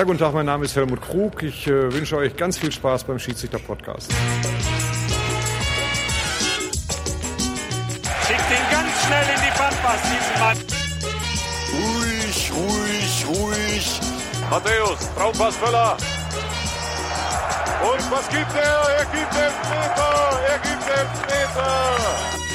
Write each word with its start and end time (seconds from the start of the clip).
Ja, 0.00 0.04
guten 0.04 0.18
Tag, 0.18 0.32
mein 0.32 0.46
Name 0.46 0.64
ist 0.64 0.74
Helmut 0.74 1.02
Krug. 1.02 1.42
Ich 1.42 1.66
äh, 1.66 1.92
wünsche 1.92 2.16
euch 2.16 2.34
ganz 2.34 2.56
viel 2.56 2.72
Spaß 2.72 3.04
beim 3.04 3.18
Schiedsrichter-Podcast. 3.18 4.10
Schickt 8.26 8.50
ihn 8.50 8.66
ganz 8.70 8.88
schnell 9.04 9.26
in 9.34 9.42
die 9.42 9.50
Pampas, 9.58 10.00
diesen 10.08 10.40
Mann. 10.40 10.56
Ruhig, 11.74 12.50
ruhig, 12.56 13.26
ruhig. 13.28 14.00
Matthäus, 14.48 15.00
Traumpass 15.18 15.56
Völler. 15.56 15.98
Und 17.82 18.10
was 18.10 18.26
gibt 18.30 18.54
er? 18.54 18.80
Er 19.00 19.04
gibt 19.04 19.34
Elfmeter! 19.34 20.40
Er 20.48 20.58
gibt 20.60 20.88
Elfmeter! 20.88 22.49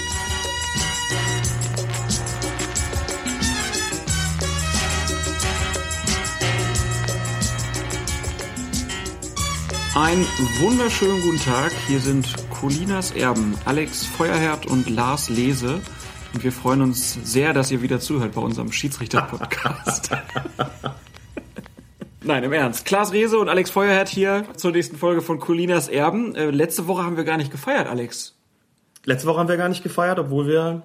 Einen 9.96 10.26
wunderschönen 10.60 11.22
guten 11.22 11.40
Tag. 11.40 11.72
Hier 11.88 12.02
sind 12.02 12.28
Colinas 12.50 13.12
Erben, 13.12 13.56
Alex 13.64 14.06
Feuerherd 14.06 14.66
und 14.66 14.90
Lars 14.90 15.30
Lese. 15.30 15.80
Und 16.34 16.44
wir 16.44 16.52
freuen 16.52 16.82
uns 16.82 17.14
sehr, 17.24 17.54
dass 17.54 17.72
ihr 17.72 17.82
wieder 17.82 18.02
zuhört 18.02 18.34
bei 18.34 18.42
unserem 18.42 18.74
Schiedsrichter-Podcast. 18.74 20.10
Nein, 22.22 22.44
im 22.44 22.52
Ernst. 22.52 22.84
Klaas 22.84 23.14
Rehse 23.14 23.40
und 23.40 23.48
Alex 23.48 23.70
Feuerherd 23.70 24.10
hier 24.10 24.44
zur 24.58 24.72
nächsten 24.72 24.98
Folge 24.98 25.22
von 25.22 25.40
Colinas 25.40 25.88
Erben. 25.88 26.36
Äh, 26.36 26.50
letzte 26.50 26.88
Woche 26.88 27.06
haben 27.06 27.16
wir 27.16 27.24
gar 27.24 27.38
nicht 27.38 27.52
gefeiert, 27.52 27.88
Alex. 27.88 28.36
Letzte 29.06 29.30
Woche 29.30 29.40
haben 29.40 29.48
wir 29.48 29.56
gar 29.56 29.70
nicht 29.70 29.82
gefeiert, 29.82 30.20
obwohl 30.20 30.46
wir 30.46 30.84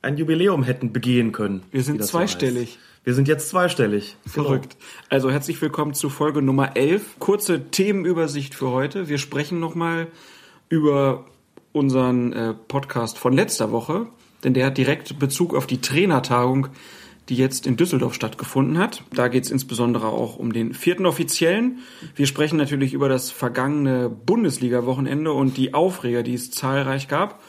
ein 0.00 0.16
Jubiläum 0.16 0.62
hätten 0.62 0.92
begehen 0.92 1.32
können. 1.32 1.64
Wir 1.72 1.82
sind 1.82 2.04
zweistellig. 2.04 2.74
So 2.74 2.93
wir 3.04 3.12
sind 3.12 3.28
jetzt 3.28 3.50
zweistellig. 3.50 4.16
Verrückt. 4.26 4.76
Genau. 4.78 4.84
Also 5.10 5.30
herzlich 5.30 5.60
willkommen 5.60 5.92
zu 5.92 6.08
Folge 6.08 6.40
Nummer 6.40 6.74
11. 6.74 7.18
Kurze 7.18 7.70
Themenübersicht 7.70 8.54
für 8.54 8.70
heute. 8.70 9.10
Wir 9.10 9.18
sprechen 9.18 9.60
nochmal 9.60 10.08
über 10.70 11.26
unseren 11.72 12.32
äh, 12.32 12.54
Podcast 12.54 13.18
von 13.18 13.34
letzter 13.34 13.70
Woche, 13.72 14.06
denn 14.42 14.54
der 14.54 14.66
hat 14.66 14.78
direkt 14.78 15.18
Bezug 15.18 15.54
auf 15.54 15.66
die 15.66 15.82
Trainertagung, 15.82 16.68
die 17.28 17.36
jetzt 17.36 17.66
in 17.66 17.76
Düsseldorf 17.76 18.14
stattgefunden 18.14 18.78
hat. 18.78 19.02
Da 19.12 19.28
geht 19.28 19.44
es 19.44 19.50
insbesondere 19.50 20.06
auch 20.06 20.36
um 20.36 20.54
den 20.54 20.72
vierten 20.72 21.04
Offiziellen. 21.04 21.80
Wir 22.14 22.26
sprechen 22.26 22.56
natürlich 22.56 22.94
über 22.94 23.10
das 23.10 23.30
vergangene 23.30 24.08
Bundesliga-Wochenende 24.08 25.30
und 25.30 25.58
die 25.58 25.74
Aufreger, 25.74 26.22
die 26.22 26.34
es 26.34 26.50
zahlreich 26.50 27.08
gab. 27.08 27.42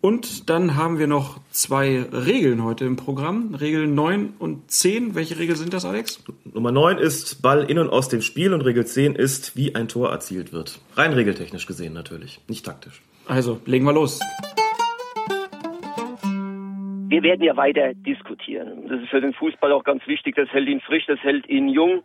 Und 0.00 0.50
dann 0.50 0.76
haben 0.76 0.98
wir 0.98 1.06
noch 1.06 1.40
zwei 1.50 2.02
Regeln 2.02 2.62
heute 2.62 2.84
im 2.84 2.96
Programm. 2.96 3.54
Regel 3.54 3.86
9 3.86 4.34
und 4.38 4.70
10. 4.70 5.14
Welche 5.14 5.38
Regel 5.38 5.56
sind 5.56 5.72
das, 5.72 5.84
Alex? 5.84 6.22
Nummer 6.44 6.70
9 6.70 6.98
ist 6.98 7.42
Ball 7.42 7.64
in 7.64 7.78
und 7.78 7.88
aus 7.88 8.08
dem 8.08 8.20
Spiel 8.20 8.52
und 8.52 8.60
Regel 8.60 8.86
10 8.86 9.14
ist, 9.14 9.56
wie 9.56 9.74
ein 9.74 9.88
Tor 9.88 10.10
erzielt 10.10 10.52
wird. 10.52 10.80
Rein 10.94 11.12
regeltechnisch 11.12 11.66
gesehen 11.66 11.92
natürlich, 11.92 12.40
nicht 12.48 12.64
taktisch. 12.64 13.02
Also, 13.26 13.60
legen 13.64 13.84
wir 13.84 13.92
los. 13.92 14.20
Wir 17.08 17.22
werden 17.22 17.42
ja 17.42 17.56
weiter 17.56 17.94
diskutieren. 17.94 18.88
Das 18.88 19.00
ist 19.00 19.08
für 19.08 19.20
den 19.20 19.32
Fußball 19.32 19.72
auch 19.72 19.84
ganz 19.84 20.06
wichtig. 20.06 20.36
Das 20.36 20.48
hält 20.50 20.68
ihn 20.68 20.80
frisch, 20.80 21.04
das 21.06 21.18
hält 21.20 21.48
ihn 21.48 21.68
jung. 21.68 22.02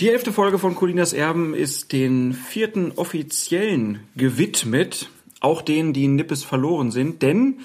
Die 0.00 0.08
elfte 0.08 0.32
Folge 0.32 0.58
von 0.58 0.76
Colinas 0.76 1.12
Erben 1.12 1.52
ist 1.52 1.92
den 1.92 2.32
vierten 2.32 2.92
Offiziellen 2.92 4.00
gewidmet, 4.16 5.10
auch 5.40 5.60
denen, 5.60 5.92
die 5.92 6.06
in 6.06 6.16
Nippes 6.16 6.42
verloren 6.42 6.90
sind, 6.90 7.20
denn 7.20 7.60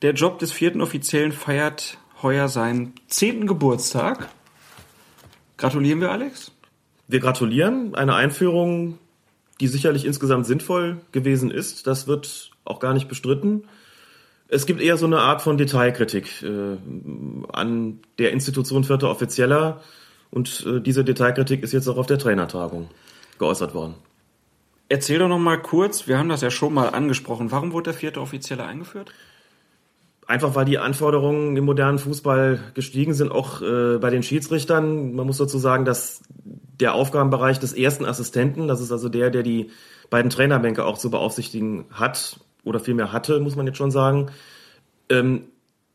der 0.00 0.12
Job 0.12 0.38
des 0.38 0.52
vierten 0.52 0.82
Offiziellen 0.82 1.32
feiert 1.32 1.98
heuer 2.22 2.46
seinen 2.46 2.92
zehnten 3.08 3.48
Geburtstag. 3.48 4.28
Gratulieren 5.56 6.00
wir, 6.00 6.12
Alex? 6.12 6.52
Wir 7.08 7.18
gratulieren. 7.18 7.96
Eine 7.96 8.14
Einführung, 8.14 8.98
die 9.58 9.66
sicherlich 9.66 10.04
insgesamt 10.04 10.46
sinnvoll 10.46 11.00
gewesen 11.10 11.50
ist. 11.50 11.88
Das 11.88 12.06
wird 12.06 12.52
auch 12.64 12.78
gar 12.78 12.94
nicht 12.94 13.08
bestritten. 13.08 13.64
Es 14.46 14.64
gibt 14.64 14.80
eher 14.80 14.96
so 14.96 15.06
eine 15.06 15.18
Art 15.18 15.42
von 15.42 15.58
Detailkritik 15.58 16.40
äh, 16.44 16.76
an 17.52 17.98
der 18.20 18.30
Institution 18.30 18.84
vierter 18.84 19.10
Offizieller 19.10 19.80
und 20.30 20.64
äh, 20.66 20.80
diese 20.80 21.04
Detailkritik 21.04 21.62
ist 21.62 21.72
jetzt 21.72 21.88
auch 21.88 21.96
auf 21.96 22.06
der 22.06 22.18
Trainertagung 22.18 22.88
geäußert 23.38 23.74
worden. 23.74 23.94
Erzähl 24.88 25.18
doch 25.18 25.28
noch 25.28 25.38
mal 25.38 25.60
kurz, 25.60 26.08
wir 26.08 26.18
haben 26.18 26.28
das 26.28 26.40
ja 26.40 26.50
schon 26.50 26.74
mal 26.74 26.88
angesprochen. 26.88 27.50
Warum 27.50 27.72
wurde 27.72 27.90
der 27.90 27.94
vierte 27.94 28.20
Offizielle 28.20 28.64
eingeführt? 28.64 29.12
Einfach 30.26 30.54
weil 30.54 30.64
die 30.64 30.78
Anforderungen 30.78 31.56
im 31.56 31.64
modernen 31.64 31.98
Fußball 31.98 32.60
gestiegen 32.74 33.14
sind, 33.14 33.32
auch 33.32 33.62
äh, 33.62 33.98
bei 33.98 34.10
den 34.10 34.22
Schiedsrichtern. 34.22 35.14
Man 35.14 35.26
muss 35.26 35.38
dazu 35.38 35.58
sagen, 35.58 35.84
dass 35.84 36.22
der 36.80 36.94
Aufgabenbereich 36.94 37.58
des 37.58 37.72
ersten 37.72 38.04
Assistenten, 38.04 38.68
das 38.68 38.80
ist 38.80 38.92
also 38.92 39.08
der, 39.08 39.30
der 39.30 39.42
die 39.42 39.70
beiden 40.08 40.30
Trainerbänke 40.30 40.84
auch 40.84 40.98
zu 40.98 41.10
beaufsichtigen 41.10 41.86
hat, 41.90 42.40
oder 42.64 42.80
vielmehr 42.80 43.12
hatte, 43.12 43.40
muss 43.40 43.56
man 43.56 43.66
jetzt 43.66 43.78
schon 43.78 43.90
sagen, 43.90 44.30
ähm, 45.08 45.44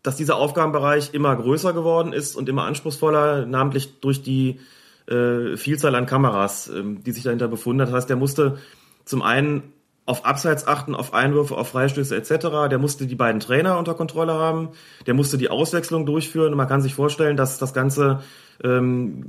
dass 0.05 0.15
dieser 0.15 0.35
Aufgabenbereich 0.35 1.13
immer 1.13 1.35
größer 1.35 1.73
geworden 1.73 2.13
ist 2.13 2.35
und 2.35 2.47
immer 2.47 2.65
anspruchsvoller, 2.65 3.47
namentlich 3.47 3.99
durch 4.01 4.21
die 4.21 4.59
äh, 5.07 5.57
Vielzahl 5.57 5.95
an 5.95 6.05
Kameras, 6.05 6.69
ähm, 6.69 7.03
die 7.03 7.11
sich 7.11 7.23
dahinter 7.23 7.47
befunden 7.47 7.81
hat. 7.81 7.87
Das 7.87 7.95
heißt, 7.95 8.09
der 8.09 8.17
musste 8.17 8.59
zum 9.03 9.23
einen 9.23 9.73
auf 10.05 10.23
Abseits 10.23 10.67
achten, 10.67 10.93
auf 10.93 11.15
Einwürfe, 11.15 11.57
auf 11.57 11.69
Freistöße 11.69 12.15
etc. 12.15 12.69
Der 12.69 12.77
musste 12.77 13.07
die 13.07 13.15
beiden 13.15 13.39
Trainer 13.39 13.79
unter 13.79 13.95
Kontrolle 13.95 14.33
haben. 14.33 14.69
Der 15.07 15.15
musste 15.15 15.39
die 15.39 15.49
Auswechslung 15.49 16.05
durchführen. 16.05 16.51
Und 16.51 16.57
man 16.57 16.67
kann 16.67 16.81
sich 16.81 16.93
vorstellen, 16.93 17.35
dass 17.35 17.57
das 17.57 17.73
Ganze 17.73 18.21
ähm, 18.63 19.25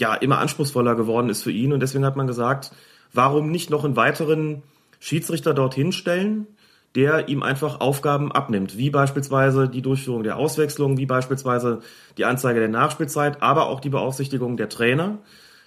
ja 0.00 0.14
immer 0.14 0.38
anspruchsvoller 0.38 0.96
geworden 0.96 1.28
ist 1.28 1.44
für 1.44 1.52
ihn. 1.52 1.72
Und 1.72 1.78
deswegen 1.78 2.04
hat 2.04 2.16
man 2.16 2.26
gesagt, 2.26 2.72
warum 3.12 3.52
nicht 3.52 3.70
noch 3.70 3.84
einen 3.84 3.94
weiteren 3.94 4.64
Schiedsrichter 4.98 5.54
dorthin 5.54 5.92
stellen, 5.92 6.48
der 6.98 7.28
ihm 7.28 7.44
einfach 7.44 7.78
Aufgaben 7.78 8.32
abnimmt, 8.32 8.76
wie 8.76 8.90
beispielsweise 8.90 9.68
die 9.68 9.82
Durchführung 9.82 10.24
der 10.24 10.36
Auswechslung, 10.36 10.98
wie 10.98 11.06
beispielsweise 11.06 11.78
die 12.16 12.24
Anzeige 12.24 12.58
der 12.58 12.68
Nachspielzeit, 12.68 13.40
aber 13.40 13.68
auch 13.68 13.78
die 13.78 13.88
Beaufsichtigung 13.88 14.56
der 14.56 14.68
Trainer, 14.68 15.18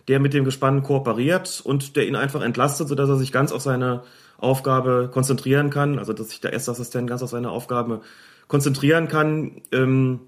der 0.09 0.19
mit 0.19 0.33
dem 0.33 0.43
Gespann 0.43 0.83
kooperiert 0.83 1.61
und 1.63 1.95
der 1.95 2.05
ihn 2.05 2.17
einfach 2.17 2.41
entlastet, 2.41 2.89
sodass 2.89 3.07
er 3.07 3.15
sich 3.15 3.31
ganz 3.31 3.53
auf 3.53 3.61
seine 3.61 4.03
Aufgabe 4.39 5.09
konzentrieren 5.09 5.69
kann, 5.69 5.99
also 5.99 6.11
dass 6.11 6.31
sich 6.31 6.41
der 6.41 6.51
Erstassistent 6.51 7.07
ganz 7.07 7.23
auf 7.23 7.29
seine 7.29 7.49
Aufgabe 7.49 8.01
konzentrieren 8.49 9.07
kann, 9.07 9.61
ähm, 9.71 10.19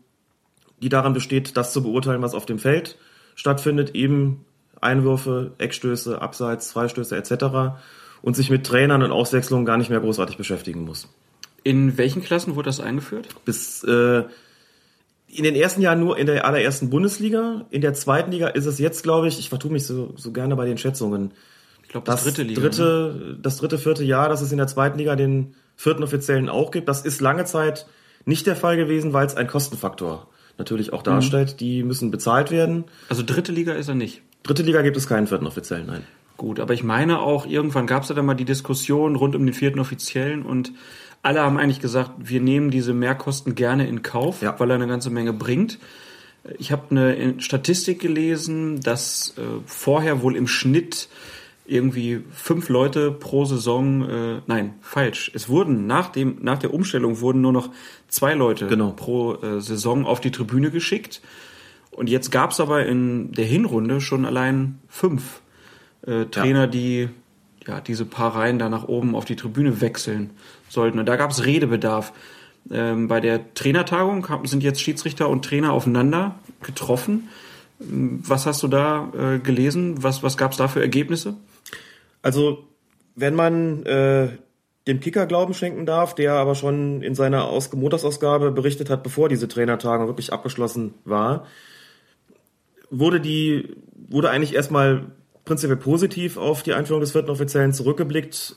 die 0.82 0.88
daran 0.88 1.12
besteht, 1.12 1.58
das 1.58 1.74
zu 1.74 1.84
beurteilen, 1.84 2.22
was 2.22 2.34
auf 2.34 2.46
dem 2.46 2.60
Feld 2.60 2.98
stattfindet, 3.36 3.94
eben 3.94 4.46
Einwürfe, 4.80 5.52
Eckstöße, 5.58 6.22
Abseits, 6.22 6.72
Freistöße 6.72 7.18
etc 7.18 7.76
und 8.24 8.36
sich 8.36 8.50
mit 8.50 8.66
Trainern 8.66 9.04
und 9.04 9.12
Auswechslungen 9.12 9.66
gar 9.66 9.78
nicht 9.78 9.92
mehr 9.92 10.00
großartig 10.00 10.38
beschäftigen 10.38 10.86
muss. 10.86 11.08
In 11.64 11.98
welchen 11.98 12.24
Klassen 12.24 12.56
wurde 12.56 12.70
das 12.70 12.80
eingeführt? 12.80 13.28
Bis 13.46 13.84
äh, 13.84 14.24
in 15.28 15.44
den 15.44 15.56
ersten 15.56 15.82
Jahren 15.82 16.00
nur 16.00 16.18
in 16.18 16.26
der 16.26 16.46
allerersten 16.46 16.90
Bundesliga. 16.90 17.66
In 17.70 17.82
der 17.82 17.94
zweiten 17.94 18.32
Liga 18.32 18.48
ist 18.48 18.66
es 18.66 18.80
jetzt, 18.80 19.04
glaube 19.04 19.28
ich, 19.28 19.40
ich 19.40 19.50
vertue 19.50 19.72
mich 19.72 19.86
so, 19.86 20.14
so 20.16 20.32
gerne 20.32 20.56
bei 20.56 20.66
den 20.66 20.78
Schätzungen. 20.78 21.32
Ich 21.84 21.90
glaube, 21.90 22.06
das, 22.06 22.24
das, 22.24 22.24
dritte 22.24 22.44
Liga. 22.44 22.62
Dritte, 22.62 23.16
ne? 23.18 23.40
Das 23.42 23.58
dritte, 23.58 23.78
vierte 23.78 24.04
Jahr, 24.04 24.30
dass 24.30 24.42
es 24.42 24.52
in 24.52 24.58
der 24.58 24.68
zweiten 24.68 24.98
Liga 24.98 25.16
den 25.16 25.56
vierten 25.76 26.04
Offiziellen 26.04 26.50
auch 26.50 26.72
gibt. 26.72 26.88
Das 26.88 27.02
ist 27.02 27.20
lange 27.20 27.46
Zeit 27.46 27.88
nicht 28.26 28.48
der 28.48 28.56
Fall 28.56 28.78
gewesen, 28.78 29.12
weil 29.12 29.26
es 29.26 29.36
ein 29.36 29.48
Kostenfaktor 29.48 30.28
natürlich 30.58 30.94
auch 30.94 31.04
darstellt. 31.04 31.54
Mhm. 31.54 31.58
Die 31.58 31.84
müssen 31.84 32.10
bezahlt 32.10 32.52
werden. 32.52 32.86
Also 33.10 33.24
dritte 33.26 33.52
Liga 33.52 33.74
ist 33.74 33.90
er 33.90 33.96
nicht. 33.96 34.22
Dritte 34.44 34.64
Liga 34.64 34.82
gibt 34.82 34.98
es 34.98 35.08
keinen 35.08 35.28
vierten 35.28 35.48
Offiziellen, 35.48 35.88
nein. 35.88 36.04
Gut, 36.38 36.60
aber 36.60 36.74
ich 36.74 36.84
meine 36.84 37.20
auch, 37.20 37.46
irgendwann 37.46 37.88
gab 37.88 38.04
es 38.04 38.10
ja 38.10 38.16
dann 38.16 38.26
mal 38.26 38.34
die 38.34 38.46
Diskussion 38.46 39.16
rund 39.16 39.36
um 39.36 39.46
den 39.46 39.54
vierten 39.54 39.80
Offiziellen 39.80 40.44
und 40.44 40.74
alle 41.22 41.42
haben 41.42 41.58
eigentlich 41.58 41.80
gesagt, 41.80 42.12
wir 42.18 42.42
nehmen 42.42 42.70
diese 42.70 42.94
Mehrkosten 42.94 43.56
gerne 43.56 43.88
in 43.88 44.02
Kauf, 44.02 44.42
ja. 44.42 44.60
weil 44.60 44.70
er 44.70 44.76
eine 44.76 44.88
ganze 44.88 45.10
Menge 45.10 45.32
bringt. 45.32 45.80
Ich 46.58 46.74
habe 46.74 46.84
eine 46.92 47.40
Statistik 47.40 48.00
gelesen, 48.00 48.82
dass 48.82 49.36
äh, 49.38 49.42
vorher 49.66 50.22
wohl 50.22 50.36
im 50.36 50.48
Schnitt 50.48 51.08
irgendwie 51.66 52.22
fünf 52.32 52.68
Leute 52.68 53.12
pro 53.12 53.46
Saison, 53.46 54.10
äh, 54.10 54.42
nein, 54.48 54.74
falsch. 54.82 55.32
Es 55.34 55.48
wurden 55.48 55.88
nach 55.88 56.10
dem 56.10 56.40
nach 56.42 56.60
der 56.60 56.74
Umstellung 56.74 57.22
wurden 57.22 57.40
nur 57.40 57.54
noch 57.54 57.70
zwei 58.10 58.34
Leute 58.34 58.68
genau. 58.68 58.92
pro 58.92 59.36
äh, 59.36 59.62
Saison 59.62 60.06
auf 60.06 60.20
die 60.20 60.32
Tribüne 60.32 60.72
geschickt. 60.72 61.22
Und 61.92 62.10
jetzt 62.10 62.32
gab 62.32 62.52
es 62.52 62.60
aber 62.60 62.86
in 62.86 63.32
der 63.32 63.46
Hinrunde 63.46 64.02
schon 64.02 64.26
allein 64.26 64.80
fünf 64.90 65.43
äh, 66.06 66.26
Trainer, 66.26 66.62
ja. 66.62 66.68
die 66.68 67.10
ja 67.68 67.82
diese 67.82 68.06
paar 68.06 68.36
Reihen 68.36 68.60
da 68.60 68.70
nach 68.70 68.88
oben 68.88 69.16
auf 69.16 69.26
die 69.26 69.36
Tribüne 69.36 69.82
wechseln 69.82 70.32
sollten. 70.70 71.00
Und 71.00 71.06
da 71.06 71.16
gab 71.16 71.32
es 71.32 71.46
Redebedarf. 71.46 72.14
Ähm, 72.72 73.08
bei 73.08 73.20
der 73.20 73.54
Trainertagung 73.54 74.26
sind 74.46 74.64
jetzt 74.64 74.82
Schiedsrichter 74.82 75.30
und 75.30 75.44
Trainer 75.46 75.74
aufeinander 75.74 76.36
getroffen. 76.62 77.30
Was 77.80 78.46
hast 78.46 78.64
du 78.64 78.68
da 78.68 79.12
äh, 79.18 79.40
gelesen? 79.40 80.04
Was, 80.04 80.24
was 80.24 80.38
gab 80.38 80.52
es 80.52 80.58
da 80.58 80.68
für 80.68 80.82
Ergebnisse? 80.82 81.36
Also, 82.22 82.68
wenn 83.16 83.36
man 83.36 83.86
äh, 83.86 84.30
dem 84.88 85.00
Kicker 85.00 85.26
Glauben 85.26 85.54
schenken 85.54 85.86
darf, 85.86 86.16
der 86.16 86.34
aber 86.34 86.56
schon 86.56 87.02
in 87.02 87.16
seiner 87.16 87.46
Aus 87.46 87.72
Montagsausgabe 87.74 88.52
berichtet 88.52 88.90
hat, 88.90 89.04
bevor 89.04 89.28
diese 89.28 89.48
Trainertagung 89.48 90.08
wirklich 90.08 90.32
abgeschlossen 90.32 90.94
war, 91.04 91.46
wurde 92.90 93.20
die, 93.20 93.76
wurde 93.94 94.30
eigentlich 94.30 94.56
erstmal 94.56 95.12
prinzipiell 95.46 95.78
positiv 95.78 96.38
auf 96.38 96.64
die 96.64 96.74
Einführung 96.74 97.02
des 97.02 97.12
vierten 97.12 97.30
Offiziellen 97.30 97.74
zurückgeblickt. 97.74 98.56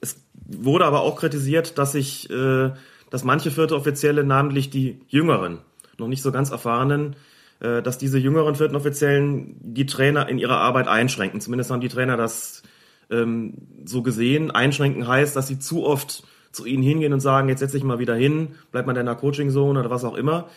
Es 0.00 0.22
wurde 0.46 0.84
aber 0.84 1.00
auch 1.00 1.16
kritisiert, 1.16 1.78
dass 1.78 1.92
sich, 1.92 2.28
äh, 2.30 2.70
dass 3.10 3.24
manche 3.24 3.50
vierte 3.50 3.76
Offizielle, 3.76 4.24
namentlich 4.24 4.70
die 4.70 5.00
Jüngeren, 5.08 5.58
noch 5.98 6.08
nicht 6.08 6.22
so 6.22 6.32
ganz 6.32 6.50
erfahrenen, 6.50 7.16
äh, 7.60 7.82
dass 7.82 7.98
diese 7.98 8.18
jüngeren 8.18 8.54
vierten 8.54 8.76
Offiziellen 8.76 9.56
die 9.60 9.86
Trainer 9.86 10.28
in 10.28 10.38
ihrer 10.38 10.58
Arbeit 10.58 10.88
einschränken. 10.88 11.40
Zumindest 11.40 11.70
haben 11.70 11.80
die 11.80 11.88
Trainer 11.88 12.16
das 12.16 12.62
ähm, 13.10 13.54
so 13.84 14.02
gesehen. 14.02 14.50
Einschränken 14.50 15.06
heißt, 15.06 15.34
dass 15.36 15.46
sie 15.46 15.58
zu 15.58 15.84
oft 15.84 16.24
zu 16.52 16.66
ihnen 16.66 16.82
hingehen 16.82 17.12
und 17.12 17.20
sagen, 17.20 17.48
jetzt 17.48 17.60
setz 17.60 17.72
dich 17.72 17.82
mal 17.82 17.98
wieder 17.98 18.14
hin, 18.14 18.54
bleib 18.70 18.86
mal 18.86 18.92
in 18.92 18.96
deiner 18.96 19.16
Coaching-Zone 19.16 19.80
oder 19.80 19.90
was 19.90 20.04
auch 20.04 20.14
immer, 20.14 20.48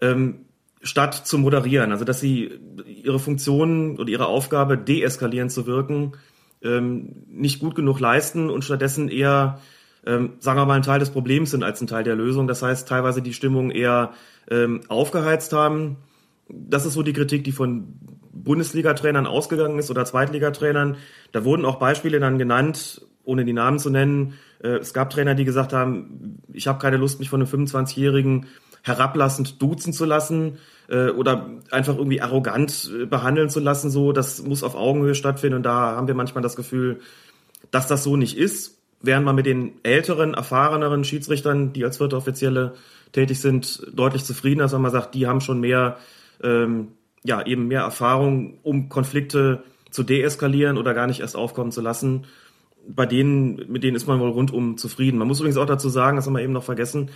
ähm, 0.00 0.46
statt 0.84 1.14
zu 1.14 1.38
moderieren. 1.38 1.90
Also 1.90 2.04
dass 2.04 2.20
sie 2.20 2.52
ihre 2.86 3.18
Funktionen 3.18 3.98
oder 3.98 4.10
ihre 4.10 4.26
Aufgabe, 4.26 4.78
deeskalierend 4.78 5.50
zu 5.50 5.66
wirken, 5.66 6.12
ähm, 6.62 7.24
nicht 7.28 7.58
gut 7.58 7.74
genug 7.74 7.98
leisten 7.98 8.50
und 8.50 8.64
stattdessen 8.64 9.08
eher, 9.08 9.60
ähm, 10.06 10.34
sagen 10.38 10.58
wir 10.58 10.66
mal, 10.66 10.74
ein 10.74 10.82
Teil 10.82 11.00
des 11.00 11.10
Problems 11.10 11.50
sind 11.50 11.64
als 11.64 11.80
ein 11.80 11.86
Teil 11.86 12.04
der 12.04 12.14
Lösung. 12.14 12.46
Das 12.46 12.62
heißt, 12.62 12.86
teilweise 12.86 13.22
die 13.22 13.32
Stimmung 13.32 13.70
eher 13.70 14.12
ähm, 14.50 14.82
aufgeheizt 14.88 15.52
haben. 15.52 15.96
Das 16.48 16.84
ist 16.84 16.92
so 16.92 17.02
die 17.02 17.14
Kritik, 17.14 17.44
die 17.44 17.52
von 17.52 17.98
Bundesliga-Trainern 18.32 19.26
ausgegangen 19.26 19.78
ist 19.78 19.90
oder 19.90 20.04
Zweitligatrainern. 20.04 20.96
Da 21.32 21.44
wurden 21.44 21.64
auch 21.64 21.76
Beispiele 21.76 22.20
dann 22.20 22.38
genannt, 22.38 23.06
ohne 23.24 23.46
die 23.46 23.54
Namen 23.54 23.78
zu 23.78 23.88
nennen. 23.88 24.34
Äh, 24.62 24.76
es 24.76 24.92
gab 24.92 25.10
Trainer, 25.10 25.34
die 25.34 25.44
gesagt 25.44 25.72
haben, 25.72 26.42
ich 26.52 26.66
habe 26.66 26.78
keine 26.78 26.98
Lust, 26.98 27.18
mich 27.20 27.30
von 27.30 27.40
einem 27.40 27.50
25-Jährigen 27.50 28.46
herablassend 28.84 29.60
duzen 29.60 29.92
zu 29.92 30.04
lassen 30.04 30.58
äh, 30.88 31.08
oder 31.08 31.50
einfach 31.70 31.96
irgendwie 31.96 32.20
arrogant 32.20 32.92
äh, 32.94 33.06
behandeln 33.06 33.48
zu 33.48 33.58
lassen. 33.58 33.90
So, 33.90 34.12
das 34.12 34.42
muss 34.42 34.62
auf 34.62 34.76
Augenhöhe 34.76 35.14
stattfinden 35.14 35.56
und 35.56 35.62
da 35.64 35.96
haben 35.96 36.06
wir 36.06 36.14
manchmal 36.14 36.42
das 36.42 36.54
Gefühl, 36.54 37.00
dass 37.70 37.88
das 37.88 38.04
so 38.04 38.16
nicht 38.16 38.36
ist. 38.36 38.78
Während 39.00 39.26
man 39.26 39.34
mit 39.34 39.46
den 39.46 39.72
älteren, 39.82 40.34
erfahreneren 40.34 41.04
Schiedsrichtern, 41.04 41.72
die 41.72 41.84
als 41.84 41.98
vierte 41.98 42.16
Offizielle 42.16 42.74
tätig 43.12 43.40
sind, 43.40 43.86
deutlich 43.92 44.24
zufriedener 44.24 44.64
ist, 44.66 44.72
wenn 44.72 44.80
man 44.80 44.92
sagt, 44.92 45.14
die 45.14 45.26
haben 45.26 45.40
schon 45.40 45.60
mehr 45.60 45.98
ähm, 46.42 46.88
ja 47.24 47.44
eben 47.44 47.66
mehr 47.68 47.80
Erfahrung, 47.80 48.58
um 48.62 48.88
Konflikte 48.88 49.62
zu 49.90 50.02
deeskalieren 50.02 50.76
oder 50.76 50.94
gar 50.94 51.06
nicht 51.06 51.20
erst 51.20 51.36
aufkommen 51.36 51.72
zu 51.72 51.80
lassen. 51.80 52.26
Bei 52.86 53.06
denen, 53.06 53.72
mit 53.72 53.82
denen 53.82 53.96
ist 53.96 54.06
man 54.06 54.20
wohl 54.20 54.30
rundum 54.30 54.76
zufrieden. 54.76 55.18
Man 55.18 55.26
muss 55.26 55.40
übrigens 55.40 55.56
auch 55.56 55.66
dazu 55.66 55.88
sagen, 55.88 56.16
das 56.16 56.26
haben 56.26 56.34
wir 56.34 56.42
eben 56.42 56.52
noch 56.52 56.64
vergessen, 56.64 57.10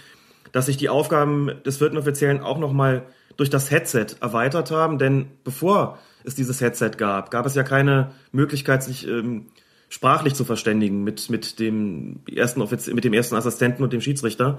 dass 0.53 0.67
sich 0.67 0.77
die 0.77 0.89
Aufgaben 0.89 1.51
des 1.65 1.79
vierten 1.79 1.99
Offiziellen 1.99 2.41
auch 2.41 2.59
nochmal 2.59 3.07
durch 3.37 3.51
das 3.51 3.71
Headset 3.71 4.07
erweitert 4.21 4.71
haben, 4.71 4.99
denn 4.99 5.27
bevor 5.45 5.99
es 6.25 6.35
dieses 6.35 6.61
Headset 6.61 6.91
gab, 6.97 7.31
gab 7.31 7.47
es 7.47 7.55
ja 7.55 7.63
keine 7.63 8.13
Möglichkeit, 8.33 8.83
sich 8.83 9.07
ähm, 9.07 9.47
sprachlich 9.89 10.35
zu 10.35 10.45
verständigen 10.45 11.05
mit, 11.05 11.31
mit, 11.31 11.59
dem 11.59 12.21
ersten 12.31 12.61
Offizier, 12.61 12.95
mit 12.95 13.05
dem 13.05 13.13
ersten 13.13 13.37
Assistenten 13.37 13.83
und 13.83 13.93
dem 13.93 14.01
Schiedsrichter. 14.01 14.59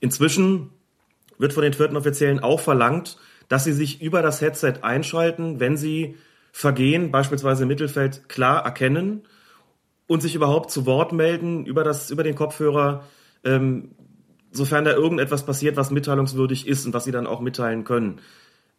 Inzwischen 0.00 0.70
wird 1.38 1.52
von 1.52 1.62
den 1.62 1.74
vierten 1.74 1.96
Offiziellen 1.96 2.40
auch 2.40 2.60
verlangt, 2.60 3.18
dass 3.48 3.64
sie 3.64 3.72
sich 3.72 4.00
über 4.00 4.22
das 4.22 4.40
Headset 4.40 4.74
einschalten, 4.82 5.60
wenn 5.60 5.76
sie 5.76 6.16
Vergehen, 6.56 7.10
beispielsweise 7.10 7.64
im 7.64 7.68
Mittelfeld, 7.68 8.28
klar 8.28 8.64
erkennen 8.64 9.22
und 10.06 10.22
sich 10.22 10.36
überhaupt 10.36 10.70
zu 10.70 10.86
Wort 10.86 11.12
melden 11.12 11.66
über, 11.66 11.82
das, 11.82 12.12
über 12.12 12.22
den 12.22 12.36
Kopfhörer, 12.36 13.02
ähm, 13.42 13.90
sofern 14.54 14.84
da 14.84 14.92
irgendetwas 14.92 15.44
passiert, 15.44 15.76
was 15.76 15.90
mitteilungswürdig 15.90 16.66
ist 16.66 16.86
und 16.86 16.94
was 16.94 17.04
sie 17.04 17.12
dann 17.12 17.26
auch 17.26 17.40
mitteilen 17.40 17.84
können. 17.84 18.20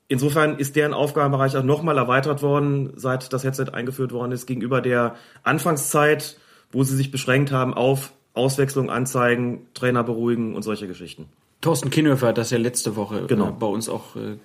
Insofern 0.07 0.57
ist 0.57 0.75
deren 0.75 0.93
Aufgabenbereich 0.93 1.57
auch 1.57 1.63
nochmal 1.63 1.97
erweitert 1.97 2.41
worden, 2.41 2.93
seit 2.95 3.33
das 3.33 3.43
Headset 3.43 3.71
eingeführt 3.73 4.11
worden 4.11 4.31
ist, 4.31 4.45
gegenüber 4.45 4.81
der 4.81 5.15
Anfangszeit, 5.43 6.37
wo 6.71 6.83
sie 6.83 6.95
sich 6.95 7.11
beschränkt 7.11 7.51
haben 7.51 7.73
auf 7.73 8.13
Auswechslung 8.33 8.89
anzeigen, 8.89 9.67
Trainer 9.73 10.03
beruhigen 10.03 10.55
und 10.55 10.61
solche 10.61 10.87
Geschichten. 10.87 11.25
Thorsten 11.61 11.89
Kienhöfer 11.89 12.27
hat 12.27 12.37
das 12.37 12.51
ja 12.51 12.57
letzte 12.57 12.95
Woche 12.95 13.21
äh, 13.21 13.27
genau. 13.27 13.51
bei 13.51 13.65
uns 13.65 13.89
auch 13.89 14.15
äh, 14.15 14.37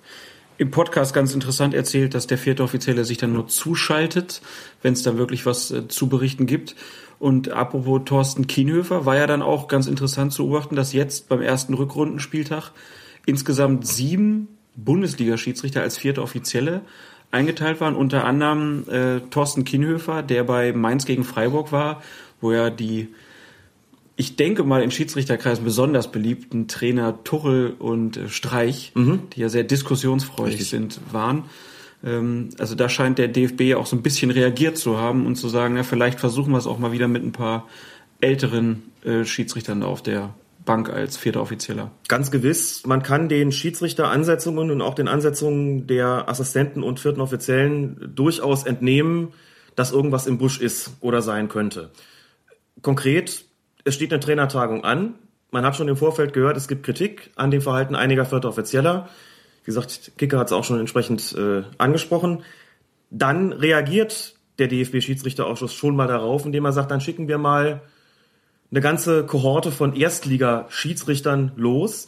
im 0.57 0.71
Podcast 0.71 1.13
ganz 1.13 1.33
interessant 1.33 1.73
erzählt, 1.73 2.13
dass 2.15 2.25
der 2.25 2.37
vierte 2.37 2.63
Offizielle 2.63 3.05
sich 3.05 3.17
dann 3.17 3.33
nur 3.33 3.47
zuschaltet, 3.47 4.41
wenn 4.81 4.93
es 4.93 5.03
dann 5.03 5.17
wirklich 5.17 5.45
was 5.45 5.71
äh, 5.71 5.87
zu 5.87 6.07
berichten 6.07 6.47
gibt. 6.47 6.75
Und 7.21 7.49
apropos 7.49 8.01
Thorsten 8.05 8.47
Kienhöfer, 8.47 9.05
war 9.05 9.15
ja 9.15 9.27
dann 9.27 9.43
auch 9.43 9.67
ganz 9.67 9.85
interessant 9.85 10.33
zu 10.33 10.47
beobachten, 10.47 10.75
dass 10.75 10.91
jetzt 10.91 11.29
beim 11.29 11.39
ersten 11.39 11.75
Rückrundenspieltag 11.75 12.71
insgesamt 13.27 13.85
sieben 13.85 14.47
Bundesliga-Schiedsrichter 14.75 15.83
als 15.83 15.99
vierte 15.99 16.23
Offizielle 16.23 16.81
eingeteilt 17.29 17.79
waren. 17.79 17.95
Unter 17.95 18.25
anderem 18.25 18.85
äh, 18.89 19.19
Thorsten 19.29 19.65
Kienhöfer, 19.65 20.23
der 20.23 20.43
bei 20.45 20.73
Mainz 20.73 21.05
gegen 21.05 21.23
Freiburg 21.23 21.71
war, 21.71 22.01
wo 22.41 22.49
er 22.49 22.71
die 22.71 23.09
ich 24.15 24.35
denke 24.35 24.63
mal 24.63 24.81
in 24.81 24.89
Schiedsrichterkreisen 24.89 25.63
besonders 25.63 26.11
beliebten 26.11 26.67
Trainer 26.67 27.23
Tuchel 27.23 27.75
und 27.77 28.17
äh, 28.17 28.29
Streich, 28.29 28.93
mhm. 28.95 29.29
die 29.33 29.41
ja 29.41 29.49
sehr 29.49 29.63
diskussionsfreudig 29.63 30.53
Richtig. 30.53 30.69
sind, 30.69 30.99
waren. 31.11 31.43
Ähm, 32.03 32.49
also 32.57 32.75
da 32.75 32.89
scheint 32.89 33.17
der 33.17 33.27
DFB 33.27 33.61
ja 33.61 33.77
auch 33.77 33.85
so 33.85 33.95
ein 33.95 34.01
bisschen 34.01 34.31
reagiert 34.31 34.77
zu 34.77 34.97
haben 34.97 35.25
und 35.25 35.35
zu 35.35 35.49
sagen, 35.49 35.77
ja, 35.77 35.83
vielleicht 35.83 36.19
versuchen 36.19 36.51
wir 36.51 36.57
es 36.57 36.67
auch 36.67 36.79
mal 36.79 36.91
wieder 36.91 37.07
mit 37.07 37.23
ein 37.23 37.31
paar 37.31 37.67
älteren 38.19 38.83
äh, 39.03 39.25
Schiedsrichtern 39.25 39.83
auf 39.83 40.01
der 40.01 40.33
Bank 40.65 40.89
als 40.89 41.17
vierter 41.17 41.41
Offizieller. 41.41 41.91
Ganz 42.07 42.29
gewiss. 42.29 42.85
Man 42.85 43.01
kann 43.01 43.29
den 43.29 43.51
Schiedsrichteransetzungen 43.51 44.69
und 44.69 44.81
auch 44.81 44.93
den 44.93 45.07
Ansetzungen 45.07 45.87
der 45.87 46.29
Assistenten 46.29 46.83
und 46.83 46.99
vierten 46.99 47.21
Offiziellen 47.21 48.13
durchaus 48.15 48.63
entnehmen, 48.63 49.29
dass 49.75 49.91
irgendwas 49.91 50.27
im 50.27 50.37
Busch 50.37 50.61
ist 50.61 50.91
oder 50.99 51.21
sein 51.21 51.49
könnte. 51.49 51.89
Konkret 52.83 53.45
es 53.83 53.95
steht 53.95 54.11
eine 54.11 54.19
Trainertagung 54.19 54.83
an. 54.83 55.15
Man 55.51 55.65
hat 55.65 55.75
schon 55.75 55.87
im 55.87 55.97
Vorfeld 55.97 56.33
gehört, 56.33 56.57
es 56.57 56.67
gibt 56.67 56.83
Kritik 56.83 57.31
an 57.35 57.51
dem 57.51 57.61
Verhalten 57.61 57.95
einiger 57.95 58.25
vierter 58.25 58.49
Offizieller. 58.49 59.09
Wie 59.63 59.67
gesagt, 59.67 60.13
Kicker 60.17 60.39
hat 60.39 60.47
es 60.47 60.53
auch 60.53 60.63
schon 60.63 60.79
entsprechend 60.79 61.35
äh, 61.37 61.63
angesprochen. 61.77 62.43
Dann 63.09 63.53
reagiert 63.53 64.35
der 64.57 64.67
DFB-Schiedsrichterausschuss 64.67 65.73
schon 65.73 65.95
mal 65.95 66.07
darauf, 66.07 66.45
indem 66.45 66.65
er 66.65 66.71
sagt, 66.71 66.91
dann 66.91 67.01
schicken 67.01 67.27
wir 67.27 67.37
mal 67.37 67.81
eine 68.71 68.81
ganze 68.81 69.25
Kohorte 69.25 69.71
von 69.71 69.95
Erstliga-Schiedsrichtern 69.95 71.51
los. 71.55 72.07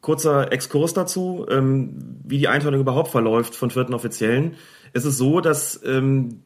Kurzer 0.00 0.52
Exkurs 0.52 0.94
dazu, 0.94 1.44
ähm, 1.50 2.20
wie 2.24 2.38
die 2.38 2.48
Einteilung 2.48 2.80
überhaupt 2.80 3.10
verläuft 3.10 3.54
von 3.54 3.70
vierten 3.70 3.94
Offiziellen. 3.94 4.54
Es 4.92 5.04
ist 5.04 5.18
so, 5.18 5.40
dass 5.40 5.80
ähm, 5.84 6.42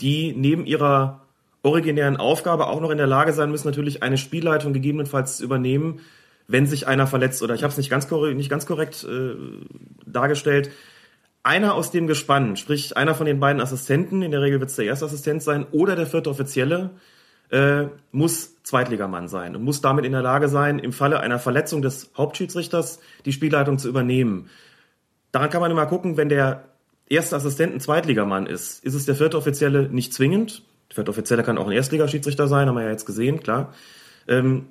die 0.00 0.34
neben 0.36 0.66
ihrer 0.66 1.22
originären 1.62 2.16
Aufgabe 2.16 2.66
auch 2.66 2.80
noch 2.80 2.90
in 2.90 2.98
der 2.98 3.06
Lage 3.06 3.32
sein 3.32 3.50
müssen, 3.50 3.68
natürlich 3.68 4.02
eine 4.02 4.18
Spielleitung 4.18 4.72
gegebenenfalls 4.72 5.36
zu 5.36 5.44
übernehmen, 5.44 6.00
wenn 6.48 6.66
sich 6.66 6.86
einer 6.86 7.06
verletzt. 7.06 7.42
Oder 7.42 7.54
ich 7.54 7.62
habe 7.62 7.70
es 7.70 7.78
nicht 7.78 7.90
ganz, 7.90 8.10
nicht 8.10 8.50
ganz 8.50 8.66
korrekt 8.66 9.04
äh, 9.04 9.34
dargestellt. 10.06 10.70
Einer 11.42 11.74
aus 11.74 11.90
dem 11.90 12.06
Gespann, 12.06 12.56
sprich 12.56 12.96
einer 12.96 13.14
von 13.14 13.26
den 13.26 13.40
beiden 13.40 13.60
Assistenten, 13.60 14.22
in 14.22 14.30
der 14.30 14.42
Regel 14.42 14.60
wird 14.60 14.70
es 14.70 14.76
der 14.76 14.84
erste 14.84 15.06
Assistent 15.06 15.42
sein, 15.42 15.66
oder 15.72 15.96
der 15.96 16.06
vierte 16.06 16.30
Offizielle, 16.30 16.90
äh, 17.50 17.88
muss 18.12 18.62
Zweitligamann 18.62 19.28
sein 19.28 19.56
und 19.56 19.62
muss 19.62 19.80
damit 19.80 20.04
in 20.04 20.12
der 20.12 20.22
Lage 20.22 20.48
sein, 20.48 20.78
im 20.78 20.92
Falle 20.92 21.20
einer 21.20 21.38
Verletzung 21.38 21.82
des 21.82 22.10
Hauptschiedsrichters 22.16 23.00
die 23.24 23.32
Spielleitung 23.32 23.78
zu 23.78 23.88
übernehmen. 23.88 24.48
Daran 25.32 25.50
kann 25.50 25.60
man 25.60 25.70
immer 25.70 25.86
gucken, 25.86 26.16
wenn 26.16 26.28
der 26.28 26.64
erste 27.08 27.36
Assistent 27.36 27.74
ein 27.74 27.80
Zweitligamann 27.80 28.46
ist, 28.46 28.84
ist 28.84 28.94
es 28.94 29.04
der 29.04 29.16
vierte 29.16 29.36
Offizielle 29.36 29.88
nicht 29.88 30.14
zwingend. 30.14 30.62
Der 30.96 31.08
Offizielle 31.08 31.42
kann 31.42 31.58
auch 31.58 31.66
ein 31.66 31.72
Erstligaschiedsrichter 31.72 32.48
sein, 32.48 32.68
haben 32.68 32.76
wir 32.76 32.84
ja 32.84 32.90
jetzt 32.90 33.06
gesehen, 33.06 33.40
klar. 33.40 33.74
Ähm, 34.28 34.68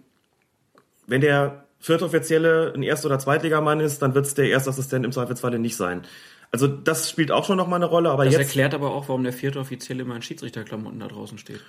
wenn 1.08 1.22
der 1.22 1.66
vierte 1.80 2.06
Offizielle 2.06 2.74
ein 2.76 2.84
Erst- 2.84 3.06
oder 3.06 3.20
Zweitligamann 3.20 3.80
ist, 3.80 4.02
dann 4.02 4.14
wird 4.14 4.26
es 4.26 4.36
der 4.36 4.50
Erstassistent 4.50 5.06
im 5.06 5.12
Zweifelsfalle 5.12 5.60
nicht 5.60 5.76
sein. 5.76 6.04
Also 6.52 6.68
das 6.68 7.10
spielt 7.10 7.32
auch 7.32 7.46
schon 7.46 7.58
nochmal 7.58 7.78
eine 7.78 7.86
Rolle. 7.86 8.12
Aber 8.12 8.26
das 8.26 8.34
jetzt, 8.34 8.42
erklärt 8.42 8.74
aber 8.74 8.92
auch, 8.92 9.08
warum 9.08 9.24
der 9.24 9.34
vierte 9.34 9.60
Offizielle 9.60 10.04
immer 10.04 10.16
in 10.16 10.22
Schiedsrichterklamotten 10.22 11.00
da 11.00 11.08
draußen 11.08 11.38
steht. 11.38 11.62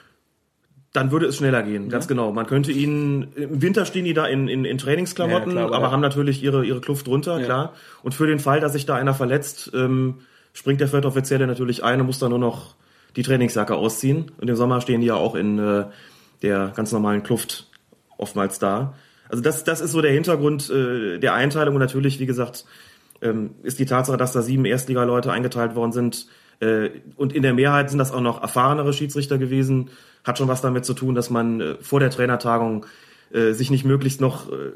Dann 0.93 1.11
würde 1.11 1.25
es 1.25 1.37
schneller 1.37 1.63
gehen, 1.63 1.89
ganz 1.89 2.07
genau. 2.07 2.33
Man 2.33 2.45
könnte 2.45 2.71
ihn, 2.71 3.33
im 3.35 3.63
Winter 3.63 3.87
stehen 3.87 4.05
die 4.05 4.13
da 4.13 4.27
in, 4.27 4.47
in, 4.49 4.67
in 4.67 4.77
Trainingsklamotten, 4.77 5.57
ja, 5.57 5.67
klar, 5.67 5.73
aber 5.75 5.91
haben 5.91 6.03
natürlich 6.03 6.43
ihre, 6.43 6.67
ihre 6.67 6.83
Kluft 6.83 7.07
drunter, 7.07 7.39
ja. 7.39 7.45
klar. 7.47 7.73
Und 8.03 8.13
für 8.13 8.27
den 8.27 8.39
Fall, 8.39 8.61
dass 8.61 8.75
sich 8.75 8.85
da 8.85 8.97
einer 8.97 9.15
verletzt, 9.15 9.71
ähm, 9.75 10.19
springt 10.53 10.83
der 10.83 10.89
vierte 10.89 11.09
Offizielle 11.09 11.47
natürlich 11.47 11.83
ein 11.83 12.01
und 12.01 12.07
muss 12.07 12.19
dann 12.19 12.29
nur 12.29 12.39
noch 12.39 12.75
die 13.17 13.23
Trainingsjacke 13.23 13.75
ausziehen. 13.75 14.33
Und 14.39 14.51
im 14.51 14.57
Sommer 14.57 14.83
stehen 14.83 15.01
die 15.01 15.07
ja 15.07 15.15
auch 15.15 15.35
in 15.35 15.59
äh, 15.59 15.85
der 16.43 16.73
ganz 16.77 16.93
normalen 16.93 17.23
Kluft 17.23 17.71
oftmals 18.19 18.59
da. 18.59 18.93
Also 19.33 19.43
das, 19.43 19.65
das 19.65 19.81
ist 19.81 19.93
so 19.93 20.03
der 20.03 20.13
Hintergrund 20.13 20.69
äh, 20.69 21.19
der 21.19 21.33
Einteilung. 21.33 21.75
Und 21.77 21.81
natürlich, 21.81 22.21
wie 22.21 22.27
gesagt, 22.27 22.67
ähm, 23.23 23.55
ist 23.63 23.79
die 23.79 23.87
Tatsache, 23.87 24.19
dass 24.19 24.33
da 24.33 24.43
sieben 24.43 24.67
Erstliga-Leute 24.67 25.33
eingeteilt 25.33 25.75
worden 25.75 25.93
sind. 25.93 26.27
Äh, 26.61 26.91
und 27.17 27.33
in 27.33 27.43
der 27.43 27.55
Mehrheit 27.55 27.89
sind 27.89 27.99
das 27.99 28.13
auch 28.13 28.21
noch 28.21 28.43
erfahrenere 28.43 28.93
Schiedsrichter 28.93 29.39
gewesen. 29.39 29.89
Hat 30.23 30.37
schon 30.37 30.49
was 30.49 30.61
damit 30.61 30.85
zu 30.85 30.93
tun, 30.93 31.15
dass 31.15 31.31
man 31.31 31.61
äh, 31.63 31.75
vor 31.81 31.99
der 31.99 32.11
Trainertagung 32.11 32.85
äh, 33.33 33.53
sich 33.53 33.71
nicht 33.71 33.87
möglichst 33.87 34.21
noch, 34.21 34.53
äh, 34.53 34.73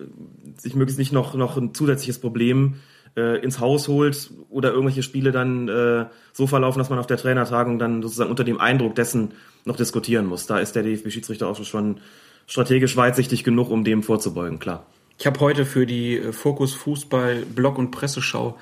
sich 0.56 0.74
möglichst 0.74 0.98
nicht 0.98 1.12
noch, 1.12 1.34
noch 1.34 1.58
ein 1.58 1.74
zusätzliches 1.74 2.18
Problem 2.18 2.76
äh, 3.16 3.42
ins 3.42 3.60
Haus 3.60 3.88
holt 3.88 4.30
oder 4.50 4.70
irgendwelche 4.70 5.02
Spiele 5.02 5.32
dann 5.32 5.68
äh, 5.68 6.06
so 6.32 6.46
verlaufen, 6.46 6.78
dass 6.78 6.90
man 6.90 6.98
auf 6.98 7.06
der 7.06 7.16
Trainertagung 7.16 7.78
dann 7.78 8.02
sozusagen 8.02 8.30
unter 8.30 8.44
dem 8.44 8.60
Eindruck 8.60 8.94
dessen 8.94 9.32
noch 9.64 9.76
diskutieren 9.76 10.26
muss. 10.26 10.46
Da 10.46 10.58
ist 10.58 10.76
der 10.76 10.82
DFB-Schiedsrichterausschuss 10.82 11.68
schon 11.68 12.00
strategisch 12.46 12.96
weitsichtig 12.96 13.44
genug, 13.44 13.70
um 13.70 13.84
dem 13.84 14.02
vorzubeugen, 14.02 14.58
klar. 14.58 14.86
Ich 15.18 15.26
habe 15.26 15.40
heute 15.40 15.64
für 15.64 15.86
die 15.86 16.18
äh, 16.18 16.32
Fokus 16.32 16.74
Fußball 16.74 17.44
Blog 17.54 17.78
und 17.78 17.90
Presseschau 17.90 18.58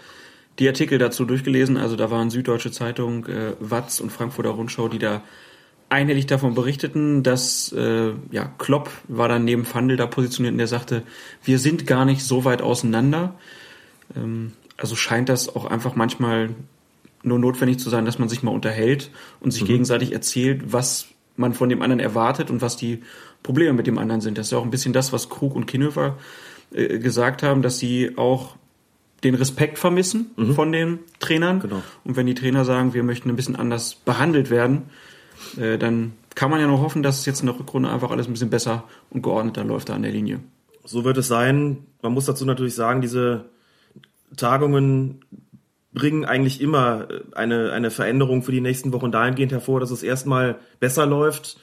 die 0.59 0.69
Artikel 0.69 0.99
dazu 0.99 1.25
durchgelesen. 1.25 1.77
Also 1.77 1.97
da 1.97 2.11
waren 2.11 2.31
Süddeutsche 2.31 2.71
Zeitung, 2.71 3.27
äh, 3.27 3.53
Watz 3.59 4.01
und 4.01 4.11
Frankfurter 4.11 4.51
Rundschau, 4.51 4.89
die 4.89 5.01
da 5.01 5.23
einhellig 5.89 6.27
davon 6.27 6.55
berichteten, 6.55 7.23
dass 7.23 7.73
äh, 7.73 8.13
ja, 8.31 8.53
Klopp 8.59 8.91
war 9.09 9.29
dann 9.29 9.45
neben 9.45 9.65
Fandel 9.65 9.97
da 9.97 10.07
positioniert 10.07 10.53
und 10.53 10.59
der 10.59 10.67
sagte, 10.67 11.03
wir 11.45 11.59
sind 11.59 11.87
gar 11.87 12.05
nicht 12.05 12.23
so 12.23 12.45
weit 12.45 12.63
auseinander. 12.63 13.35
Ähm, 14.17 14.53
also 14.77 14.97
scheint 14.97 15.29
das 15.29 15.55
auch 15.55 15.67
einfach 15.67 15.95
manchmal 15.95 16.51
nur 17.23 17.39
notwendig 17.39 17.79
zu 17.79 17.91
sein, 17.91 18.05
dass 18.05 18.19
man 18.19 18.29
sich 18.29 18.43
mal 18.43 18.51
unterhält 18.51 19.11
und 19.41 19.51
sich 19.51 19.63
mhm. 19.63 19.69
gegenseitig 19.69 20.13
erzählt, 20.13 20.73
was 20.73 21.07
man 21.37 21.55
von 21.55 21.69
dem 21.69 21.83
anderen 21.83 22.01
erwartet 22.01 22.51
und 22.51 22.63
was 22.63 22.77
die 22.77 23.03
Probleme 23.43 23.73
mit 23.73 23.87
dem 23.87 23.99
anderen 23.99 24.21
sind. 24.21 24.39
Das 24.39 24.47
ist 24.47 24.53
ja 24.53 24.59
auch 24.59 24.65
ein 24.65 24.71
bisschen 24.71 24.93
das, 24.93 25.13
was 25.13 25.29
Krug 25.29 25.55
und 25.55 25.67
Kinnhöfer 25.67 26.19
äh, 26.73 26.99
gesagt 26.99 27.43
haben, 27.43 27.63
dass 27.63 27.79
sie 27.79 28.17
auch 28.17 28.57
den 29.25 29.35
Respekt 29.35 29.79
vermissen 29.79 30.31
mhm. 30.37 30.55
von 30.55 30.71
den 30.71 30.99
Trainern. 31.19 31.61
Genau. 31.61 31.83
Und 32.05 32.17
wenn 32.17 32.27
die 32.27 32.35
Trainer 32.35 32.65
sagen, 32.65 32.95
wir 32.95 33.03
möchten 33.03 33.31
ein 33.31 33.37
bisschen 33.37 33.57
anders 33.57 33.95
behandelt 33.95 34.51
werden, 34.51 34.83
äh, 35.59 35.79
dann 35.79 36.13
kann 36.35 36.51
man 36.51 36.61
ja 36.61 36.67
nur 36.67 36.81
hoffen, 36.81 37.03
dass 37.03 37.21
es 37.21 37.27
jetzt 37.27 37.41
in 37.41 37.47
der 37.47 37.59
Rückrunde 37.59 37.89
einfach 37.89 38.11
alles 38.11 38.27
ein 38.27 38.33
bisschen 38.33 38.51
besser 38.51 38.85
und 39.11 39.23
geordneter 39.23 39.65
läuft 39.65 39.89
da 39.89 39.95
an 39.95 40.03
der 40.03 40.13
Linie. 40.13 40.41
So 40.85 41.05
wird 41.05 41.17
es 41.17 41.29
sein. 41.29 41.79
Man 42.03 42.13
muss 42.13 42.27
dazu 42.27 42.45
natürlich 42.45 42.75
sagen, 42.75 43.01
diese 43.01 43.47
Tagungen 44.37 45.25
bringen 45.93 46.25
eigentlich 46.25 46.61
immer 46.61 47.09
äh, 47.11 47.21
eine, 47.35 47.73
eine 47.73 47.91
Veränderung 47.91 48.43
für 48.43 48.53
die 48.53 48.61
nächsten 48.61 48.93
Wochen 48.93 49.13
dahingehend 49.13 49.53
hervor, 49.53 49.81
dass 49.81 49.91
es 49.91 50.03
erstmal 50.03 50.57
besser 50.81 51.07
läuft. 51.07 51.59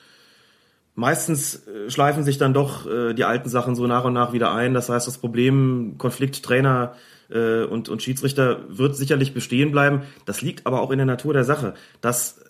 Meistens 0.96 1.68
äh, 1.68 1.90
schleifen 1.90 2.24
sich 2.24 2.38
dann 2.38 2.54
doch 2.54 2.90
äh, 2.90 3.14
die 3.14 3.24
alten 3.24 3.50
Sachen 3.50 3.76
so 3.76 3.88
nach 3.88 4.06
und 4.06 4.14
nach 4.14 4.34
wieder 4.34 4.54
ein. 4.54 4.74
Das 4.74 4.90
heißt, 4.90 5.08
das 5.08 5.18
Problem 5.18 5.96
Konflikt 5.98 6.44
Trainer 6.44 6.96
äh, 7.30 7.64
und, 7.64 7.90
und 7.90 8.02
Schiedsrichter 8.02 8.66
wird 8.68 8.96
sicherlich 8.96 9.34
bestehen 9.34 9.72
bleiben. 9.72 10.04
Das 10.26 10.42
liegt 10.42 10.66
aber 10.66 10.82
auch 10.82 10.92
in 10.92 10.98
der 10.98 11.06
Natur 11.06 11.34
der 11.34 11.44
Sache, 11.44 11.74
dass 12.02 12.42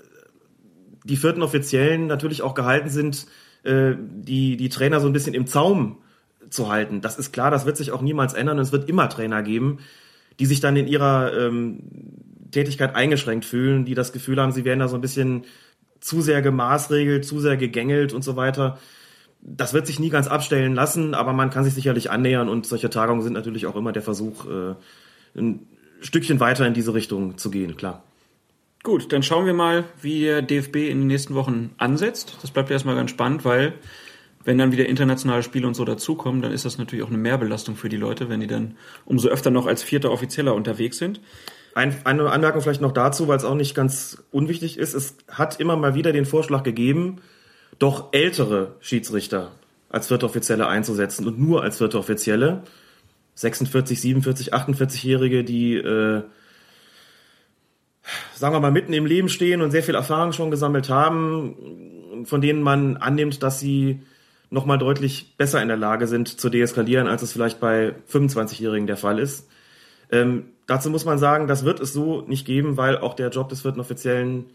die 1.04 1.18
vierten 1.18 1.42
Offiziellen 1.42 2.08
natürlich 2.08 2.42
auch 2.42 2.54
gehalten 2.54 2.90
sind, 2.90 3.26
äh, 3.64 3.94
die, 3.98 4.58
die 4.58 4.70
Trainer 4.70 5.00
so 5.00 5.08
ein 5.08 5.14
bisschen 5.14 5.34
im 5.34 5.48
Zaum 5.48 5.98
zu 6.50 6.72
halten. 6.72 7.02
Das 7.02 7.18
ist 7.18 7.32
klar, 7.32 7.52
das 7.52 7.66
wird 7.66 7.78
sich 7.78 7.92
auch 7.92 8.02
niemals 8.02 8.34
ändern 8.34 8.60
es 8.60 8.72
wird 8.72 8.90
immer 8.90 9.10
Trainer 9.10 9.42
geben, 9.42 9.80
die 10.40 10.46
sich 10.46 10.60
dann 10.60 10.76
in 10.76 10.88
ihrer 10.88 11.34
ähm, 11.38 11.80
Tätigkeit 12.52 12.96
eingeschränkt 12.96 13.46
fühlen, 13.46 13.86
die 13.86 13.94
das 13.94 14.14
Gefühl 14.14 14.40
haben, 14.40 14.52
sie 14.52 14.66
werden 14.66 14.80
da 14.80 14.88
so 14.88 14.96
ein 14.96 15.02
bisschen 15.02 15.46
zu 16.00 16.22
sehr 16.22 16.42
gemaßregelt, 16.42 17.26
zu 17.26 17.40
sehr 17.40 17.58
gegängelt 17.58 18.14
und 18.14 18.24
so 18.24 18.36
weiter. 18.36 18.80
Das 19.42 19.74
wird 19.74 19.88
sich 19.88 20.00
nie 20.00 20.10
ganz 20.10 20.28
abstellen 20.28 20.76
lassen, 20.76 21.14
aber 21.14 21.34
man 21.34 21.50
kann 21.50 21.64
sich 21.64 21.74
sicherlich 21.74 22.12
annähern 22.12 22.50
und 22.50 22.66
solche 22.66 22.90
Tagungen 22.90 23.22
sind 23.22 23.34
natürlich 23.34 23.66
auch 23.66 23.76
immer 23.76 23.92
der 23.92 24.02
Versuch, 24.02 24.46
äh, 24.46 24.76
ein 25.36 25.68
Stückchen 26.02 26.40
weiter 26.40 26.66
in 26.68 26.74
diese 26.74 26.94
Richtung 26.94 27.38
zu 27.38 27.52
gehen, 27.52 27.78
klar. 27.78 28.04
Gut, 28.84 29.14
dann 29.14 29.22
schauen 29.22 29.46
wir 29.46 29.54
mal, 29.54 29.84
wie 30.02 30.22
der 30.22 30.42
DFB 30.42 30.90
in 30.90 31.02
den 31.02 31.08
nächsten 31.08 31.36
Wochen 31.36 31.70
ansetzt. 31.78 32.38
Das 32.42 32.50
bleibt 32.50 32.72
erstmal 32.72 32.96
ganz 32.96 33.12
spannend, 33.12 33.46
weil 33.46 33.74
wenn 34.44 34.58
dann 34.58 34.72
wieder 34.72 34.86
internationale 34.86 35.44
Spiele 35.44 35.68
und 35.68 35.76
so 35.76 35.86
dazukommen, 35.86 36.42
dann 36.42 36.52
ist 36.52 36.66
das 36.66 36.78
natürlich 36.78 37.04
auch 37.04 37.10
eine 37.10 37.18
Mehrbelastung 37.18 37.76
für 37.76 37.90
die 37.90 37.98
Leute, 37.98 38.30
wenn 38.30 38.40
die 38.40 38.48
dann 38.48 38.76
umso 39.06 39.30
öfter 39.30 39.52
noch 39.52 39.68
als 39.68 39.84
vierter 39.84 40.12
Offizieller 40.12 40.56
unterwegs 40.56 40.98
sind. 40.98 41.22
Ein, 41.74 41.96
eine 42.06 42.30
Anmerkung 42.30 42.62
vielleicht 42.62 42.82
noch 42.82 42.92
dazu, 42.92 43.28
weil 43.28 43.38
es 43.38 43.46
auch 43.46 43.56
nicht 43.56 43.76
ganz 43.76 44.24
unwichtig 44.32 44.78
ist. 44.78 44.94
Es 44.94 45.16
hat 45.30 45.60
immer 45.60 45.78
mal 45.78 45.96
wieder 45.96 46.12
den 46.12 46.26
Vorschlag 46.26 46.64
gegeben, 46.64 47.22
doch 47.80 48.10
ältere 48.12 48.76
Schiedsrichter 48.82 49.52
als 49.90 50.08
vierte 50.08 50.26
Offizielle 50.26 50.68
einzusetzen 50.68 51.28
und 51.28 51.40
nur 51.40 51.64
als 51.64 51.78
vierte 51.78 51.98
Offizielle. 51.98 52.64
46, 53.36 54.02
47, 54.02 54.54
48-Jährige, 54.54 55.44
die 55.44 55.76
äh, 55.76 56.24
sagen 58.34 58.56
wir 58.56 58.60
mal, 58.60 58.72
mitten 58.72 58.94
im 58.94 59.06
Leben 59.06 59.30
stehen 59.30 59.62
und 59.62 59.72
sehr 59.72 59.84
viel 59.84 59.96
Erfahrung 59.96 60.34
schon 60.34 60.52
gesammelt 60.52 60.90
haben, 60.90 62.26
von 62.26 62.42
denen 62.42 62.62
man 62.62 62.98
annimmt, 62.98 63.44
dass 63.44 63.60
sie 63.60 64.02
nochmal 64.52 64.78
deutlich 64.78 65.36
besser 65.38 65.62
in 65.62 65.70
der 65.70 65.78
Lage 65.78 66.06
sind 66.06 66.28
zu 66.28 66.50
deeskalieren, 66.50 67.08
als 67.08 67.24
es 67.24 67.32
vielleicht 67.32 67.60
bei 67.60 67.96
25-Jährigen 68.12 68.86
der 68.86 68.98
Fall 68.98 69.18
ist. 69.18 69.50
Ähm, 70.12 70.46
dazu 70.68 70.90
muss 70.90 71.06
man 71.06 71.18
sagen, 71.18 71.48
das 71.48 71.66
wird 71.66 71.80
es 71.80 71.94
so 71.94 72.22
nicht 72.22 72.46
geben, 72.46 72.78
weil 72.78 72.98
auch 72.98 73.16
der 73.16 73.30
Job 73.30 73.50
des 73.50 73.62
vierten 73.62 73.80
Offiziellen 73.80 74.46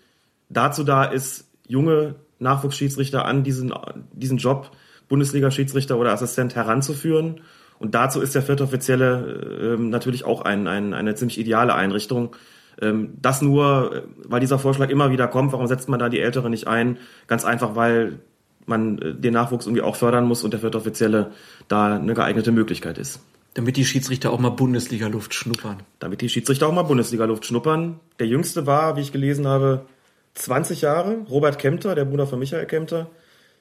dazu 0.51 0.85
da 0.85 1.05
ist, 1.05 1.51
junge 1.67 2.15
Nachwuchsschiedsrichter 2.39 3.25
an 3.25 3.43
diesen, 3.43 3.73
diesen 4.13 4.37
Job, 4.37 4.71
Bundesliga-Schiedsrichter 5.09 5.99
oder 5.99 6.13
Assistent 6.13 6.55
heranzuführen. 6.55 7.41
Und 7.79 7.95
dazu 7.95 8.21
ist 8.21 8.35
der 8.35 8.43
vierte 8.43 8.65
Offizielle 8.65 9.77
äh, 9.79 9.81
natürlich 9.81 10.25
auch 10.25 10.43
ein, 10.43 10.67
ein, 10.67 10.93
eine 10.93 11.15
ziemlich 11.15 11.39
ideale 11.39 11.75
Einrichtung. 11.75 12.37
Ähm, 12.81 13.15
das 13.21 13.41
nur, 13.41 13.95
äh, 13.95 14.03
weil 14.25 14.41
dieser 14.41 14.59
Vorschlag 14.59 14.91
immer 14.91 15.11
wieder 15.11 15.29
kommt, 15.29 15.53
warum 15.53 15.67
setzt 15.67 15.89
man 15.89 15.99
da 15.99 16.11
die 16.11 16.21
Ältere 16.21 16.51
nicht 16.51 16.67
ein? 16.69 16.99
Ganz 17.27 17.45
einfach, 17.45 17.77
weil 17.77 18.21
man 18.67 18.99
äh, 18.99 19.15
den 19.15 19.35
Nachwuchs 19.35 19.67
irgendwie 19.67 19.83
auch 19.83 19.97
fördern 19.97 20.27
muss 20.27 20.45
und 20.45 20.53
der 20.53 20.61
vierte 20.61 20.79
Offizielle 20.79 21.33
da 21.69 21.97
eine 21.97 22.15
geeignete 22.15 22.53
Möglichkeit 22.53 22.99
ist. 22.99 23.21
Damit 23.55 23.77
die 23.77 23.87
Schiedsrichter 23.87 24.33
auch 24.33 24.39
mal 24.39 24.51
Bundesliga-Luft 24.51 25.33
schnuppern. 25.33 25.83
Damit 25.99 26.21
die 26.21 26.29
Schiedsrichter 26.29 26.67
auch 26.69 26.75
mal 26.75 26.83
Bundesliga-Luft 26.83 27.47
schnuppern. 27.47 28.01
Der 28.19 28.27
jüngste 28.27 28.67
war, 28.67 28.97
wie 28.97 29.01
ich 29.01 29.13
gelesen 29.13 29.47
habe, 29.47 29.87
20 30.35 30.83
Jahre. 30.83 31.25
Robert 31.31 31.59
Kempter, 31.59 31.95
der 31.95 32.05
Bruder 32.05 32.27
von 32.27 32.39
Michael 32.39 32.67
Kempter. 32.67 33.09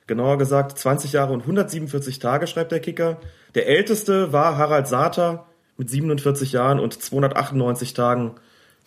Genauer 0.08 0.38
gesagt 0.38 0.78
20 0.78 1.14
Jahre 1.14 1.34
und 1.34 1.42
147 1.42 2.20
Tage, 2.20 2.46
schreibt 2.46 2.74
der 2.74 2.82
Kicker. 2.82 3.18
Der 3.56 3.68
älteste 3.68 4.34
war 4.34 4.58
Harald 4.58 4.88
Sater 4.88 5.46
mit 5.78 5.90
47 5.90 6.52
Jahren 6.52 6.80
und 6.80 7.02
298 7.02 7.94
Tagen 7.94 8.36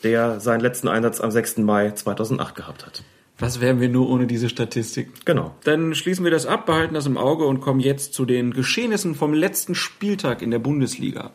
der 0.02 0.40
seinen 0.40 0.60
letzten 0.60 0.88
Einsatz 0.88 1.20
am 1.20 1.30
6. 1.30 1.58
Mai 1.58 1.90
2008 1.90 2.54
gehabt 2.54 2.86
hat. 2.86 3.02
Was 3.40 3.60
wären 3.60 3.80
wir 3.80 3.88
nur 3.88 4.08
ohne 4.08 4.26
diese 4.26 4.48
Statistik? 4.48 5.24
Genau. 5.24 5.54
Dann 5.62 5.94
schließen 5.94 6.24
wir 6.24 6.32
das 6.32 6.44
ab, 6.44 6.66
behalten 6.66 6.94
das 6.94 7.06
im 7.06 7.16
Auge 7.16 7.44
und 7.44 7.60
kommen 7.60 7.78
jetzt 7.78 8.12
zu 8.12 8.24
den 8.24 8.52
Geschehnissen 8.52 9.14
vom 9.14 9.32
letzten 9.32 9.76
Spieltag 9.76 10.42
in 10.42 10.50
der 10.50 10.58
Bundesliga. 10.58 11.30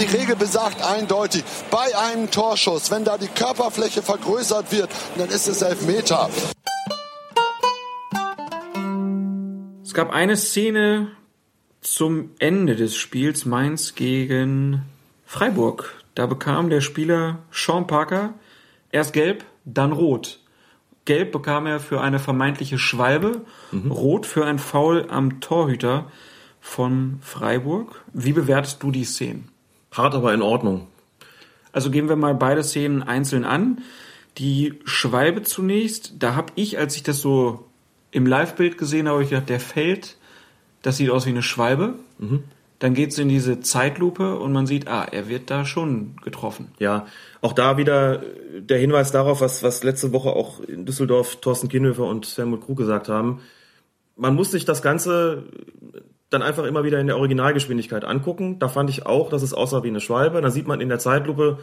Die 0.00 0.16
Regel 0.16 0.34
besagt 0.34 0.82
eindeutig, 0.82 1.44
bei 1.70 1.96
einem 1.96 2.32
Torschuss, 2.32 2.90
wenn 2.90 3.04
da 3.04 3.16
die 3.16 3.28
Körperfläche 3.28 4.02
vergrößert 4.02 4.72
wird, 4.72 4.90
dann 5.16 5.28
ist 5.28 5.46
es 5.46 5.62
Elfmeter. 5.62 6.28
Es 9.84 9.94
gab 9.94 10.10
eine 10.10 10.36
Szene 10.36 11.12
zum 11.80 12.30
Ende 12.40 12.74
des 12.74 12.96
Spiels 12.96 13.44
Mainz 13.44 13.94
gegen 13.94 14.82
Freiburg. 15.26 16.02
Da 16.16 16.26
bekam 16.26 16.70
der 16.70 16.80
Spieler 16.80 17.38
Sean 17.52 17.86
Parker 17.86 18.34
erst 18.92 19.12
gelb, 19.12 19.44
dann 19.64 19.92
rot. 19.92 20.40
Gelb 21.04 21.32
bekam 21.32 21.66
er 21.66 21.80
für 21.80 22.00
eine 22.00 22.18
vermeintliche 22.18 22.78
Schwalbe, 22.78 23.42
mhm. 23.72 23.90
rot 23.90 24.26
für 24.26 24.44
ein 24.44 24.58
Foul 24.58 25.06
am 25.08 25.40
Torhüter 25.40 26.10
von 26.60 27.18
Freiburg. 27.22 28.04
Wie 28.12 28.32
bewertest 28.32 28.82
du 28.82 28.90
die 28.90 29.04
Szenen? 29.04 29.48
Hart, 29.92 30.14
aber 30.14 30.32
in 30.34 30.42
Ordnung. 30.42 30.86
Also 31.72 31.90
gehen 31.90 32.08
wir 32.08 32.16
mal 32.16 32.34
beide 32.34 32.62
Szenen 32.62 33.02
einzeln 33.02 33.44
an. 33.44 33.80
Die 34.38 34.78
Schwalbe 34.84 35.42
zunächst, 35.42 36.14
da 36.18 36.34
habe 36.34 36.52
ich, 36.54 36.78
als 36.78 36.96
ich 36.96 37.02
das 37.02 37.20
so 37.20 37.66
im 38.10 38.26
Live-Bild 38.26 38.78
gesehen 38.78 39.08
habe, 39.08 39.22
ich 39.22 39.30
gedacht, 39.30 39.48
der 39.48 39.60
fällt, 39.60 40.16
das 40.82 40.96
sieht 40.96 41.10
aus 41.10 41.26
wie 41.26 41.30
eine 41.30 41.42
Schwalbe. 41.42 41.94
Mhm. 42.18 42.44
Dann 42.80 42.94
geht's 42.94 43.18
in 43.18 43.28
diese 43.28 43.60
Zeitlupe 43.60 44.38
und 44.38 44.52
man 44.52 44.66
sieht, 44.66 44.88
ah, 44.88 45.04
er 45.04 45.28
wird 45.28 45.50
da 45.50 45.66
schon 45.66 46.16
getroffen. 46.24 46.72
Ja, 46.78 47.06
auch 47.42 47.52
da 47.52 47.76
wieder 47.76 48.22
der 48.58 48.78
Hinweis 48.78 49.12
darauf, 49.12 49.42
was, 49.42 49.62
was 49.62 49.84
letzte 49.84 50.12
Woche 50.12 50.30
auch 50.30 50.60
in 50.60 50.86
Düsseldorf 50.86 51.36
Thorsten 51.36 51.68
Kienhöfer 51.68 52.06
und 52.06 52.26
Helmut 52.36 52.62
Krug 52.64 52.78
gesagt 52.78 53.10
haben. 53.10 53.40
Man 54.16 54.34
muss 54.34 54.50
sich 54.50 54.64
das 54.64 54.80
Ganze 54.80 55.44
dann 56.30 56.40
einfach 56.42 56.64
immer 56.64 56.82
wieder 56.82 56.98
in 57.00 57.06
der 57.06 57.18
Originalgeschwindigkeit 57.18 58.04
angucken. 58.04 58.58
Da 58.58 58.68
fand 58.68 58.88
ich 58.88 59.04
auch, 59.04 59.28
dass 59.28 59.42
es 59.42 59.52
aussah 59.52 59.82
wie 59.82 59.88
eine 59.88 60.00
Schwalbe. 60.00 60.40
Da 60.40 60.50
sieht 60.50 60.66
man 60.66 60.80
in 60.80 60.88
der 60.88 60.98
Zeitlupe, 60.98 61.58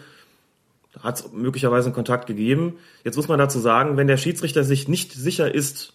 hat 1.02 1.20
es 1.20 1.32
möglicherweise 1.32 1.88
einen 1.88 1.96
Kontakt 1.96 2.28
gegeben. 2.28 2.76
Jetzt 3.04 3.16
muss 3.16 3.28
man 3.28 3.40
dazu 3.40 3.58
sagen, 3.58 3.98
wenn 3.98 4.08
der 4.08 4.18
Schiedsrichter 4.18 4.64
sich 4.64 4.88
nicht 4.88 5.14
sicher 5.14 5.54
ist, 5.54 5.94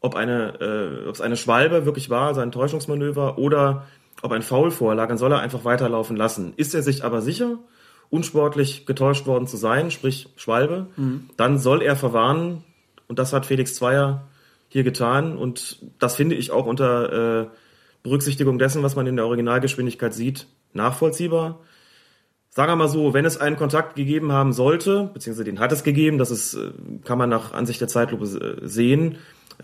ob 0.00 0.14
eine, 0.14 0.60
äh, 0.60 1.08
ob 1.08 1.14
es 1.14 1.20
eine 1.20 1.36
Schwalbe 1.36 1.84
wirklich 1.84 2.10
war, 2.10 2.34
sein 2.34 2.52
Täuschungsmanöver 2.52 3.38
oder 3.38 3.86
ob 4.22 4.32
ein 4.32 4.42
Foul 4.42 4.70
vorlag, 4.70 5.08
dann 5.08 5.18
soll 5.18 5.32
er 5.32 5.40
einfach 5.40 5.64
weiterlaufen 5.64 6.16
lassen. 6.16 6.54
Ist 6.56 6.74
er 6.74 6.82
sich 6.82 7.04
aber 7.04 7.20
sicher, 7.20 7.58
unsportlich 8.08 8.86
getäuscht 8.86 9.26
worden 9.26 9.46
zu 9.46 9.56
sein, 9.56 9.90
sprich 9.90 10.28
Schwalbe, 10.36 10.86
mhm. 10.96 11.30
dann 11.36 11.58
soll 11.58 11.82
er 11.82 11.96
verwarnen. 11.96 12.64
Und 13.08 13.18
das 13.18 13.32
hat 13.32 13.46
Felix 13.46 13.74
Zweier 13.74 14.28
hier 14.68 14.84
getan. 14.84 15.36
Und 15.36 15.78
das 15.98 16.16
finde 16.16 16.36
ich 16.36 16.50
auch 16.50 16.66
unter 16.66 17.42
äh, 17.42 17.46
Berücksichtigung 18.02 18.58
dessen, 18.58 18.82
was 18.82 18.96
man 18.96 19.06
in 19.06 19.16
der 19.16 19.26
Originalgeschwindigkeit 19.26 20.14
sieht, 20.14 20.46
nachvollziehbar. 20.72 21.60
Sagen 22.50 22.70
wir 22.70 22.76
mal 22.76 22.88
so, 22.88 23.14
wenn 23.14 23.24
es 23.24 23.40
einen 23.40 23.56
Kontakt 23.56 23.96
gegeben 23.96 24.30
haben 24.30 24.52
sollte, 24.52 25.10
beziehungsweise 25.14 25.44
den 25.44 25.58
hat 25.58 25.72
es 25.72 25.84
gegeben, 25.84 26.18
das 26.18 26.30
ist, 26.30 26.54
äh, 26.54 26.70
kann 27.04 27.18
man 27.18 27.30
nach 27.30 27.52
Ansicht 27.52 27.80
der 27.80 27.88
Zeitlupe 27.88 28.24
äh, 28.24 28.68
sehen, 28.68 29.16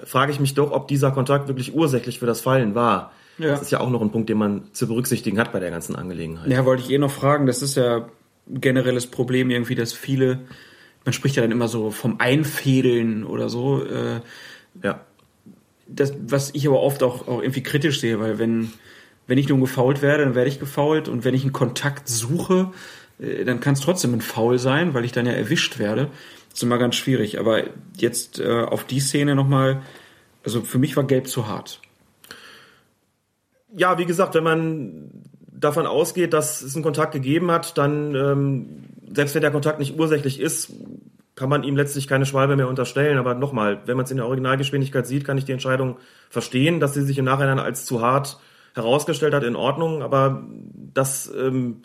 frage 0.05 0.33
ich 0.33 0.41
mich 0.41 0.55
doch, 0.55 0.71
ob 0.73 0.89
dieser 0.89 1.11
Kontakt 1.11 1.49
wirklich 1.49 1.75
ursächlich 1.75 2.19
für 2.19 2.27
das 2.27 2.41
Fallen 2.41 2.75
war. 2.75 3.13
Ja. 3.39 3.51
Das 3.51 3.63
ist 3.63 3.71
ja 3.71 3.81
auch 3.81 3.91
noch 3.91 4.03
ein 4.03 4.11
Punkt, 4.11 4.29
den 4.29 4.39
man 4.39 4.65
zu 4.73 4.89
berücksichtigen 4.89 5.39
hat 5.39 5.53
bei 5.53 5.61
der 5.61 5.71
ganzen 5.71 5.97
Angelegenheit. 5.97 6.51
Ja, 6.51 6.65
wollte 6.65 6.83
ich 6.83 6.91
eh 6.91 6.99
noch 6.99 7.11
fragen. 7.11 7.47
Das 7.47 7.63
ist 7.63 7.77
ja 7.77 8.09
ein 8.49 8.61
generelles 8.61 9.07
Problem 9.07 9.51
irgendwie, 9.51 9.77
dass 9.77 9.93
viele, 9.93 10.41
man 11.05 11.13
spricht 11.13 11.37
ja 11.37 11.43
dann 11.43 11.53
immer 11.53 11.69
so 11.69 11.91
vom 11.91 12.17
Einfädeln 12.19 13.25
oder 13.25 13.49
so. 13.49 13.85
Äh, 13.85 14.21
ja. 14.83 15.01
Das, 15.87 16.13
was 16.27 16.51
ich 16.55 16.67
aber 16.67 16.81
oft 16.81 17.03
auch, 17.03 17.29
auch 17.29 17.41
irgendwie 17.41 17.63
kritisch 17.63 18.01
sehe, 18.01 18.21
weil 18.21 18.39
wenn, 18.39 18.73
wenn 19.27 19.39
ich 19.39 19.49
nun 19.49 19.61
gefault 19.61 20.03
werde, 20.03 20.25
dann 20.25 20.35
werde 20.35 20.49
ich 20.51 20.61
gefault 20.61 21.09
und 21.09 21.25
wenn 21.25 21.35
ich 21.35 21.43
einen 21.43 21.53
Kontakt 21.53 22.09
suche, 22.09 22.73
äh, 23.21 23.45
dann 23.45 23.61
kann 23.61 23.75
es 23.75 23.81
trotzdem 23.81 24.15
ein 24.15 24.21
Foul 24.21 24.59
sein, 24.59 24.95
weil 24.95 25.05
ich 25.05 25.13
dann 25.13 25.27
ja 25.27 25.33
erwischt 25.33 25.79
werde. 25.79 26.11
Das 26.51 26.59
ist 26.59 26.63
immer 26.65 26.79
ganz 26.79 26.97
schwierig. 26.97 27.39
Aber 27.39 27.63
jetzt 27.97 28.41
äh, 28.41 28.63
auf 28.63 28.85
die 28.85 29.01
Szene 29.01 29.37
nochmal, 29.37 29.83
also 30.45 30.63
für 30.63 30.79
mich 30.79 30.97
war 30.97 31.05
Gelb 31.05 31.29
zu 31.29 31.47
hart 31.47 31.81
ja, 33.79 33.99
wie 33.99 34.07
gesagt, 34.07 34.35
wenn 34.35 34.45
man 34.45 35.11
davon 35.51 35.87
ausgeht, 35.87 36.33
dass 36.33 36.63
es 36.63 36.75
einen 36.75 36.85
Kontakt 36.85 37.13
gegeben 37.13 37.51
hat, 37.51 37.79
dann, 37.79 38.15
ähm, 38.15 38.85
selbst 39.13 39.35
wenn 39.35 39.43
der 39.43 39.51
Kontakt 39.51 39.79
nicht 39.79 39.99
ursächlich 39.99 40.41
ist, 40.41 40.73
kann 41.35 41.49
man 41.49 41.63
ihm 41.63 41.77
letztlich 41.77 42.09
keine 42.09 42.27
Schwalbe 42.27 42.57
mehr 42.57 42.69
unterstellen. 42.69 43.19
Aber 43.19 43.35
nochmal, 43.35 43.81
wenn 43.87 43.97
man 43.97 44.05
es 44.05 44.11
in 44.11 44.17
der 44.17 44.27
Originalgeschwindigkeit 44.27 45.07
sieht, 45.07 45.25
kann 45.25 45.39
ich 45.39 45.45
die 45.45 45.53
Entscheidung 45.53 45.97
verstehen, 46.31 46.81
dass 46.81 46.95
sie 46.95 47.03
sich 47.03 47.19
im 47.19 47.25
Nachhinein 47.25 47.59
als 47.59 47.85
zu 47.85 48.03
hart 48.03 48.39
herausgestellt 48.75 49.35
hat, 49.35 49.45
in 49.45 49.57
Ordnung. 49.57 50.03
Aber 50.03 50.45
das 50.95 51.33
ähm, 51.37 51.83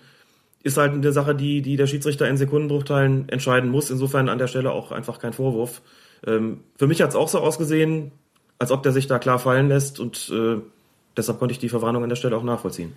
ist 0.64 0.78
halt 0.78 0.94
eine 0.94 1.12
Sache, 1.12 1.36
die, 1.36 1.62
die 1.62 1.76
der 1.76 1.88
Schiedsrichter 1.88 2.28
in 2.28 2.38
Sekundenbruchteilen 2.38 3.30
entscheiden 3.30 3.70
muss. 3.70 3.92
Insofern 3.92 4.30
an 4.30 4.40
der 4.40 4.48
Stelle 4.48 4.72
auch 4.72 4.92
einfach 4.92 5.20
kein 5.20 5.34
Vorwurf. 5.34 5.82
Ähm, 6.26 6.62
für 6.78 6.88
mich 6.88 7.02
hat 7.02 7.10
es 7.10 7.16
auch 7.16 7.28
so 7.28 7.40
ausgesehen, 7.40 8.12
als 8.58 8.72
ob 8.72 8.82
der 8.82 8.92
sich 8.92 9.08
da 9.08 9.20
klar 9.20 9.40
fallen 9.40 9.68
lässt 9.68 10.00
und 10.00 10.32
äh, 10.34 10.62
deshalb 11.18 11.40
konnte 11.40 11.54
ich 11.54 11.60
die 11.60 11.70
Verwarnung 11.70 12.04
an 12.04 12.10
der 12.10 12.16
Stelle 12.16 12.38
auch 12.38 12.44
nachvollziehen. 12.44 12.94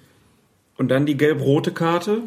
Und 0.77 0.89
dann 0.89 1.07
die 1.07 1.17
gelb-rote 1.17 1.73
Karte. 1.73 2.23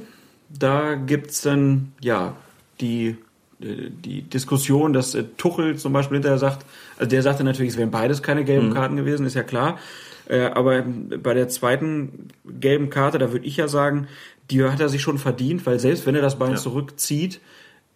Da 0.50 0.96
gibt's 0.96 1.41
dann, 1.41 1.93
ja, 2.01 2.36
die, 2.81 3.17
äh, 3.62 3.89
die 3.89 4.24
Diskussion, 4.24 4.93
dass 4.93 5.13
äh, 5.13 5.24
Tuchel 5.38 5.77
zum 5.77 5.93
Beispiel 5.93 6.15
hinterher 6.15 6.39
sagt, 6.39 6.65
also 6.98 7.10
der 7.10 7.22
sagte 7.22 7.43
natürlich, 7.43 7.74
es 7.74 7.77
wären 7.77 7.91
beides 7.91 8.24
keine 8.24 8.43
gelben 8.43 8.69
mhm. 8.69 8.74
Karten 8.74 8.96
gewesen, 8.96 9.25
ist 9.25 9.36
ja 9.36 9.43
klar. 9.43 9.77
Äh, 10.27 10.46
aber 10.46 10.84
bei 10.84 11.34
der 11.34 11.50
zweiten 11.50 12.29
gelben 12.46 12.89
Karte, 12.89 13.19
da 13.19 13.31
würde 13.31 13.46
ich 13.46 13.58
ja 13.58 13.67
sagen, 13.67 14.08
die 14.50 14.63
hat 14.63 14.79
er 14.79 14.89
sich 14.89 15.01
schon 15.01 15.19
verdient, 15.19 15.65
weil 15.65 15.79
selbst 15.79 16.05
wenn 16.05 16.15
er 16.15 16.22
das 16.22 16.39
Bein 16.39 16.51
ja. 16.51 16.58
zurückzieht, 16.58 17.39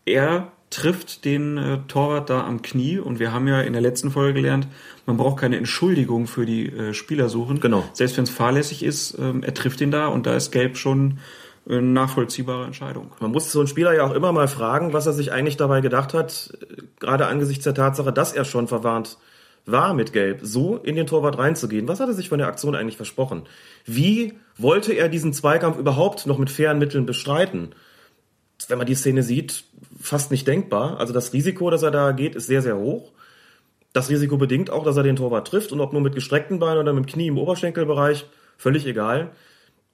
er 0.06 0.52
trifft 0.74 1.26
den 1.26 1.58
äh, 1.58 1.78
Torwart 1.88 2.30
da 2.30 2.46
am 2.46 2.62
Knie 2.62 2.98
und 2.98 3.20
wir 3.20 3.32
haben 3.32 3.48
ja 3.48 3.62
in 3.62 3.74
der 3.74 3.82
letzten 3.82 4.12
Folge 4.12 4.34
gelernt, 4.34 4.68
man 5.06 5.18
braucht 5.18 5.40
keine 5.40 5.58
Entschuldigung 5.58 6.28
für 6.28 6.46
die 6.46 6.68
äh, 6.68 6.94
Spieler 6.94 7.30
suchen. 7.30 7.60
Genau. 7.60 7.84
Selbst 7.94 8.18
wenn 8.18 8.24
es 8.24 8.30
fahrlässig 8.30 8.84
ist, 8.84 9.18
ähm, 9.20 9.44
er 9.44 9.54
trifft 9.54 9.82
ihn 9.82 9.92
da 9.92 10.08
und 10.08 10.26
da 10.26 10.36
ist 10.36 10.52
Gelb 10.52 10.78
schon 10.78 11.20
eine 11.68 11.82
nachvollziehbare 11.82 12.66
Entscheidung. 12.66 13.12
Man 13.20 13.32
muss 13.32 13.52
so 13.52 13.60
einen 13.60 13.68
Spieler 13.68 13.94
ja 13.94 14.04
auch 14.04 14.14
immer 14.14 14.32
mal 14.34 14.48
fragen, 14.48 14.92
was 14.92 15.06
er 15.06 15.14
sich 15.14 15.32
eigentlich 15.32 15.58
dabei 15.58 15.80
gedacht 15.80 16.14
hat, 16.14 16.58
gerade 17.00 17.28
angesichts 17.28 17.64
der 17.64 17.74
Tatsache, 17.74 18.12
dass 18.12 18.34
er 18.34 18.44
schon 18.44 18.68
verwarnt 18.68 19.18
war 19.66 19.94
mit 19.94 20.12
Gelb, 20.12 20.40
so 20.42 20.76
in 20.76 20.98
den 20.98 21.08
Torwart 21.08 21.38
reinzugehen. 21.38 21.88
Was 21.88 22.02
hat 22.02 22.10
er 22.10 22.14
sich 22.14 22.28
von 22.28 22.40
der 22.40 22.48
Aktion 22.48 22.76
eigentlich 22.76 22.98
versprochen? 22.98 23.44
Wie 23.86 24.34
wollte 24.58 24.92
er 24.92 25.08
diesen 25.08 25.32
Zweikampf 25.32 25.78
überhaupt 25.78 26.28
noch 26.28 26.38
mit 26.38 26.50
fairen 26.50 26.80
Mitteln 26.80 27.06
bestreiten? 27.06 27.74
wenn 28.70 28.78
man 28.78 28.88
die 28.88 28.96
Szene 28.96 29.24
sieht, 29.24 29.66
fast 30.00 30.32
nicht 30.32 30.48
denkbar. 30.48 31.00
Also 31.00 31.14
das 31.14 31.34
Risiko, 31.34 31.70
dass 31.70 31.84
er 31.84 31.92
da 31.92 32.12
geht, 32.12 32.36
ist 32.36 32.48
sehr, 32.48 32.62
sehr 32.62 32.78
hoch. 32.78 33.12
Das 33.94 34.10
Risiko 34.10 34.38
bedingt 34.38 34.72
auch, 34.72 34.84
dass 34.84 34.98
er 34.98 35.04
den 35.04 35.16
Torwart 35.16 35.48
trifft 35.48 35.72
und 35.72 35.80
ob 35.80 35.94
nur 35.94 36.02
mit 36.02 36.16
gestreckten 36.16 36.60
Beinen 36.60 36.80
oder 36.80 36.94
mit 36.94 37.06
dem 37.06 37.08
Knie 37.08 37.28
im 37.28 37.38
Oberschenkelbereich, 37.38 38.26
völlig 38.58 38.86
egal. 38.88 39.32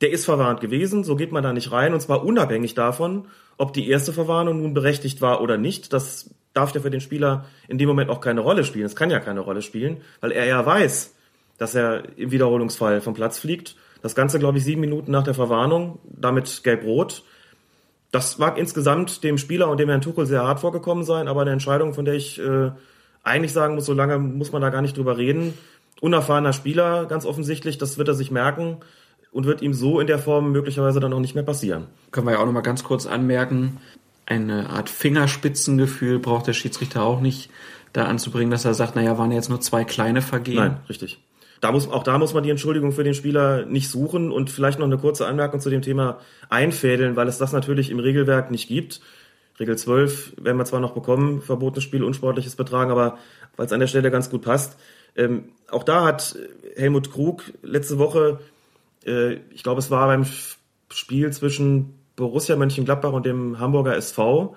Der 0.01 0.11
ist 0.11 0.23
verwarnt 0.23 0.61
gewesen, 0.61 1.03
so 1.03 1.17
geht 1.17 1.33
man 1.33 1.43
da 1.43 1.51
nicht 1.51 1.71
rein 1.73 1.93
und 1.93 1.99
zwar 1.99 2.23
unabhängig 2.23 2.73
davon, 2.73 3.27
ob 3.57 3.73
die 3.73 3.89
erste 3.89 4.13
Verwarnung 4.13 4.61
nun 4.61 4.73
berechtigt 4.73 5.21
war 5.21 5.41
oder 5.41 5.57
nicht. 5.57 5.91
Das 5.91 6.33
darf 6.53 6.73
ja 6.73 6.79
für 6.79 6.89
den 6.89 7.01
Spieler 7.01 7.45
in 7.67 7.77
dem 7.77 7.89
Moment 7.89 8.09
auch 8.09 8.21
keine 8.21 8.39
Rolle 8.39 8.63
spielen. 8.63 8.85
Es 8.85 8.95
kann 8.95 9.11
ja 9.11 9.19
keine 9.19 9.41
Rolle 9.41 9.61
spielen, 9.61 9.97
weil 10.21 10.31
er 10.31 10.45
ja 10.45 10.65
weiß, 10.65 11.13
dass 11.57 11.75
er 11.75 12.17
im 12.17 12.31
Wiederholungsfall 12.31 13.01
vom 13.01 13.13
Platz 13.13 13.39
fliegt. 13.39 13.75
Das 14.01 14.15
Ganze, 14.15 14.39
glaube 14.39 14.57
ich, 14.57 14.63
sieben 14.63 14.79
Minuten 14.79 15.11
nach 15.11 15.23
der 15.23 15.33
Verwarnung, 15.33 15.99
damit 16.05 16.63
gelb-rot 16.63 17.23
das 18.11 18.37
mag 18.37 18.57
insgesamt 18.57 19.23
dem 19.23 19.37
Spieler 19.37 19.69
und 19.69 19.79
dem 19.79 19.89
Herrn 19.89 20.01
Tuchel 20.01 20.25
sehr 20.25 20.43
hart 20.43 20.59
vorgekommen 20.59 21.03
sein, 21.03 21.27
aber 21.27 21.41
eine 21.41 21.51
Entscheidung, 21.51 21.93
von 21.93 22.05
der 22.05 22.15
ich 22.15 22.39
äh, 22.39 22.71
eigentlich 23.23 23.53
sagen 23.53 23.75
muss, 23.75 23.85
so 23.85 23.93
lange 23.93 24.17
muss 24.17 24.51
man 24.51 24.61
da 24.61 24.69
gar 24.69 24.81
nicht 24.81 24.97
drüber 24.97 25.17
reden. 25.17 25.53
Unerfahrener 26.01 26.53
Spieler, 26.53 27.05
ganz 27.05 27.25
offensichtlich, 27.25 27.77
das 27.77 27.97
wird 27.97 28.07
er 28.07 28.13
sich 28.13 28.31
merken 28.31 28.77
und 29.31 29.45
wird 29.45 29.61
ihm 29.61 29.73
so 29.73 29.99
in 29.99 30.07
der 30.07 30.17
Form 30.17 30.51
möglicherweise 30.51 30.99
dann 30.99 31.13
auch 31.13 31.19
nicht 31.19 31.35
mehr 31.35 31.43
passieren. 31.43 31.87
Können 32.11 32.25
wir 32.25 32.33
ja 32.33 32.39
auch 32.39 32.45
nochmal 32.45 32.63
ganz 32.63 32.83
kurz 32.83 33.05
anmerken, 33.05 33.77
eine 34.25 34.69
Art 34.69 34.89
Fingerspitzengefühl 34.89 36.19
braucht 36.19 36.47
der 36.47 36.53
Schiedsrichter 36.53 37.03
auch 37.03 37.19
nicht 37.19 37.49
da 37.93 38.05
anzubringen, 38.05 38.51
dass 38.51 38.63
er 38.63 38.75
sagt, 38.75 38.95
naja, 38.95 39.17
waren 39.17 39.31
jetzt 39.31 39.49
nur 39.49 39.59
zwei 39.59 39.83
kleine 39.83 40.21
Vergehen. 40.21 40.57
Nein, 40.57 40.77
richtig 40.87 41.19
da 41.61 41.71
muss, 41.71 41.89
auch 41.89 42.03
da 42.03 42.17
muss 42.17 42.33
man 42.33 42.43
die 42.43 42.49
Entschuldigung 42.49 42.91
für 42.91 43.03
den 43.03 43.13
Spieler 43.13 43.65
nicht 43.65 43.89
suchen 43.89 44.31
und 44.31 44.49
vielleicht 44.49 44.79
noch 44.79 44.85
eine 44.85 44.97
kurze 44.97 45.27
Anmerkung 45.27 45.59
zu 45.59 45.69
dem 45.69 45.81
Thema 45.81 46.19
einfädeln, 46.49 47.15
weil 47.15 47.27
es 47.27 47.37
das 47.37 47.51
natürlich 47.51 47.89
im 47.89 47.99
Regelwerk 47.99 48.51
nicht 48.51 48.67
gibt. 48.67 49.01
Regel 49.59 49.77
12 49.77 50.35
werden 50.37 50.57
wir 50.57 50.65
zwar 50.65 50.79
noch 50.79 50.93
bekommen, 50.93 51.41
verbotenes 51.41 51.83
Spiel, 51.83 52.03
unsportliches 52.03 52.55
Betragen, 52.55 52.91
aber 52.91 53.17
weil 53.57 53.65
es 53.65 53.73
an 53.73 53.81
der 53.81 53.87
Stelle 53.87 54.09
ganz 54.09 54.29
gut 54.29 54.41
passt. 54.41 54.79
Ähm, 55.17 55.49
auch 55.69 55.83
da 55.83 56.05
hat 56.05 56.37
Helmut 56.77 57.11
Krug 57.11 57.43
letzte 57.61 57.99
Woche, 57.99 58.39
äh, 59.05 59.33
ich 59.51 59.63
glaube, 59.63 59.79
es 59.79 59.91
war 59.91 60.07
beim 60.07 60.25
Spiel 60.89 61.31
zwischen 61.33 61.93
Borussia 62.15 62.55
Mönchengladbach 62.55 63.11
und 63.11 63.25
dem 63.25 63.59
Hamburger 63.59 63.97
SV, 63.97 64.55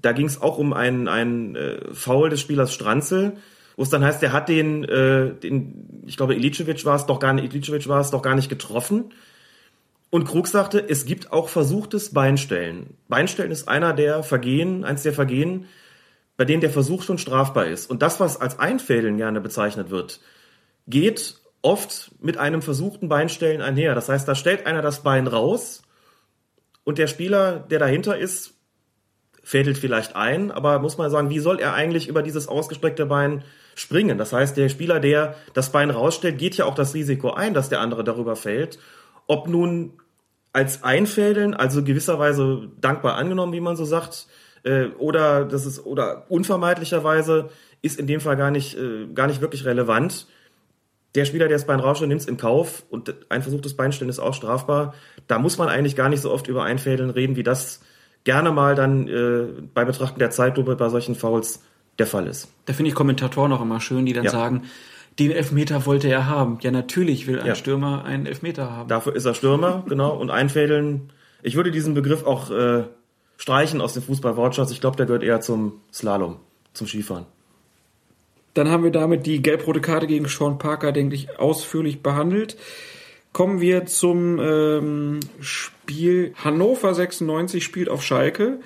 da 0.00 0.12
ging 0.12 0.26
es 0.26 0.40
auch 0.40 0.58
um 0.58 0.72
ein, 0.72 1.08
ein 1.08 1.56
äh, 1.56 1.92
Foul 1.92 2.30
des 2.30 2.40
Spielers 2.40 2.72
Stranzel 2.72 3.36
wo 3.78 3.84
es 3.84 3.90
dann 3.90 4.04
heißt, 4.04 4.20
er 4.24 4.32
hat 4.32 4.48
den, 4.48 4.82
äh, 4.82 5.34
den 5.34 6.02
ich 6.04 6.16
glaube, 6.16 6.34
Ilicevic 6.34 6.84
war 6.84 6.96
es 6.96 7.06
doch 7.06 7.20
gar 7.20 7.32
nicht, 7.32 7.88
war 7.88 8.00
es 8.00 8.10
doch 8.10 8.22
gar 8.22 8.34
nicht 8.34 8.48
getroffen. 8.48 9.14
Und 10.10 10.24
Krug 10.24 10.48
sagte, 10.48 10.84
es 10.88 11.06
gibt 11.06 11.32
auch 11.32 11.48
versuchtes 11.48 12.12
Beinstellen. 12.12 12.96
Beinstellen 13.06 13.52
ist 13.52 13.68
einer 13.68 13.92
der 13.92 14.24
Vergehen, 14.24 14.82
eins 14.82 15.04
der 15.04 15.12
Vergehen, 15.12 15.66
bei 16.36 16.44
denen 16.44 16.60
der 16.60 16.70
Versuch 16.70 17.04
schon 17.04 17.18
strafbar 17.18 17.66
ist. 17.66 17.88
Und 17.88 18.02
das, 18.02 18.18
was 18.18 18.40
als 18.40 18.58
Einfädeln 18.58 19.16
gerne 19.16 19.40
bezeichnet 19.40 19.90
wird, 19.90 20.18
geht 20.88 21.36
oft 21.62 22.10
mit 22.20 22.36
einem 22.36 22.62
versuchten 22.62 23.08
Beinstellen 23.08 23.62
einher. 23.62 23.94
Das 23.94 24.08
heißt, 24.08 24.26
da 24.26 24.34
stellt 24.34 24.66
einer 24.66 24.82
das 24.82 25.04
Bein 25.04 25.28
raus 25.28 25.82
und 26.82 26.98
der 26.98 27.06
Spieler, 27.06 27.60
der 27.60 27.78
dahinter 27.78 28.18
ist, 28.18 28.54
fädelt 29.44 29.78
vielleicht 29.78 30.16
ein, 30.16 30.50
aber 30.50 30.80
muss 30.80 30.98
man 30.98 31.12
sagen, 31.12 31.30
wie 31.30 31.38
soll 31.38 31.60
er 31.60 31.74
eigentlich 31.74 32.08
über 32.08 32.24
dieses 32.24 32.48
ausgestreckte 32.48 33.06
Bein 33.06 33.44
springen. 33.78 34.18
Das 34.18 34.32
heißt, 34.32 34.56
der 34.56 34.68
Spieler, 34.68 34.98
der 34.98 35.36
das 35.54 35.70
Bein 35.70 35.90
rausstellt, 35.90 36.38
geht 36.38 36.56
ja 36.56 36.64
auch 36.64 36.74
das 36.74 36.94
Risiko 36.94 37.30
ein, 37.30 37.54
dass 37.54 37.68
der 37.68 37.80
andere 37.80 38.02
darüber 38.02 38.34
fällt. 38.34 38.78
Ob 39.26 39.48
nun 39.48 39.92
als 40.52 40.82
Einfädeln, 40.82 41.54
also 41.54 41.84
gewisserweise 41.84 42.70
dankbar 42.80 43.16
angenommen, 43.16 43.52
wie 43.52 43.60
man 43.60 43.76
so 43.76 43.84
sagt, 43.84 44.26
äh, 44.64 44.86
oder 44.98 45.44
das 45.44 45.64
ist 45.64 45.86
oder 45.86 46.26
unvermeidlicherweise 46.28 47.50
ist 47.80 48.00
in 48.00 48.08
dem 48.08 48.20
Fall 48.20 48.36
gar 48.36 48.50
nicht 48.50 48.76
äh, 48.76 49.06
gar 49.14 49.28
nicht 49.28 49.40
wirklich 49.40 49.64
relevant. 49.64 50.26
Der 51.14 51.24
Spieler, 51.24 51.46
der 51.46 51.56
das 51.56 51.66
Bein 51.66 51.80
rausstellt, 51.80 52.08
nimmt 52.08 52.22
es 52.22 52.26
in 52.26 52.36
Kauf 52.36 52.84
und 52.90 53.14
ein 53.28 53.42
versuchtes 53.42 53.76
Beinstellen 53.76 54.10
ist 54.10 54.18
auch 54.18 54.34
strafbar. 54.34 54.94
Da 55.26 55.38
muss 55.38 55.56
man 55.56 55.68
eigentlich 55.68 55.96
gar 55.96 56.08
nicht 56.08 56.20
so 56.20 56.32
oft 56.32 56.48
über 56.48 56.64
Einfädeln 56.64 57.10
reden, 57.10 57.36
wie 57.36 57.44
das 57.44 57.80
gerne 58.24 58.50
mal 58.50 58.74
dann 58.74 59.06
äh, 59.06 59.62
bei 59.72 59.84
Betrachten 59.84 60.18
der 60.18 60.30
Zeitlupe 60.30 60.74
bei 60.74 60.88
solchen 60.88 61.14
Fouls 61.14 61.62
der 61.98 62.06
Fall 62.06 62.26
ist. 62.26 62.48
Da 62.66 62.72
finde 62.72 62.90
ich 62.90 62.94
Kommentatoren 62.94 63.52
auch 63.52 63.60
immer 63.60 63.80
schön, 63.80 64.06
die 64.06 64.12
dann 64.12 64.24
ja. 64.24 64.30
sagen, 64.30 64.64
den 65.18 65.30
Elfmeter 65.32 65.84
wollte 65.86 66.08
er 66.08 66.26
haben. 66.26 66.58
Ja, 66.62 66.70
natürlich 66.70 67.26
will 67.26 67.40
ein 67.40 67.46
ja. 67.46 67.54
Stürmer 67.54 68.04
einen 68.04 68.26
Elfmeter 68.26 68.70
haben. 68.70 68.88
Dafür 68.88 69.16
ist 69.16 69.24
er 69.24 69.34
Stürmer, 69.34 69.84
genau. 69.88 70.16
Und 70.16 70.30
einfädeln. 70.30 71.12
Ich 71.42 71.56
würde 71.56 71.70
diesen 71.70 71.94
Begriff 71.94 72.24
auch 72.24 72.50
äh, 72.50 72.84
streichen 73.36 73.80
aus 73.80 73.94
dem 73.94 74.02
Fußballwortschatz. 74.02 74.70
Ich 74.70 74.80
glaube, 74.80 74.96
der 74.96 75.06
gehört 75.06 75.22
eher 75.22 75.40
zum 75.40 75.80
Slalom, 75.92 76.36
zum 76.72 76.86
Skifahren. 76.86 77.26
Dann 78.54 78.68
haben 78.70 78.82
wir 78.82 78.90
damit 78.90 79.26
die 79.26 79.42
gelb-rote 79.42 79.80
Karte 79.80 80.06
gegen 80.06 80.26
Sean 80.26 80.58
Parker, 80.58 80.92
denke 80.92 81.14
ich, 81.14 81.38
ausführlich 81.38 82.02
behandelt. 82.02 82.56
Kommen 83.32 83.60
wir 83.60 83.86
zum 83.86 84.40
ähm, 84.40 85.20
Spiel. 85.40 86.32
Hannover 86.42 86.94
96 86.94 87.62
spielt 87.62 87.88
auf 87.88 88.02
Schalke. 88.02 88.60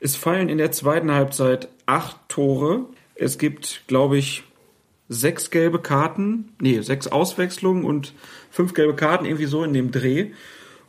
Es 0.00 0.16
fallen 0.16 0.48
in 0.48 0.58
der 0.58 0.72
zweiten 0.72 1.12
Halbzeit 1.12 1.68
acht 1.86 2.16
Tore. 2.28 2.86
Es 3.14 3.38
gibt, 3.38 3.82
glaube 3.86 4.18
ich, 4.18 4.44
sechs 5.08 5.50
gelbe 5.50 5.80
Karten, 5.80 6.50
nee, 6.60 6.80
sechs 6.80 7.06
Auswechslungen 7.08 7.84
und 7.84 8.14
fünf 8.50 8.74
gelbe 8.74 8.94
Karten, 8.94 9.24
irgendwie 9.24 9.46
so 9.46 9.64
in 9.64 9.72
dem 9.72 9.90
Dreh. 9.90 10.32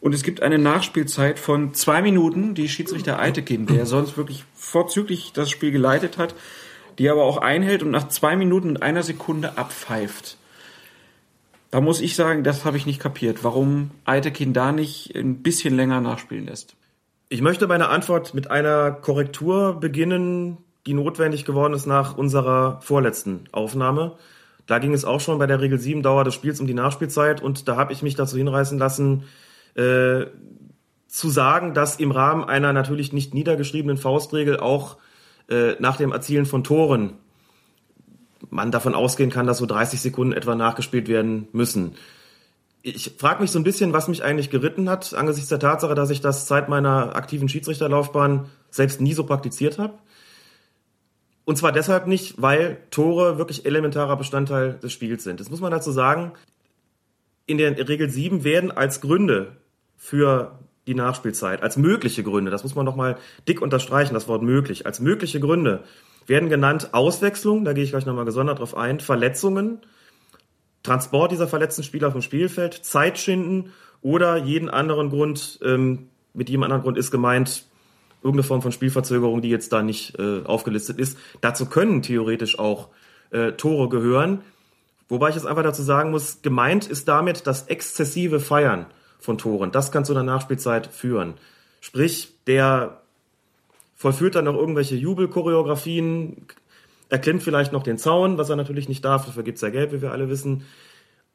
Und 0.01 0.13
es 0.13 0.23
gibt 0.23 0.41
eine 0.41 0.57
Nachspielzeit 0.57 1.39
von 1.39 1.73
zwei 1.73 2.01
Minuten, 2.01 2.53
die 2.53 2.69
Schiedsrichter 2.69 3.19
Eitekin, 3.19 3.65
der 3.65 3.85
sonst 3.85 4.15
wirklich 4.15 4.45
vorzüglich 4.53 5.33
das 5.33 5.49
Spiel 5.49 5.71
geleitet 5.71 6.17
hat, 6.17 6.35
die 6.97 7.09
aber 7.09 7.23
auch 7.23 7.37
einhält 7.37 7.83
und 7.83 7.91
nach 7.91 8.07
zwei 8.07 8.35
Minuten 8.35 8.69
und 8.69 8.83
einer 8.83 9.03
Sekunde 9.03 9.57
abpfeift. 9.57 10.37
Da 11.71 11.81
muss 11.81 12.01
ich 12.01 12.15
sagen, 12.15 12.43
das 12.43 12.65
habe 12.65 12.77
ich 12.77 12.85
nicht 12.85 12.99
kapiert, 12.99 13.43
warum 13.43 13.91
Eitekin 14.05 14.53
da 14.53 14.71
nicht 14.71 15.15
ein 15.15 15.43
bisschen 15.43 15.75
länger 15.75 16.01
nachspielen 16.01 16.45
lässt. 16.45 16.75
Ich 17.31 17.43
möchte 17.43 17.67
meine 17.67 17.89
Antwort 17.89 18.33
mit 18.33 18.49
einer 18.49 18.89
Korrektur 18.89 19.79
beginnen, 19.79 20.57
die 20.87 20.95
notwendig 20.95 21.45
geworden 21.45 21.75
ist 21.75 21.85
nach 21.85 22.17
unserer 22.17 22.81
vorletzten 22.81 23.43
Aufnahme. 23.51 24.15
Da 24.65 24.79
ging 24.79 24.95
es 24.95 25.05
auch 25.05 25.19
schon 25.19 25.37
bei 25.37 25.45
der 25.45 25.61
Regel 25.61 25.77
7 25.79 26.01
Dauer 26.01 26.23
des 26.23 26.33
Spiels 26.33 26.59
um 26.59 26.65
die 26.65 26.73
Nachspielzeit 26.73 27.39
und 27.39 27.67
da 27.67 27.75
habe 27.75 27.93
ich 27.93 28.01
mich 28.01 28.15
dazu 28.15 28.35
hinreißen 28.35 28.79
lassen, 28.79 29.25
äh, 29.75 30.25
zu 31.07 31.29
sagen, 31.29 31.75
dass 31.75 31.97
im 31.97 32.09
Rahmen 32.09 32.45
einer 32.45 32.73
natürlich 32.73 33.13
nicht 33.13 33.35
niedergeschriebenen 33.35 33.97
Faustregel 33.97 34.59
auch 34.59 34.97
äh, 35.49 35.73
nach 35.77 35.97
dem 35.97 36.11
Erzielen 36.11 36.47
von 36.47 36.63
Toren 36.63 37.13
man 38.49 38.71
davon 38.71 38.95
ausgehen 38.95 39.29
kann, 39.29 39.45
dass 39.45 39.59
so 39.59 39.67
30 39.67 40.01
Sekunden 40.01 40.33
etwa 40.33 40.55
nachgespielt 40.55 41.07
werden 41.07 41.47
müssen. 41.51 41.95
Ich 42.81 43.15
frage 43.17 43.41
mich 43.41 43.51
so 43.51 43.59
ein 43.59 43.63
bisschen, 43.63 43.91
was 43.91 44.07
mich 44.07 44.23
eigentlich 44.23 44.49
geritten 44.49 44.89
hat, 44.89 45.13
angesichts 45.13 45.49
der 45.49 45.59
Tatsache, 45.59 45.95
dass 45.95 46.09
ich 46.09 46.21
das 46.21 46.47
seit 46.47 46.69
meiner 46.69 47.15
aktiven 47.15 47.49
Schiedsrichterlaufbahn 47.49 48.45
selbst 48.69 49.01
nie 49.01 49.13
so 49.13 49.25
praktiziert 49.25 49.77
habe. 49.77 49.95
Und 51.43 51.57
zwar 51.57 51.71
deshalb 51.71 52.07
nicht, 52.07 52.41
weil 52.41 52.77
Tore 52.91 53.37
wirklich 53.37 53.65
elementarer 53.65 54.15
Bestandteil 54.15 54.73
des 54.75 54.93
Spiels 54.93 55.23
sind. 55.23 55.39
Das 55.39 55.49
muss 55.49 55.61
man 55.61 55.71
dazu 55.71 55.91
sagen. 55.91 56.31
In 57.47 57.57
der 57.57 57.75
Regel 57.89 58.09
7 58.09 58.43
werden 58.43 58.71
als 58.71 59.01
Gründe 59.01 59.57
für 59.97 60.59
die 60.89 60.95
Nachspielzeit, 60.95 61.61
als 61.61 61.77
mögliche 61.77 62.23
Gründe, 62.23 62.49
das 62.49 62.63
muss 62.63 62.75
man 62.75 62.85
nochmal 62.85 63.17
dick 63.47 63.61
unterstreichen, 63.61 64.13
das 64.13 64.27
Wort 64.27 64.41
möglich, 64.41 64.85
als 64.85 64.99
mögliche 64.99 65.39
Gründe 65.39 65.83
werden 66.25 66.49
genannt 66.49 66.93
Auswechslung, 66.93 67.65
da 67.65 67.73
gehe 67.73 67.83
ich 67.83 67.91
gleich 67.91 68.05
nochmal 68.05 68.25
gesondert 68.25 68.59
drauf 68.59 68.75
ein, 68.75 68.99
Verletzungen, 68.99 69.79
Transport 70.89 71.31
dieser 71.31 71.47
verletzten 71.47 71.83
Spieler 71.83 72.11
vom 72.11 72.23
Spielfeld, 72.23 72.73
Zeitschinden 72.73 73.73
oder 74.01 74.37
jeden 74.37 74.69
anderen 74.69 75.11
Grund, 75.11 75.59
ähm, 75.63 76.09
mit 76.33 76.49
jedem 76.49 76.63
anderen 76.63 76.81
Grund 76.81 76.97
ist 76.97 77.11
gemeint, 77.11 77.65
irgendeine 78.23 78.41
Form 78.41 78.63
von 78.63 78.71
Spielverzögerung, 78.71 79.43
die 79.43 79.49
jetzt 79.49 79.71
da 79.71 79.83
nicht 79.83 80.17
äh, 80.17 80.43
aufgelistet 80.45 80.97
ist. 80.97 81.19
Dazu 81.41 81.67
können 81.67 82.01
theoretisch 82.01 82.57
auch 82.57 82.89
äh, 83.29 83.51
Tore 83.51 83.87
gehören. 83.87 84.41
Wobei 85.09 85.29
ich 85.29 85.35
jetzt 85.35 85.45
einfach 85.45 85.61
dazu 85.61 85.83
sagen 85.83 86.09
muss, 86.09 86.41
gemeint 86.41 86.87
ist 86.87 87.07
damit 87.07 87.45
das 87.45 87.67
exzessive 87.67 88.39
Feiern 88.39 88.87
von 89.19 89.37
Toren. 89.37 89.71
Das 89.71 89.91
kann 89.91 90.05
zu 90.05 90.13
einer 90.13 90.23
Nachspielzeit 90.23 90.87
führen. 90.87 91.35
Sprich, 91.81 92.33
der 92.47 93.01
vollführt 93.95 94.33
dann 94.33 94.45
noch 94.45 94.55
irgendwelche 94.55 94.95
Jubelchoreografien, 94.95 96.47
erklimmt 97.09 97.43
vielleicht 97.43 97.73
noch 97.73 97.83
den 97.83 97.97
Zaun, 97.97 98.37
was 98.37 98.49
er 98.49 98.55
natürlich 98.55 98.87
nicht 98.87 99.03
darf, 99.03 99.25
dafür 99.25 99.43
gibt's 99.43 99.61
ja 99.61 99.69
Geld, 99.69 99.91
wie 99.91 100.01
wir 100.01 100.11
alle 100.11 100.29
wissen. 100.29 100.63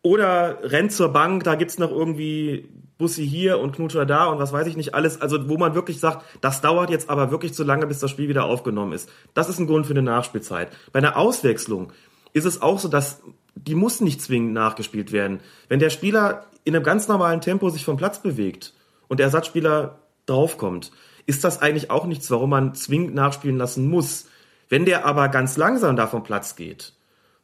Oder 0.02 0.58
rennt 0.62 0.92
zur 0.92 1.08
Bank, 1.08 1.44
da 1.44 1.54
gibt's 1.54 1.78
noch 1.78 1.90
irgendwie 1.90 2.68
Bussi 2.98 3.26
hier 3.26 3.58
und 3.58 3.74
Knutscher 3.74 4.06
da 4.06 4.26
und 4.26 4.38
was 4.38 4.52
weiß 4.52 4.66
ich 4.66 4.76
nicht 4.76 4.94
alles. 4.94 5.20
Also 5.20 5.48
wo 5.48 5.56
man 5.56 5.74
wirklich 5.74 5.98
sagt, 5.98 6.24
das 6.40 6.60
dauert 6.60 6.90
jetzt 6.90 7.10
aber 7.10 7.30
wirklich 7.30 7.54
zu 7.54 7.64
lange, 7.64 7.86
bis 7.86 7.98
das 8.00 8.10
Spiel 8.10 8.28
wieder 8.28 8.44
aufgenommen 8.44 8.92
ist. 8.92 9.08
Das 9.32 9.48
ist 9.48 9.58
ein 9.58 9.66
Grund 9.66 9.86
für 9.86 9.92
eine 9.92 10.02
Nachspielzeit. 10.02 10.68
Bei 10.92 10.98
einer 10.98 11.16
Auswechslung 11.16 11.92
ist 12.32 12.44
es 12.44 12.62
auch 12.62 12.78
so, 12.78 12.88
dass 12.88 13.22
die 13.54 13.74
muss 13.74 14.00
nicht 14.00 14.20
zwingend 14.20 14.52
nachgespielt 14.52 15.12
werden. 15.12 15.40
Wenn 15.68 15.78
der 15.78 15.90
Spieler 15.90 16.46
in 16.64 16.74
einem 16.74 16.84
ganz 16.84 17.08
normalen 17.08 17.40
Tempo 17.40 17.70
sich 17.70 17.84
vom 17.84 17.96
Platz 17.96 18.20
bewegt 18.20 18.74
und 19.08 19.20
der 19.20 19.26
Ersatzspieler 19.26 19.98
draufkommt, 20.26 20.92
ist 21.26 21.44
das 21.44 21.62
eigentlich 21.62 21.90
auch 21.90 22.06
nichts, 22.06 22.30
warum 22.30 22.50
man 22.50 22.74
zwingend 22.74 23.14
nachspielen 23.14 23.56
lassen 23.56 23.88
muss. 23.88 24.26
Wenn 24.68 24.84
der 24.84 25.04
aber 25.04 25.28
ganz 25.28 25.56
langsam 25.56 25.96
da 25.96 26.06
vom 26.06 26.22
Platz 26.22 26.56
geht, 26.56 26.92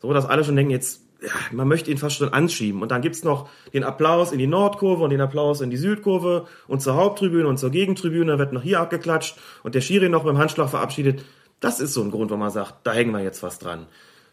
so 0.01 0.13
dass 0.13 0.27
alle 0.27 0.45
schon 0.45 0.57
denken, 0.57 0.71
jetzt, 0.71 1.03
ja, 1.23 1.33
man 1.53 1.69
möchte 1.69 1.91
ihn 1.91 1.99
fast 1.99 2.17
schon 2.17 2.33
anschieben. 2.33 2.81
Und 2.83 2.91
dann 2.91 3.03
gibt's 3.03 3.25
noch 3.25 3.49
den 3.73 3.85
Applaus 3.85 4.33
in 4.33 4.39
die 4.39 4.47
Nordkurve 4.47 5.05
und 5.05 5.11
den 5.11 5.21
Applaus 5.21 5.61
in 5.61 5.71
die 5.71 5.77
Südkurve 5.77 6.47
und 6.67 6.81
zur 6.81 6.95
Haupttribüne 6.95 7.47
und 7.47 7.59
zur 7.59 7.71
Gegentribüne, 7.71 8.39
wird 8.39 8.53
noch 8.53 8.63
hier 8.63 8.81
abgeklatscht 8.81 9.37
und 9.63 9.75
der 9.75 9.83
Schiri 9.83 10.09
noch 10.09 10.25
dem 10.25 10.39
Handschlag 10.39 10.71
verabschiedet. 10.71 11.25
Das 11.61 11.79
ist 11.79 11.93
so 11.93 12.03
ein 12.03 12.11
Grund, 12.11 12.31
wo 12.31 12.37
man 12.37 12.51
sagt, 12.51 12.87
da 12.87 12.93
hängen 12.93 13.13
wir 13.13 13.21
jetzt 13.21 13.43
was 13.43 13.59
dran. 13.59 13.87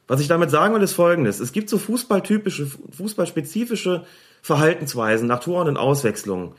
Was 0.08 0.22
ich 0.22 0.30
damit 0.30 0.50
sagen 0.50 0.74
will, 0.74 0.82
ist 0.82 0.94
folgendes. 0.94 1.42
Es 1.42 1.52
gibt 1.52 1.70
so 1.70 1.78
fußballtypische, 1.78 2.68
fußballspezifische 2.92 4.06
Verhaltensweisen 4.42 5.28
nach 5.28 5.42
Toren 5.42 5.68
und 5.68 5.76
Auswechslungen. 5.76 6.54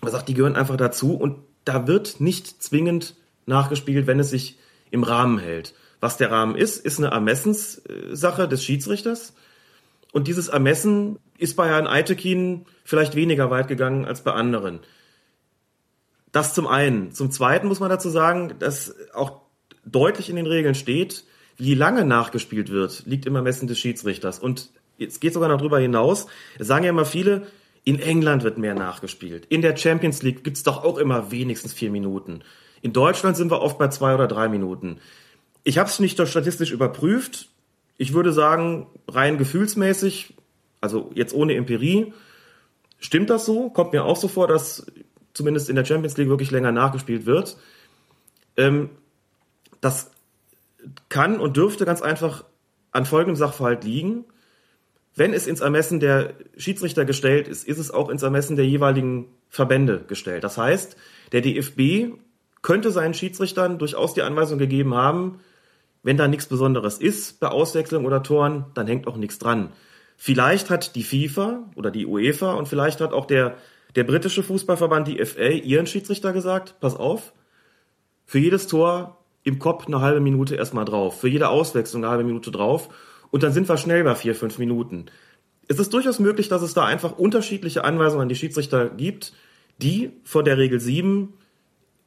Man 0.00 0.12
sagt, 0.12 0.28
die 0.28 0.34
gehören 0.34 0.54
einfach 0.54 0.76
dazu 0.76 1.16
und 1.16 1.38
da 1.64 1.88
wird 1.88 2.20
nicht 2.20 2.62
zwingend 2.62 3.16
nachgespielt, 3.46 4.06
wenn 4.06 4.20
es 4.20 4.30
sich 4.30 4.56
im 4.90 5.02
Rahmen 5.02 5.38
hält. 5.38 5.74
Was 6.00 6.16
der 6.16 6.30
Rahmen 6.30 6.56
ist, 6.56 6.84
ist 6.84 6.98
eine 6.98 7.08
Ermessenssache 7.08 8.48
des 8.48 8.64
Schiedsrichters. 8.64 9.34
Und 10.12 10.28
dieses 10.28 10.48
Ermessen 10.48 11.18
ist 11.38 11.56
bei 11.56 11.68
Herrn 11.68 11.86
Eitekin 11.86 12.66
vielleicht 12.84 13.14
weniger 13.14 13.50
weit 13.50 13.68
gegangen 13.68 14.04
als 14.04 14.22
bei 14.22 14.32
anderen. 14.32 14.80
Das 16.32 16.54
zum 16.54 16.66
einen. 16.66 17.12
Zum 17.12 17.30
zweiten 17.30 17.68
muss 17.68 17.80
man 17.80 17.90
dazu 17.90 18.08
sagen, 18.08 18.54
dass 18.58 18.94
auch 19.12 19.40
deutlich 19.84 20.30
in 20.30 20.36
den 20.36 20.46
Regeln 20.46 20.74
steht, 20.74 21.24
wie 21.56 21.74
lange 21.74 22.04
nachgespielt 22.04 22.70
wird, 22.70 23.04
liegt 23.06 23.26
im 23.26 23.36
Ermessen 23.36 23.68
des 23.68 23.78
Schiedsrichters. 23.78 24.38
Und 24.38 24.70
es 24.98 25.20
geht 25.20 25.34
sogar 25.34 25.48
noch 25.48 25.58
darüber 25.58 25.78
hinaus. 25.78 26.26
Es 26.58 26.66
sagen 26.66 26.84
ja 26.84 26.90
immer 26.90 27.04
viele, 27.04 27.46
in 27.84 27.98
England 27.98 28.42
wird 28.42 28.58
mehr 28.58 28.74
nachgespielt. 28.74 29.46
In 29.46 29.62
der 29.62 29.76
Champions 29.76 30.22
League 30.22 30.44
gibt's 30.44 30.62
doch 30.62 30.84
auch 30.84 30.98
immer 30.98 31.30
wenigstens 31.30 31.72
vier 31.72 31.90
Minuten. 31.90 32.42
In 32.82 32.92
Deutschland 32.92 33.36
sind 33.36 33.50
wir 33.50 33.60
oft 33.60 33.78
bei 33.78 33.88
zwei 33.88 34.14
oder 34.14 34.26
drei 34.26 34.48
Minuten. 34.48 34.98
Ich 35.64 35.78
habe 35.78 35.88
es 35.88 36.00
nicht 36.00 36.14
statistisch 36.26 36.70
überprüft. 36.72 37.48
Ich 37.96 38.14
würde 38.14 38.32
sagen, 38.32 38.86
rein 39.08 39.36
gefühlsmäßig, 39.36 40.34
also 40.80 41.10
jetzt 41.14 41.34
ohne 41.34 41.54
Empirie, 41.54 42.14
stimmt 42.98 43.28
das 43.30 43.44
so? 43.44 43.70
Kommt 43.70 43.92
mir 43.92 44.04
auch 44.04 44.16
so 44.16 44.28
vor, 44.28 44.48
dass 44.48 44.86
zumindest 45.34 45.68
in 45.68 45.76
der 45.76 45.84
Champions 45.84 46.16
League 46.16 46.28
wirklich 46.28 46.50
länger 46.50 46.72
nachgespielt 46.72 47.26
wird. 47.26 47.56
Ähm, 48.56 48.90
das 49.80 50.10
kann 51.08 51.38
und 51.38 51.56
dürfte 51.56 51.84
ganz 51.84 52.00
einfach 52.00 52.44
an 52.92 53.04
folgendem 53.04 53.36
Sachverhalt 53.36 53.84
liegen 53.84 54.24
wenn 55.16 55.32
es 55.34 55.46
ins 55.46 55.60
Ermessen 55.60 56.00
der 56.00 56.34
Schiedsrichter 56.56 57.04
gestellt 57.04 57.48
ist, 57.48 57.66
ist 57.66 57.78
es 57.78 57.90
auch 57.90 58.08
ins 58.08 58.22
Ermessen 58.22 58.56
der 58.56 58.66
jeweiligen 58.66 59.26
Verbände 59.48 60.04
gestellt. 60.06 60.44
Das 60.44 60.56
heißt, 60.56 60.96
der 61.32 61.40
DFB 61.40 62.14
könnte 62.62 62.90
seinen 62.90 63.14
Schiedsrichtern 63.14 63.78
durchaus 63.78 64.14
die 64.14 64.22
Anweisung 64.22 64.58
gegeben 64.58 64.94
haben, 64.94 65.40
wenn 66.02 66.16
da 66.16 66.28
nichts 66.28 66.46
Besonderes 66.46 66.98
ist 66.98 67.40
bei 67.40 67.48
Auswechslung 67.48 68.04
oder 68.04 68.22
Toren, 68.22 68.66
dann 68.74 68.86
hängt 68.86 69.06
auch 69.06 69.16
nichts 69.16 69.38
dran. 69.38 69.70
Vielleicht 70.16 70.70
hat 70.70 70.96
die 70.96 71.02
FIFA 71.02 71.70
oder 71.76 71.90
die 71.90 72.06
UEFA 72.06 72.52
und 72.52 72.68
vielleicht 72.68 73.00
hat 73.00 73.12
auch 73.12 73.26
der, 73.26 73.56
der 73.96 74.04
britische 74.04 74.42
Fußballverband, 74.42 75.08
die 75.08 75.24
FA, 75.24 75.48
ihren 75.48 75.86
Schiedsrichter 75.86 76.32
gesagt, 76.32 76.76
pass 76.80 76.94
auf, 76.94 77.32
für 78.26 78.38
jedes 78.38 78.66
Tor 78.66 79.18
im 79.42 79.58
Kopf 79.58 79.86
eine 79.86 80.00
halbe 80.00 80.20
Minute 80.20 80.54
erstmal 80.54 80.84
drauf, 80.84 81.20
für 81.20 81.28
jede 81.28 81.48
Auswechslung 81.48 82.04
eine 82.04 82.10
halbe 82.10 82.24
Minute 82.24 82.50
drauf 82.50 82.88
und 83.30 83.42
dann 83.42 83.52
sind 83.52 83.68
wir 83.68 83.76
schnell 83.78 84.04
bei 84.04 84.14
vier, 84.14 84.34
fünf 84.34 84.58
Minuten. 84.58 85.06
Es 85.68 85.78
ist 85.78 85.94
durchaus 85.94 86.18
möglich, 86.18 86.48
dass 86.48 86.62
es 86.62 86.74
da 86.74 86.84
einfach 86.84 87.16
unterschiedliche 87.16 87.84
Anweisungen 87.84 88.22
an 88.22 88.28
die 88.28 88.36
Schiedsrichter 88.36 88.90
gibt, 88.90 89.32
die 89.78 90.12
vor 90.24 90.42
der 90.42 90.58
Regel 90.58 90.80
7 90.80 91.32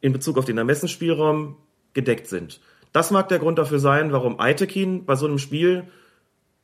in 0.04 0.12
Bezug 0.12 0.38
auf 0.38 0.44
den 0.44 0.58
Ermessensspielraum 0.58 1.56
gedeckt 1.94 2.28
sind. 2.28 2.60
Das 2.92 3.10
mag 3.10 3.30
der 3.30 3.39
Grund 3.39 3.58
dafür 3.58 3.80
sein, 3.80 4.12
warum 4.12 4.39
Eitekin 4.39 5.06
bei 5.06 5.16
so 5.16 5.26
einem 5.26 5.39
Spiel 5.39 5.86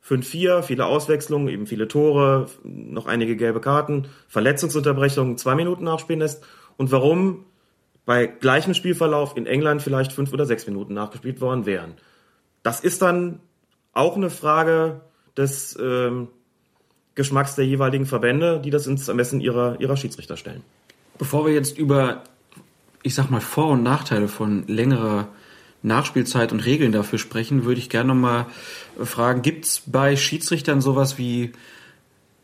5-4, 0.06 0.62
viele 0.62 0.86
Auswechslungen, 0.86 1.48
eben 1.48 1.66
viele 1.66 1.88
Tore, 1.88 2.48
noch 2.64 3.08
einige 3.08 3.38
gelbe 3.38 3.62
Karten, 3.62 4.08
Verletzungsunterbrechungen 4.28 5.38
zwei 5.38 5.56
Minuten 5.56 5.86
nachspielen 5.86 6.20
lässt 6.20 6.44
und 6.76 6.92
warum 6.92 7.46
bei 8.06 8.28
gleichem 8.28 8.74
Spielverlauf 8.74 9.38
in 9.38 9.46
England 9.46 9.82
vielleicht 9.82 10.12
fünf 10.12 10.34
oder 10.34 10.46
sechs 10.46 10.68
Minuten 10.68 10.94
nachgespielt 10.94 11.40
worden 11.40 11.66
wären. 11.66 11.94
Das 12.62 12.82
ist 12.82 13.02
dann 13.02 13.40
auch 13.94 14.18
eine 14.18 14.30
Frage 14.30 15.00
des 15.38 15.78
ähm, 15.82 16.28
Geschmacks 17.16 17.56
der 17.56 17.66
jeweiligen 17.66 18.06
Verbände, 18.06 18.60
die 18.60 18.70
das 18.70 18.86
ins 18.86 19.08
Ermessen 19.08 19.40
ihrer, 19.40 19.80
ihrer 19.80 19.96
Schiedsrichter 19.96 20.36
stellen. 20.36 20.64
Bevor 21.18 21.46
wir 21.46 21.54
jetzt 21.54 21.78
über, 21.78 22.24
ich 23.04 23.16
sag 23.16 23.30
mal, 23.30 23.42
Vor- 23.42 23.70
und 23.70 23.84
Nachteile 23.84 24.28
von 24.28 24.66
längerer 24.68 25.30
Nachspielzeit 25.82 26.52
und 26.52 26.66
Regeln 26.66 26.92
dafür 26.92 27.20
sprechen, 27.20 27.64
würde 27.64 27.80
ich 27.80 27.90
gerne 27.90 28.10
nochmal 28.10 28.48
fragen, 29.02 29.42
gibt 29.42 29.66
es 29.66 29.82
bei 29.86 30.16
Schiedsrichtern 30.16 30.82
sowas 30.82 31.18
wie 31.18 31.54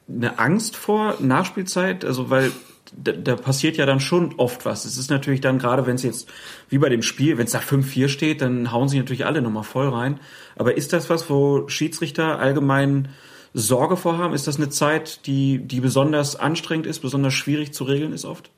eine 0.07 0.39
Angst 0.39 0.77
vor 0.77 1.17
Nachspielzeit? 1.19 2.05
Also, 2.05 2.29
weil 2.29 2.51
da, 2.95 3.11
da 3.11 3.35
passiert 3.35 3.77
ja 3.77 3.85
dann 3.85 3.99
schon 3.99 4.35
oft 4.37 4.65
was. 4.65 4.85
Es 4.85 4.97
ist 4.97 5.09
natürlich 5.09 5.41
dann, 5.41 5.59
gerade 5.59 5.85
wenn 5.85 5.95
es 5.95 6.03
jetzt, 6.03 6.29
wie 6.69 6.77
bei 6.77 6.89
dem 6.89 7.01
Spiel, 7.01 7.37
wenn 7.37 7.45
es 7.45 7.51
da 7.51 7.59
5-4 7.59 8.07
steht, 8.07 8.41
dann 8.41 8.71
hauen 8.71 8.87
sie 8.87 8.97
natürlich 8.97 9.25
alle 9.25 9.41
nochmal 9.41 9.63
voll 9.63 9.89
rein. 9.89 10.19
Aber 10.55 10.77
ist 10.77 10.93
das 10.93 11.09
was, 11.09 11.29
wo 11.29 11.67
Schiedsrichter 11.67 12.39
allgemein 12.39 13.09
Sorge 13.53 13.97
vorhaben? 13.97 14.33
Ist 14.33 14.47
das 14.47 14.57
eine 14.57 14.69
Zeit, 14.69 15.25
die, 15.25 15.59
die 15.59 15.79
besonders 15.79 16.35
anstrengend 16.35 16.85
ist, 16.85 16.99
besonders 16.99 17.33
schwierig 17.33 17.73
zu 17.73 17.85
regeln 17.85 18.13
ist 18.13 18.25
oft? 18.25 18.49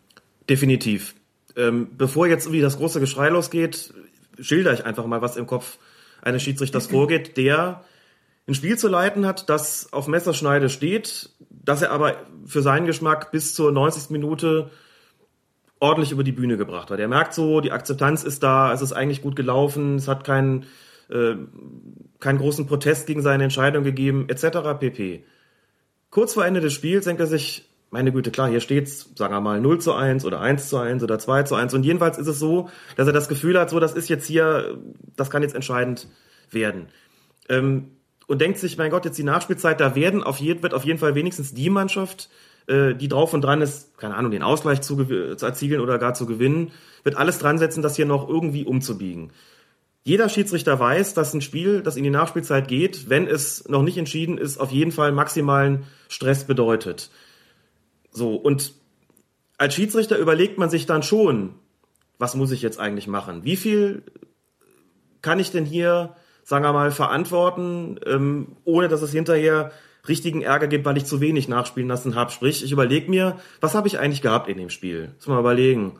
Definitiv. 0.49 1.15
Ähm, 1.57 1.89
bevor 1.97 2.27
jetzt 2.27 2.45
irgendwie 2.45 2.61
das 2.61 2.77
große 2.77 2.99
Geschrei 2.99 3.29
losgeht, 3.29 3.93
schilder 4.39 4.73
ich 4.73 4.85
einfach 4.85 5.05
mal, 5.07 5.21
was 5.21 5.35
im 5.35 5.47
Kopf 5.47 5.79
eines 6.21 6.43
Schiedsrichters 6.43 6.87
vorgeht, 6.87 7.35
der 7.35 7.83
ein 8.47 8.53
Spiel 8.53 8.77
zu 8.77 8.87
leiten 8.87 9.25
hat, 9.25 9.49
das 9.49 9.91
auf 9.91 10.07
Messerschneide 10.07 10.69
steht, 10.69 11.31
dass 11.49 11.81
er 11.81 11.91
aber 11.91 12.15
für 12.45 12.61
seinen 12.61 12.85
Geschmack 12.85 13.31
bis 13.31 13.55
zur 13.55 13.71
90. 13.71 14.11
Minute 14.11 14.69
ordentlich 15.79 16.11
über 16.11 16.23
die 16.23 16.31
Bühne 16.31 16.57
gebracht 16.57 16.91
hat. 16.91 16.99
Er 16.99 17.07
merkt 17.07 17.33
so, 17.33 17.59
die 17.59 17.71
Akzeptanz 17.71 18.23
ist 18.23 18.43
da, 18.43 18.71
es 18.71 18.81
ist 18.81 18.93
eigentlich 18.93 19.21
gut 19.21 19.35
gelaufen, 19.35 19.95
es 19.95 20.07
hat 20.07 20.23
keinen, 20.23 20.65
äh, 21.09 21.35
keinen 22.19 22.37
großen 22.37 22.67
Protest 22.67 23.07
gegen 23.07 23.21
seine 23.21 23.43
Entscheidung 23.43 23.83
gegeben, 23.83 24.27
etc. 24.29 24.79
pp. 24.79 25.25
Kurz 26.09 26.33
vor 26.33 26.45
Ende 26.45 26.61
des 26.61 26.73
Spiels 26.73 27.05
denkt 27.05 27.19
er 27.19 27.27
sich, 27.27 27.66
meine 27.89 28.11
Güte, 28.11 28.31
klar, 28.31 28.49
hier 28.49 28.59
steht's, 28.59 29.09
sagen 29.15 29.33
wir 29.33 29.41
mal, 29.41 29.61
0 29.61 29.79
zu 29.79 29.93
1 29.93 30.25
oder 30.25 30.41
1 30.41 30.69
zu 30.69 30.77
1 30.77 31.03
oder 31.03 31.19
2 31.19 31.43
zu 31.43 31.55
1. 31.55 31.73
Und 31.73 31.83
jedenfalls 31.83 32.17
ist 32.17 32.27
es 32.27 32.39
so, 32.39 32.69
dass 32.95 33.07
er 33.07 33.13
das 33.13 33.29
Gefühl 33.29 33.57
hat, 33.59 33.69
so, 33.69 33.79
das 33.79 33.93
ist 33.93 34.09
jetzt 34.09 34.27
hier, 34.27 34.77
das 35.15 35.29
kann 35.29 35.41
jetzt 35.41 35.55
entscheidend 35.55 36.07
werden. 36.51 36.87
Ähm, 37.49 37.91
und 38.27 38.41
denkt 38.41 38.57
sich, 38.57 38.77
mein 38.77 38.91
Gott, 38.91 39.05
jetzt 39.05 39.17
die 39.17 39.23
Nachspielzeit, 39.23 39.79
da 39.79 39.95
werden 39.95 40.21
auf 40.21 40.37
jeden, 40.37 40.61
wird 40.61 40.73
auf 40.73 40.83
jeden 40.83 40.99
Fall 40.99 41.15
wenigstens 41.15 41.53
die 41.53 41.69
Mannschaft, 41.69 42.29
äh, 42.67 42.93
die 42.93 43.07
drauf 43.07 43.33
und 43.33 43.41
dran 43.41 43.61
ist, 43.61 43.97
keine 43.97 44.15
Ahnung, 44.15 44.31
den 44.31 44.43
Ausgleich 44.43 44.81
zu, 44.81 45.05
zu 45.05 45.45
erzielen 45.45 45.79
oder 45.79 45.97
gar 45.97 46.13
zu 46.13 46.25
gewinnen, 46.25 46.71
wird 47.03 47.15
alles 47.15 47.39
dran 47.39 47.57
setzen, 47.57 47.81
das 47.81 47.95
hier 47.95 48.05
noch 48.05 48.27
irgendwie 48.27 48.65
umzubiegen. 48.65 49.31
Jeder 50.03 50.29
Schiedsrichter 50.29 50.79
weiß, 50.79 51.13
dass 51.13 51.33
ein 51.33 51.41
Spiel, 51.41 51.81
das 51.81 51.97
in 51.97 52.03
die 52.03 52.09
Nachspielzeit 52.09 52.67
geht, 52.67 53.09
wenn 53.09 53.27
es 53.27 53.67
noch 53.67 53.81
nicht 53.81 53.97
entschieden 53.97 54.37
ist, 54.37 54.57
auf 54.57 54.71
jeden 54.71 54.91
Fall 54.91 55.11
maximalen 55.11 55.83
Stress 56.07 56.45
bedeutet. 56.45 57.09
So, 58.17 58.35
und 58.35 58.73
als 59.57 59.75
Schiedsrichter 59.75 60.17
überlegt 60.17 60.57
man 60.57 60.69
sich 60.69 60.85
dann 60.85 61.03
schon, 61.03 61.55
was 62.17 62.35
muss 62.35 62.51
ich 62.51 62.61
jetzt 62.61 62.79
eigentlich 62.79 63.07
machen? 63.07 63.43
Wie 63.43 63.57
viel 63.57 64.03
kann 65.21 65.39
ich 65.39 65.51
denn 65.51 65.65
hier 65.65 66.15
sagen 66.47 66.63
wir 66.63 66.71
mal, 66.71 66.91
verantworten, 66.91 67.99
ähm, 68.05 68.55
ohne 68.63 68.87
dass 68.87 69.01
es 69.01 69.11
hinterher 69.11 69.73
richtigen 70.07 70.41
Ärger 70.41 70.67
gibt, 70.67 70.85
weil 70.85 70.95
ich 70.95 71.03
zu 71.03 71.19
wenig 71.19 71.49
nachspielen 71.49 71.89
lassen 71.89 72.15
habe. 72.15 72.31
Sprich, 72.31 72.63
ich 72.63 72.71
überlege 72.71 73.09
mir, 73.09 73.37
was 73.59 73.75
habe 73.75 73.89
ich 73.89 73.99
eigentlich 73.99 74.21
gehabt 74.21 74.47
in 74.47 74.57
dem 74.57 74.69
Spiel? 74.69 75.11
Muss 75.17 75.27
mal 75.27 75.41
überlegen. 75.41 75.99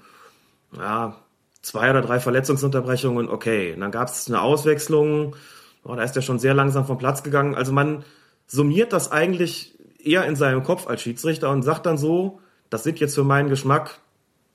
Ja, 0.74 1.18
zwei 1.62 1.90
oder 1.90 2.02
drei 2.02 2.22
Verletzungsunterbrechungen, 2.22 3.28
okay. 3.28 3.74
Und 3.74 3.82
dann 3.82 3.92
gab 3.92 4.08
es 4.08 4.30
eine 4.30 4.40
Auswechslung, 4.40 5.36
oh, 5.84 5.96
da 5.96 6.04
ist 6.04 6.16
er 6.16 6.22
schon 6.22 6.40
sehr 6.40 6.54
langsam 6.54 6.86
vom 6.86 6.98
Platz 6.98 7.24
gegangen. 7.24 7.54
Also 7.54 7.74
man 7.74 8.06
summiert 8.46 8.94
das 8.94 9.12
eigentlich 9.12 9.77
eher 10.08 10.26
in 10.26 10.36
seinem 10.36 10.64
Kopf 10.64 10.88
als 10.88 11.02
Schiedsrichter 11.02 11.50
und 11.52 11.64
sagt 11.64 11.86
dann 11.86 11.98
so, 11.98 12.40
das 12.70 12.84
sind 12.84 13.00
jetzt 13.00 13.16
für 13.16 13.24
meinen 13.24 13.50
Geschmack 13.50 14.00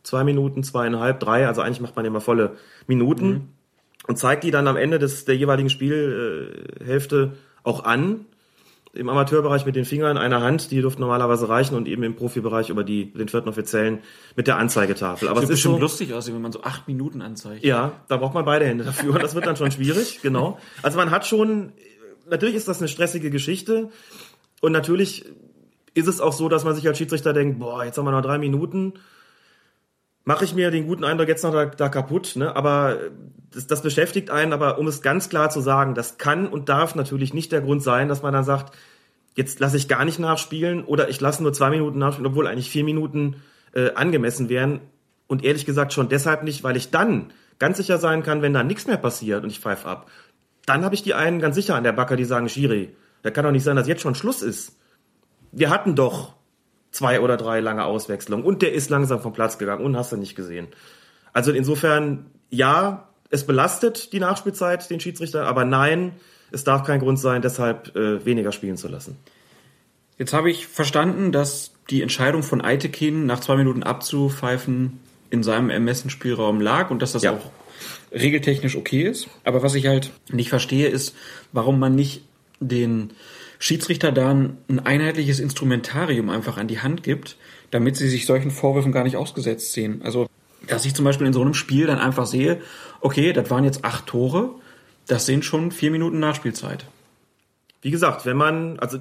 zwei 0.03 0.25
Minuten, 0.25 0.65
zweieinhalb, 0.65 1.21
drei, 1.21 1.47
also 1.47 1.61
eigentlich 1.61 1.81
macht 1.81 1.97
man 1.97 2.05
immer 2.05 2.21
volle 2.21 2.57
Minuten. 2.87 3.29
Mhm 3.29 3.49
und 4.07 4.19
zeigt 4.19 4.45
die 4.45 4.51
dann 4.51 4.67
am 4.67 4.77
Ende 4.77 4.99
des, 4.99 5.25
der 5.25 5.37
jeweiligen 5.37 5.71
Spielhälfte 5.71 7.33
auch 7.63 7.85
an. 7.85 8.27
Im 8.95 9.09
Amateurbereich 9.09 9.65
mit 9.65 9.75
den 9.75 9.87
Fingern 9.87 10.19
einer 10.19 10.43
Hand, 10.43 10.71
die 10.71 10.83
dürften 10.83 11.01
normalerweise 11.01 11.49
reichen 11.49 11.77
und 11.77 11.89
eben 11.89 12.03
im 12.03 12.15
Profibereich 12.15 12.69
über 12.69 12.85
die, 12.85 13.11
den 13.11 13.27
vierten 13.27 13.49
Offiziellen 13.49 14.01
mit 14.37 14.49
der 14.49 14.59
Anzeigetafel. 14.59 15.29
Aber 15.29 15.43
es 15.43 15.49
ist 15.49 15.61
schon 15.61 15.77
so, 15.77 15.79
lustig 15.79 16.13
aussehen, 16.13 16.35
wenn 16.35 16.43
man 16.43 16.53
so 16.53 16.63
acht 16.63 16.89
Minuten 16.89 17.23
anzeigt. 17.23 17.65
Ja, 17.65 17.93
da 18.09 18.19
braucht 18.19 18.35
man 18.35 18.45
beide 18.45 18.67
Hände 18.67 18.85
dafür. 18.85 19.19
Das 19.19 19.35
wird 19.35 19.47
dann 19.47 19.57
schon 19.57 19.71
schwierig, 19.71 20.21
genau. 20.23 20.59
Also 20.83 20.99
man 20.99 21.11
hat 21.11 21.27
schon, 21.27 21.73
natürlich 22.29 22.55
ist 22.55 22.69
das 22.69 22.81
eine 22.81 22.89
stressige 22.89 23.31
Geschichte 23.31 23.89
und 24.61 24.73
natürlich 24.73 25.25
ist 25.95 26.09
es 26.09 26.21
auch 26.21 26.33
so, 26.33 26.49
dass 26.49 26.65
man 26.65 26.75
sich 26.75 26.87
als 26.87 26.99
Schiedsrichter 26.99 27.33
denkt, 27.33 27.59
boah, 27.59 27.85
jetzt 27.85 27.99
haben 27.99 28.05
wir 28.05 28.13
noch 28.13 28.23
drei 28.23 28.39
Minuten 28.39 28.95
mache 30.25 30.45
ich 30.45 30.55
mir 30.55 30.71
den 30.71 30.87
guten 30.87 31.05
Eindruck 31.05 31.29
jetzt 31.29 31.43
noch 31.43 31.53
da, 31.53 31.67
da 31.67 31.89
kaputt, 31.89 32.37
ne? 32.37 32.55
Aber 32.55 32.99
das, 33.51 33.67
das 33.67 33.83
beschäftigt 33.83 34.31
einen, 34.31 34.53
aber 34.53 34.79
um 34.79 34.87
es 34.87 35.03
ganz 35.03 35.29
klar 35.29 35.51
zu 35.51 35.61
sagen, 35.61 35.95
das 35.95 36.19
kann 36.19 36.47
und 36.47 36.69
darf 36.69 36.95
natürlich 36.95 37.35
nicht 37.35 37.53
der 37.53 37.61
Grund 37.61 37.83
sein, 37.83 38.09
dass 38.09 38.23
man 38.23 38.33
dann 38.33 38.45
sagt, 38.45 38.77
jetzt 39.35 39.61
lasse 39.61 39.77
ich 39.77 39.89
gar 39.89 40.05
nicht 40.05 40.19
nachspielen 40.19 40.85
oder 40.85 41.09
ich 41.09 41.21
lasse 41.21 41.43
nur 41.43 41.53
zwei 41.53 41.71
Minuten 41.71 41.99
nachspielen, 41.99 42.31
obwohl 42.31 42.47
eigentlich 42.47 42.71
vier 42.71 42.85
Minuten 42.85 43.37
äh, 43.75 43.93
angemessen 43.95 44.49
wären. 44.49 44.81
Und 45.27 45.45
ehrlich 45.45 45.67
gesagt 45.67 45.93
schon 45.93 46.09
deshalb 46.09 46.43
nicht, 46.45 46.63
weil 46.63 46.77
ich 46.77 46.91
dann 46.91 47.33
ganz 47.59 47.79
sicher 47.79 47.99
sein 47.99 48.23
kann, 48.23 48.43
wenn 48.43 48.53
da 48.53 48.63
nichts 48.63 48.87
mehr 48.87 48.97
passiert 48.97 49.45
und 49.45 49.51
ich 49.51 49.61
pfeife 49.61 49.89
ab, 49.89 50.11
dann 50.67 50.85
habe 50.85 50.95
ich 50.95 51.03
die 51.03 51.15
einen 51.15 51.41
ganz 51.41 51.57
sicher 51.57 51.75
an 51.75 51.85
der 51.85 51.93
Backe, 51.93 52.17
die 52.17 52.25
sagen, 52.25 52.49
Schiri, 52.49 52.95
da 53.23 53.31
kann 53.31 53.45
doch 53.45 53.53
nicht 53.53 53.65
sein, 53.65 53.77
dass 53.77 53.89
jetzt 53.89 54.03
schon 54.03 54.15
Schluss 54.15 54.43
ist. 54.43 54.77
Wir 55.53 55.71
hatten 55.71 55.95
doch 55.95 56.35
zwei 56.91 57.21
oder 57.21 57.37
drei 57.37 57.61
lange 57.61 57.85
Auswechslungen 57.85 58.45
und 58.45 58.63
der 58.63 58.73
ist 58.73 58.91
langsam 58.91 59.21
vom 59.21 59.33
Platz 59.33 59.59
gegangen 59.59 59.85
und 59.85 59.97
hast 59.97 60.13
du 60.13 60.17
nicht 60.17 60.35
gesehen. 60.35 60.69
Also 61.33 61.53
insofern, 61.53 62.27
ja, 62.51 63.09
es 63.31 63.47
belastet 63.47 64.13
die 64.13 64.21
Nachspielzeit 64.21 64.89
den 64.91 65.01
Schiedsrichter, 65.01 65.47
aber 65.47 65.65
nein, 65.65 66.13
es 66.51 66.65
darf 66.65 66.85
kein 66.85 67.01
Grund 67.01 67.19
sein, 67.19 67.41
deshalb 67.41 67.97
äh, 67.97 68.25
weniger 68.25 68.53
spielen 68.53 68.77
zu 68.77 68.89
lassen. 68.89 69.17
Jetzt 70.19 70.35
habe 70.35 70.51
ich 70.51 70.67
verstanden, 70.67 71.33
dass 71.33 71.73
die 71.89 72.03
Entscheidung 72.03 72.43
von 72.43 72.61
Eitekin 72.61 73.27
nach 73.27 73.41
zwei 73.41 73.57
Minuten 73.57 73.83
abzupfeifen 73.83 75.01
in 75.31 75.43
seinem 75.43 75.71
Ermessensspielraum 75.71 76.61
lag 76.61 76.91
und 76.91 77.01
dass 77.01 77.13
das 77.13 77.23
ja. 77.23 77.33
auch 77.33 77.51
regeltechnisch 78.13 78.77
okay 78.77 79.03
ist. 79.03 79.29
Aber 79.45 79.63
was 79.63 79.75
ich 79.75 79.87
halt 79.87 80.13
nicht 80.31 80.51
verstehe, 80.51 80.89
ist, 80.89 81.17
warum 81.53 81.79
man 81.79 81.95
nicht 81.95 82.23
den 82.61 83.11
Schiedsrichter 83.63 84.11
da 84.11 84.33
ein 84.33 84.81
einheitliches 84.83 85.39
Instrumentarium 85.39 86.31
einfach 86.31 86.57
an 86.57 86.67
die 86.67 86.81
Hand 86.81 87.05
gibt, 87.05 87.37
damit 87.71 87.97
sie 87.97 88.09
sich 88.09 88.27
solchen 88.27 88.51
Vorwürfen 88.51 88.91
gar 88.91 89.05
nicht 89.05 89.17
ausgesetzt 89.17 89.73
sehen. 89.73 90.03
Also, 90.03 90.27
dass 90.67 90.85
ich 90.85 90.97
zum 90.97 91.05
Beispiel 91.05 91.29
in 91.29 91.33
so 91.33 91.43
einem 91.43 91.55
Spiel 91.55 91.87
dann 91.87 92.01
einfach 92.01 92.27
sehe, 92.27 92.61
okay, 93.01 93.33
das 93.33 93.51
waren 93.51 93.63
jetzt 93.63 93.85
acht 93.85 94.07
Tore, 94.07 94.51
das 95.07 95.27
sind 95.27 95.45
schon 95.45 95.71
vier 95.71 95.93
Minuten 95.93 96.19
Nachspielzeit. 96.19 96.87
Wie 97.83 97.93
gesagt, 97.93 98.27
wenn 98.27 98.37
man, 98.37 98.81
also 98.81 98.99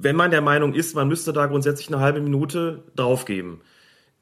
wenn 0.00 0.16
man 0.16 0.30
der 0.30 0.40
Meinung 0.40 0.72
ist, 0.72 0.94
man 0.94 1.06
müsste 1.06 1.34
da 1.34 1.44
grundsätzlich 1.44 1.88
eine 1.88 2.00
halbe 2.00 2.22
Minute 2.22 2.84
draufgeben. 2.96 3.60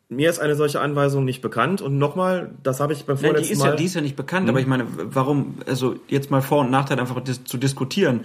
Mir 0.09 0.29
ist 0.29 0.41
eine 0.41 0.57
solche 0.57 0.81
Anweisung 0.81 1.25
nicht 1.25 1.41
bekannt 1.41 1.83
und 1.83 1.99
nochmal, 1.99 2.51
das 2.65 2.81
habe 2.81 2.95
ich 2.95 3.05
beim 3.07 3.17
vorletzten 3.17 3.43
Nein, 3.43 3.47
die 3.47 3.53
ist 3.53 3.59
Mal. 3.61 3.71
Ja, 3.71 3.77
die 3.77 3.85
ist 3.85 3.95
ja 3.95 4.01
nicht 4.01 4.17
bekannt, 4.17 4.47
hm. 4.47 4.51
aber 4.51 4.61
ich 4.61 4.67
meine, 4.67 4.87
warum, 4.97 5.59
also 5.67 5.97
jetzt 6.09 6.33
mal 6.33 6.43
Vor- 6.43 6.63
und 6.63 6.71
Nachteil 6.73 6.99
einfach 6.99 7.21
dis 7.21 7.45
zu 7.45 7.59
diskutieren 7.59 8.25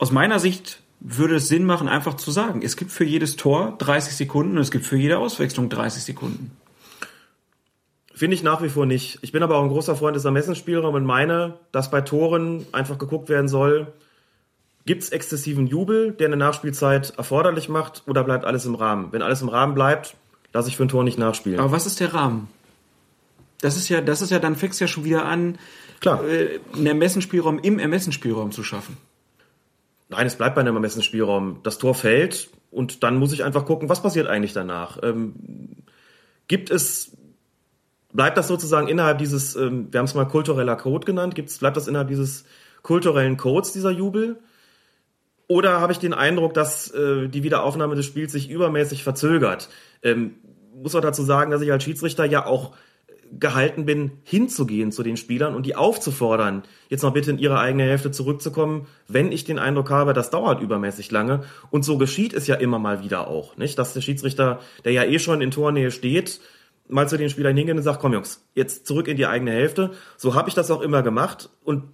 aus 0.00 0.10
meiner 0.10 0.38
Sicht 0.38 0.80
würde 0.98 1.36
es 1.36 1.48
Sinn 1.48 1.64
machen, 1.64 1.86
einfach 1.86 2.14
zu 2.14 2.30
sagen, 2.30 2.62
es 2.62 2.76
gibt 2.76 2.90
für 2.90 3.04
jedes 3.04 3.36
Tor 3.36 3.76
30 3.78 4.16
Sekunden 4.16 4.56
und 4.56 4.62
es 4.62 4.70
gibt 4.70 4.84
für 4.84 4.96
jede 4.96 5.18
Auswechslung 5.18 5.68
30 5.68 6.02
Sekunden. 6.02 6.56
Finde 8.14 8.34
ich 8.34 8.42
nach 8.42 8.62
wie 8.62 8.68
vor 8.68 8.86
nicht. 8.86 9.18
Ich 9.22 9.32
bin 9.32 9.42
aber 9.42 9.56
auch 9.56 9.62
ein 9.62 9.68
großer 9.68 9.96
Freund 9.96 10.16
des 10.16 10.24
Ermessensspielraums 10.24 10.96
und 10.96 11.04
meine, 11.04 11.58
dass 11.72 11.90
bei 11.90 12.00
Toren 12.00 12.66
einfach 12.72 12.98
geguckt 12.98 13.28
werden 13.28 13.48
soll, 13.48 13.92
gibt 14.86 15.02
es 15.02 15.10
exzessiven 15.10 15.66
Jubel, 15.66 16.12
der 16.12 16.28
eine 16.28 16.36
Nachspielzeit 16.36 17.14
erforderlich 17.16 17.68
macht, 17.68 18.02
oder 18.06 18.24
bleibt 18.24 18.44
alles 18.44 18.64
im 18.64 18.74
Rahmen? 18.74 19.08
Wenn 19.12 19.22
alles 19.22 19.42
im 19.42 19.48
Rahmen 19.48 19.74
bleibt, 19.74 20.16
lasse 20.52 20.68
ich 20.68 20.76
für 20.76 20.84
ein 20.84 20.88
Tor 20.88 21.04
nicht 21.04 21.18
nachspielen. 21.18 21.60
Aber 21.60 21.72
was 21.72 21.86
ist 21.86 22.00
der 22.00 22.12
Rahmen? 22.12 22.48
Das 23.60 23.76
ist 23.76 23.90
ja, 23.90 24.00
das 24.00 24.22
ist 24.22 24.30
ja, 24.30 24.38
dann 24.38 24.56
fängst 24.56 24.80
ja 24.80 24.86
schon 24.86 25.04
wieder 25.04 25.26
an, 25.26 25.58
Klar. 26.00 26.26
Äh, 26.26 26.60
einen 26.74 26.86
Ermessensspielraum 26.86 27.58
im 27.58 27.78
Ermessensspielraum 27.78 28.52
zu 28.52 28.62
schaffen. 28.62 28.96
Nein, 30.10 30.26
es 30.26 30.36
bleibt 30.36 30.56
bei 30.56 30.60
einem 30.60 30.74
Ermessensspielraum. 30.74 31.60
Das 31.62 31.78
Tor 31.78 31.94
fällt 31.94 32.50
und 32.70 33.02
dann 33.02 33.16
muss 33.16 33.32
ich 33.32 33.44
einfach 33.44 33.64
gucken, 33.64 33.88
was 33.88 34.02
passiert 34.02 34.26
eigentlich 34.26 34.52
danach. 34.52 34.98
Ähm, 35.02 35.34
gibt 36.48 36.70
es, 36.70 37.16
bleibt 38.12 38.36
das 38.36 38.48
sozusagen 38.48 38.88
innerhalb 38.88 39.18
dieses, 39.18 39.54
ähm, 39.54 39.88
wir 39.92 39.98
haben 39.98 40.06
es 40.06 40.14
mal 40.14 40.26
kultureller 40.26 40.76
Code 40.76 41.06
genannt, 41.06 41.36
gibt's, 41.36 41.58
bleibt 41.58 41.76
das 41.76 41.86
innerhalb 41.86 42.08
dieses 42.08 42.44
kulturellen 42.82 43.36
Codes, 43.36 43.72
dieser 43.72 43.90
Jubel? 43.90 44.40
Oder 45.46 45.80
habe 45.80 45.92
ich 45.92 45.98
den 45.98 46.14
Eindruck, 46.14 46.54
dass 46.54 46.90
äh, 46.90 47.28
die 47.28 47.42
Wiederaufnahme 47.42 47.94
des 47.94 48.06
Spiels 48.06 48.32
sich 48.32 48.50
übermäßig 48.50 49.04
verzögert? 49.04 49.68
Ähm, 50.02 50.34
muss 50.74 50.92
man 50.92 51.02
dazu 51.02 51.22
sagen, 51.22 51.50
dass 51.50 51.62
ich 51.62 51.70
als 51.70 51.84
Schiedsrichter 51.84 52.24
ja 52.24 52.46
auch 52.46 52.72
gehalten 53.38 53.84
bin, 53.84 54.12
hinzugehen 54.24 54.90
zu 54.92 55.02
den 55.02 55.16
Spielern 55.16 55.54
und 55.54 55.66
die 55.66 55.76
aufzufordern, 55.76 56.62
jetzt 56.88 57.02
noch 57.02 57.12
bitte 57.12 57.30
in 57.30 57.38
ihre 57.38 57.58
eigene 57.58 57.84
Hälfte 57.84 58.10
zurückzukommen, 58.10 58.86
wenn 59.06 59.30
ich 59.30 59.44
den 59.44 59.58
Eindruck 59.58 59.90
habe, 59.90 60.12
das 60.12 60.30
dauert 60.30 60.60
übermäßig 60.60 61.10
lange. 61.10 61.44
Und 61.70 61.84
so 61.84 61.98
geschieht 61.98 62.32
es 62.32 62.46
ja 62.46 62.56
immer 62.56 62.78
mal 62.78 63.02
wieder 63.04 63.28
auch, 63.28 63.56
nicht? 63.56 63.78
Dass 63.78 63.94
der 63.94 64.00
Schiedsrichter, 64.00 64.60
der 64.84 64.92
ja 64.92 65.04
eh 65.04 65.18
schon 65.18 65.40
in 65.40 65.50
Tornähe 65.50 65.90
steht, 65.90 66.40
mal 66.88 67.08
zu 67.08 67.16
den 67.16 67.30
Spielern 67.30 67.56
hingeht 67.56 67.76
und 67.76 67.82
sagt, 67.82 68.00
komm 68.00 68.12
Jungs, 68.12 68.44
jetzt 68.54 68.86
zurück 68.86 69.06
in 69.06 69.16
die 69.16 69.26
eigene 69.26 69.52
Hälfte. 69.52 69.92
So 70.16 70.34
habe 70.34 70.48
ich 70.48 70.54
das 70.54 70.70
auch 70.70 70.80
immer 70.80 71.02
gemacht. 71.02 71.50
Und 71.62 71.84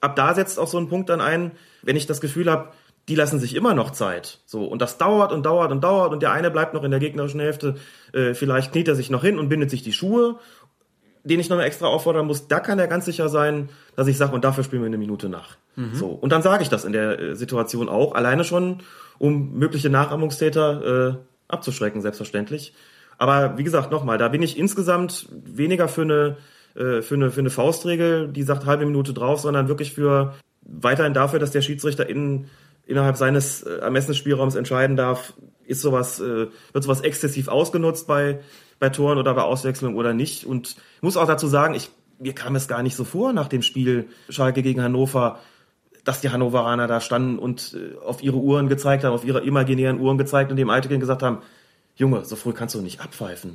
ab 0.00 0.16
da 0.16 0.34
setzt 0.34 0.58
auch 0.58 0.68
so 0.68 0.78
ein 0.78 0.88
Punkt 0.88 1.08
dann 1.08 1.20
ein, 1.20 1.52
wenn 1.82 1.96
ich 1.96 2.06
das 2.06 2.20
Gefühl 2.20 2.50
habe, 2.50 2.72
die 3.08 3.14
lassen 3.16 3.40
sich 3.40 3.56
immer 3.56 3.74
noch 3.74 3.90
Zeit. 3.90 4.40
So 4.46 4.64
und 4.64 4.80
das 4.80 4.96
dauert 4.98 5.32
und 5.32 5.44
dauert 5.44 5.72
und 5.72 5.82
dauert 5.82 6.12
und 6.12 6.22
der 6.22 6.32
eine 6.32 6.50
bleibt 6.50 6.72
noch 6.74 6.84
in 6.84 6.90
der 6.90 7.00
gegnerischen 7.00 7.40
Hälfte. 7.40 7.76
Äh, 8.12 8.34
vielleicht 8.34 8.72
kniet 8.72 8.88
er 8.88 8.94
sich 8.94 9.10
noch 9.10 9.22
hin 9.22 9.38
und 9.38 9.48
bindet 9.48 9.70
sich 9.70 9.82
die 9.82 9.92
Schuhe, 9.92 10.38
den 11.24 11.40
ich 11.40 11.48
noch 11.48 11.56
mal 11.56 11.64
extra 11.64 11.86
auffordern 11.86 12.26
muss. 12.26 12.48
Da 12.48 12.60
kann 12.60 12.78
er 12.78 12.88
ganz 12.88 13.04
sicher 13.04 13.28
sein, 13.28 13.68
dass 13.96 14.06
ich 14.06 14.16
sage 14.16 14.34
und 14.34 14.44
dafür 14.44 14.64
spielen 14.64 14.82
wir 14.82 14.86
eine 14.86 14.98
Minute 14.98 15.28
nach. 15.28 15.56
Mhm. 15.76 15.94
So 15.94 16.08
und 16.08 16.30
dann 16.30 16.42
sage 16.42 16.62
ich 16.62 16.68
das 16.68 16.84
in 16.84 16.92
der 16.92 17.18
äh, 17.18 17.36
Situation 17.36 17.88
auch 17.88 18.14
alleine 18.14 18.44
schon, 18.44 18.78
um 19.18 19.52
mögliche 19.54 19.90
Nachahmungstäter 19.90 21.10
äh, 21.10 21.14
abzuschrecken, 21.48 22.00
selbstverständlich. 22.00 22.74
Aber 23.18 23.56
wie 23.56 23.64
gesagt, 23.64 23.92
nochmal, 23.92 24.18
da 24.18 24.28
bin 24.28 24.42
ich 24.42 24.58
insgesamt 24.58 25.28
weniger 25.30 25.88
für 25.88 26.02
eine, 26.02 26.36
äh, 26.74 27.02
für, 27.02 27.14
eine, 27.14 27.30
für 27.30 27.40
eine 27.40 27.50
Faustregel, 27.50 28.28
die 28.28 28.42
sagt 28.42 28.66
halbe 28.66 28.86
Minute 28.86 29.12
drauf, 29.12 29.40
sondern 29.40 29.68
wirklich 29.68 29.92
für 29.92 30.34
weiterhin 30.62 31.14
dafür, 31.14 31.38
dass 31.38 31.50
der 31.50 31.62
Schiedsrichter 31.62 32.08
in, 32.08 32.46
innerhalb 32.86 33.16
seines 33.16 33.62
äh, 33.62 33.76
Ermessensspielraums 33.76 34.54
entscheiden 34.54 34.96
darf, 34.96 35.34
ist 35.66 35.82
sowas, 35.82 36.20
äh, 36.20 36.48
wird 36.72 36.84
sowas 36.84 37.00
exzessiv 37.02 37.48
ausgenutzt 37.48 38.06
bei, 38.06 38.40
bei 38.82 38.88
Toren 38.88 39.16
oder 39.16 39.32
bei 39.32 39.42
Auswechslung 39.42 39.94
oder 39.94 40.12
nicht. 40.12 40.44
Und 40.44 40.70
ich 40.70 41.02
muss 41.02 41.16
auch 41.16 41.28
dazu 41.28 41.46
sagen, 41.46 41.74
ich, 41.74 41.88
mir 42.18 42.34
kam 42.34 42.56
es 42.56 42.66
gar 42.66 42.82
nicht 42.82 42.96
so 42.96 43.04
vor 43.04 43.32
nach 43.32 43.46
dem 43.46 43.62
Spiel 43.62 44.08
Schalke 44.28 44.60
gegen 44.60 44.82
Hannover, 44.82 45.38
dass 46.02 46.20
die 46.20 46.30
Hannoveraner 46.30 46.88
da 46.88 47.00
standen 47.00 47.38
und 47.38 47.76
äh, 47.76 47.96
auf 48.04 48.24
ihre 48.24 48.38
Uhren 48.38 48.68
gezeigt 48.68 49.04
haben, 49.04 49.12
auf 49.14 49.24
ihre 49.24 49.44
imaginären 49.44 50.00
Uhren 50.00 50.18
gezeigt 50.18 50.50
und 50.50 50.56
dem 50.56 50.68
Eitekin 50.68 50.98
gesagt 50.98 51.22
haben, 51.22 51.38
Junge, 51.94 52.24
so 52.24 52.34
früh 52.34 52.52
kannst 52.52 52.74
du 52.74 52.80
nicht 52.80 53.00
abpfeifen. 53.00 53.54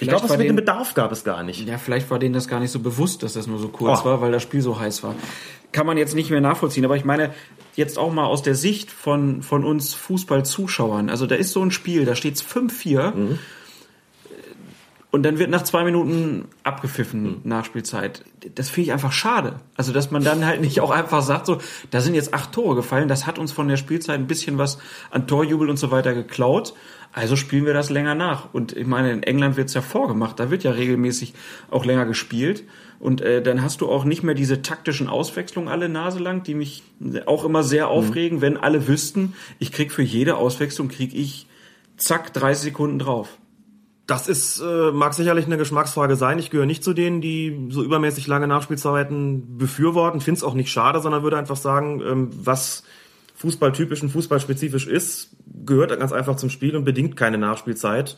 Ich 0.00 0.08
glaube, 0.08 0.26
mit 0.26 0.48
dem 0.48 0.56
Bedarf 0.56 0.94
gab 0.94 1.12
es 1.12 1.22
gar 1.22 1.44
nicht. 1.44 1.68
Ja, 1.68 1.78
vielleicht 1.78 2.10
war 2.10 2.18
denen 2.18 2.34
das 2.34 2.48
gar 2.48 2.58
nicht 2.58 2.72
so 2.72 2.80
bewusst, 2.80 3.22
dass 3.22 3.34
das 3.34 3.46
nur 3.46 3.60
so 3.60 3.68
kurz 3.68 4.00
oh. 4.02 4.06
war, 4.06 4.20
weil 4.20 4.32
das 4.32 4.42
Spiel 4.42 4.60
so 4.60 4.80
heiß 4.80 5.04
war. 5.04 5.14
Kann 5.70 5.86
man 5.86 5.96
jetzt 5.98 6.16
nicht 6.16 6.30
mehr 6.30 6.40
nachvollziehen. 6.40 6.84
Aber 6.84 6.96
ich 6.96 7.04
meine, 7.04 7.32
jetzt 7.76 7.96
auch 7.96 8.12
mal 8.12 8.24
aus 8.24 8.42
der 8.42 8.56
Sicht 8.56 8.90
von, 8.90 9.44
von 9.44 9.64
uns 9.64 9.94
Fußballzuschauern. 9.94 11.10
Also 11.10 11.28
da 11.28 11.36
ist 11.36 11.52
so 11.52 11.62
ein 11.62 11.70
Spiel, 11.70 12.06
da 12.06 12.16
steht's 12.16 12.42
5-4. 12.42 13.14
Mhm. 13.14 13.38
Und 15.14 15.22
dann 15.22 15.38
wird 15.38 15.48
nach 15.48 15.62
zwei 15.62 15.84
Minuten 15.84 16.46
abgepfiffen, 16.64 17.22
mhm. 17.22 17.40
Nachspielzeit. 17.44 18.24
Das 18.56 18.68
finde 18.68 18.86
ich 18.86 18.92
einfach 18.92 19.12
schade. 19.12 19.60
Also, 19.76 19.92
dass 19.92 20.10
man 20.10 20.24
dann 20.24 20.44
halt 20.44 20.60
nicht 20.60 20.80
auch 20.80 20.90
einfach 20.90 21.22
sagt, 21.22 21.46
so, 21.46 21.58
da 21.92 22.00
sind 22.00 22.16
jetzt 22.16 22.34
acht 22.34 22.50
Tore 22.50 22.74
gefallen, 22.74 23.06
das 23.06 23.24
hat 23.24 23.38
uns 23.38 23.52
von 23.52 23.68
der 23.68 23.76
Spielzeit 23.76 24.18
ein 24.18 24.26
bisschen 24.26 24.58
was 24.58 24.78
an 25.12 25.28
Torjubel 25.28 25.70
und 25.70 25.76
so 25.76 25.92
weiter 25.92 26.14
geklaut. 26.14 26.74
Also 27.12 27.36
spielen 27.36 27.64
wir 27.64 27.74
das 27.74 27.90
länger 27.90 28.16
nach. 28.16 28.52
Und 28.52 28.76
ich 28.76 28.88
meine, 28.88 29.12
in 29.12 29.22
England 29.22 29.56
wird's 29.56 29.72
ja 29.72 29.82
vorgemacht, 29.82 30.40
da 30.40 30.50
wird 30.50 30.64
ja 30.64 30.72
regelmäßig 30.72 31.34
auch 31.70 31.84
länger 31.84 32.06
gespielt. 32.06 32.64
Und 32.98 33.20
äh, 33.20 33.40
dann 33.40 33.62
hast 33.62 33.82
du 33.82 33.88
auch 33.88 34.04
nicht 34.04 34.24
mehr 34.24 34.34
diese 34.34 34.62
taktischen 34.62 35.08
Auswechslungen 35.08 35.68
alle 35.68 35.88
Nase 35.88 36.18
lang, 36.18 36.42
die 36.42 36.56
mich 36.56 36.82
auch 37.26 37.44
immer 37.44 37.62
sehr 37.62 37.86
mhm. 37.86 37.92
aufregen, 37.92 38.38
mhm. 38.38 38.42
wenn 38.42 38.56
alle 38.56 38.88
wüssten, 38.88 39.34
ich 39.60 39.70
krieg 39.70 39.92
für 39.92 40.02
jede 40.02 40.34
Auswechslung, 40.34 40.88
krieg 40.88 41.14
ich 41.14 41.46
zack 41.98 42.32
30 42.32 42.64
Sekunden 42.64 42.98
drauf. 42.98 43.38
Das 44.06 44.28
ist, 44.28 44.60
äh, 44.60 44.92
mag 44.92 45.14
sicherlich 45.14 45.46
eine 45.46 45.56
Geschmacksfrage 45.56 46.16
sein. 46.16 46.38
Ich 46.38 46.50
gehöre 46.50 46.66
nicht 46.66 46.84
zu 46.84 46.92
denen, 46.92 47.22
die 47.22 47.68
so 47.70 47.82
übermäßig 47.82 48.26
lange 48.26 48.46
Nachspielzeiten 48.46 49.56
befürworten. 49.56 50.20
Finde 50.20 50.38
es 50.38 50.44
auch 50.44 50.52
nicht 50.52 50.70
schade, 50.70 51.00
sondern 51.00 51.22
würde 51.22 51.38
einfach 51.38 51.56
sagen, 51.56 52.02
ähm, 52.02 52.30
was 52.34 52.84
fußballtypisch 53.36 54.02
und 54.02 54.10
fußballspezifisch 54.10 54.86
ist, 54.86 55.30
gehört 55.64 55.98
ganz 55.98 56.12
einfach 56.12 56.36
zum 56.36 56.50
Spiel 56.50 56.76
und 56.76 56.84
bedingt 56.84 57.16
keine 57.16 57.38
Nachspielzeit. 57.38 58.16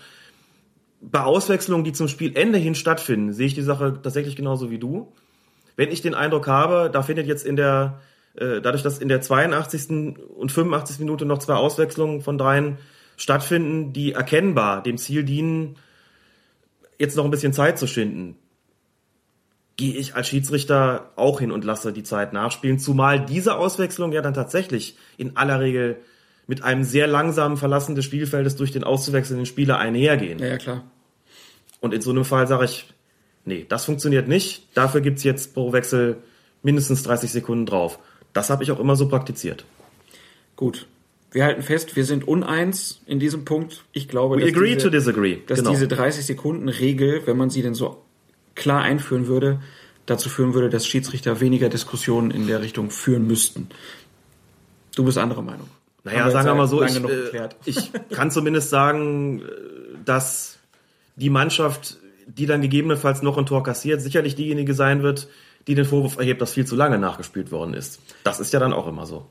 Bei 1.00 1.22
Auswechslungen, 1.22 1.84
die 1.84 1.92
zum 1.92 2.08
Spielende 2.08 2.58
hin 2.58 2.74
stattfinden, 2.74 3.32
sehe 3.32 3.46
ich 3.46 3.54
die 3.54 3.62
Sache 3.62 4.00
tatsächlich 4.02 4.34
genauso 4.34 4.70
wie 4.70 4.78
du. 4.78 5.12
Wenn 5.76 5.90
ich 5.92 6.02
den 6.02 6.14
Eindruck 6.14 6.48
habe, 6.48 6.90
da 6.92 7.02
findet 7.02 7.26
jetzt 7.26 7.46
in 7.46 7.54
der, 7.54 8.00
äh, 8.34 8.60
dadurch, 8.60 8.82
dass 8.82 8.98
in 8.98 9.08
der 9.08 9.20
82. 9.20 10.16
und 10.36 10.50
85. 10.50 10.98
Minute 10.98 11.26
noch 11.26 11.38
zwei 11.38 11.54
Auswechslungen 11.54 12.22
von 12.22 12.38
dreien 12.38 12.78
stattfinden, 13.16 13.92
die 13.92 14.12
erkennbar 14.12 14.82
dem 14.82 14.98
Ziel 14.98 15.24
dienen, 15.24 15.76
jetzt 16.98 17.16
noch 17.16 17.24
ein 17.24 17.30
bisschen 17.30 17.52
Zeit 17.52 17.78
zu 17.78 17.86
schinden, 17.86 18.36
gehe 19.76 19.94
ich 19.94 20.14
als 20.14 20.28
Schiedsrichter 20.28 21.10
auch 21.16 21.40
hin 21.40 21.50
und 21.50 21.64
lasse 21.64 21.92
die 21.92 22.02
Zeit 22.02 22.32
nachspielen, 22.32 22.78
zumal 22.78 23.24
diese 23.24 23.56
Auswechslung 23.56 24.12
ja 24.12 24.22
dann 24.22 24.34
tatsächlich 24.34 24.96
in 25.18 25.36
aller 25.36 25.60
Regel 25.60 25.98
mit 26.46 26.62
einem 26.62 26.84
sehr 26.84 27.06
langsamen 27.06 27.56
Verlassen 27.56 27.94
des 27.94 28.04
Spielfeldes 28.04 28.56
durch 28.56 28.72
den 28.72 28.84
auszuwechselnden 28.84 29.46
Spieler 29.46 29.78
einhergehen. 29.78 30.38
Ja, 30.38 30.46
ja 30.46 30.58
klar. 30.58 30.84
Und 31.80 31.92
in 31.92 32.00
so 32.00 32.10
einem 32.10 32.24
Fall 32.24 32.46
sage 32.46 32.64
ich, 32.64 32.86
nee, 33.44 33.66
das 33.68 33.84
funktioniert 33.84 34.28
nicht. 34.28 34.66
Dafür 34.74 35.00
gibt's 35.00 35.24
jetzt 35.24 35.54
pro 35.54 35.72
Wechsel 35.72 36.18
mindestens 36.62 37.02
30 37.02 37.30
Sekunden 37.30 37.66
drauf. 37.66 37.98
Das 38.32 38.48
habe 38.48 38.62
ich 38.62 38.70
auch 38.70 38.80
immer 38.80 38.96
so 38.96 39.08
praktiziert. 39.08 39.64
Gut. 40.56 40.86
Wir 41.36 41.44
halten 41.44 41.60
fest, 41.60 41.96
wir 41.96 42.06
sind 42.06 42.26
uneins 42.26 43.02
in 43.04 43.20
diesem 43.20 43.44
Punkt. 43.44 43.84
Ich 43.92 44.08
glaube, 44.08 44.36
We 44.36 44.40
dass, 44.40 44.48
agree 44.52 44.72
diese, 44.72 44.86
to 44.86 44.90
disagree. 44.90 45.38
dass 45.46 45.58
genau. 45.58 45.72
diese 45.72 45.86
30 45.86 46.24
Sekunden 46.24 46.70
Regel, 46.70 47.26
wenn 47.26 47.36
man 47.36 47.50
sie 47.50 47.60
denn 47.60 47.74
so 47.74 48.02
klar 48.54 48.80
einführen 48.80 49.26
würde, 49.26 49.60
dazu 50.06 50.30
führen 50.30 50.54
würde, 50.54 50.70
dass 50.70 50.86
Schiedsrichter 50.86 51.38
weniger 51.38 51.68
Diskussionen 51.68 52.30
in 52.30 52.46
der 52.46 52.62
Richtung 52.62 52.90
führen 52.90 53.26
müssten. 53.26 53.68
Du 54.94 55.04
bist 55.04 55.18
anderer 55.18 55.42
Meinung. 55.42 55.68
Naja, 56.04 56.30
sagen 56.30 56.46
wir 56.48 56.54
mal 56.54 56.68
so, 56.68 56.82
ich, 56.82 56.96
äh, 57.04 57.50
ich 57.66 57.90
kann 58.12 58.30
zumindest 58.30 58.70
sagen, 58.70 59.42
äh, 59.42 59.44
dass 60.06 60.58
die 61.16 61.28
Mannschaft, 61.28 61.98
die 62.26 62.46
dann 62.46 62.62
gegebenenfalls 62.62 63.20
noch 63.20 63.36
ein 63.36 63.44
Tor 63.44 63.62
kassiert, 63.62 64.00
sicherlich 64.00 64.36
diejenige 64.36 64.72
sein 64.72 65.02
wird, 65.02 65.28
die 65.66 65.74
den 65.74 65.84
Vorwurf 65.84 66.16
erhebt, 66.16 66.40
dass 66.40 66.54
viel 66.54 66.64
zu 66.64 66.76
lange 66.76 66.96
nachgespielt 66.96 67.52
worden 67.52 67.74
ist. 67.74 68.00
Das 68.24 68.40
ist 68.40 68.54
ja 68.54 68.58
dann 68.58 68.72
auch 68.72 68.86
immer 68.86 69.04
so. 69.04 69.26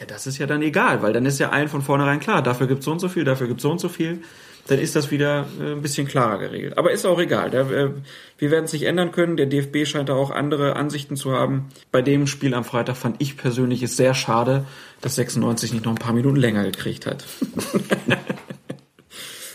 Ja, 0.00 0.06
das 0.06 0.26
ist 0.26 0.38
ja 0.38 0.46
dann 0.46 0.62
egal, 0.62 1.02
weil 1.02 1.12
dann 1.12 1.26
ist 1.26 1.38
ja 1.38 1.50
allen 1.50 1.68
von 1.68 1.82
vornherein 1.82 2.20
klar, 2.20 2.42
dafür 2.42 2.66
gibt's 2.66 2.86
so 2.86 2.92
und 2.92 2.98
so 2.98 3.08
viel, 3.08 3.24
dafür 3.24 3.46
gibt's 3.46 3.62
so 3.62 3.70
und 3.70 3.80
so 3.80 3.88
viel 3.88 4.22
dann 4.70 4.78
ist 4.78 4.94
das 4.94 5.10
wieder 5.10 5.46
äh, 5.60 5.72
ein 5.72 5.82
bisschen 5.82 6.06
klarer 6.06 6.38
geregelt. 6.38 6.78
Aber 6.78 6.92
ist 6.92 7.04
auch 7.04 7.18
egal. 7.18 7.50
Da, 7.50 7.68
äh, 7.70 7.90
wir 8.38 8.50
werden 8.50 8.66
es 8.66 8.72
nicht 8.72 8.84
ändern 8.84 9.10
können. 9.12 9.36
Der 9.36 9.46
DFB 9.46 9.84
scheint 9.84 10.08
da 10.08 10.14
auch 10.14 10.30
andere 10.30 10.76
Ansichten 10.76 11.16
zu 11.16 11.32
haben. 11.32 11.68
Bei 11.90 12.02
dem 12.02 12.26
Spiel 12.26 12.54
am 12.54 12.64
Freitag 12.64 12.96
fand 12.96 13.16
ich 13.18 13.36
persönlich 13.36 13.82
es 13.82 13.96
sehr 13.96 14.14
schade, 14.14 14.64
dass 15.00 15.16
96 15.16 15.72
nicht 15.72 15.84
noch 15.84 15.92
ein 15.92 15.98
paar 15.98 16.12
Minuten 16.12 16.36
länger 16.36 16.62
gekriegt 16.62 17.06
hat. 17.06 17.24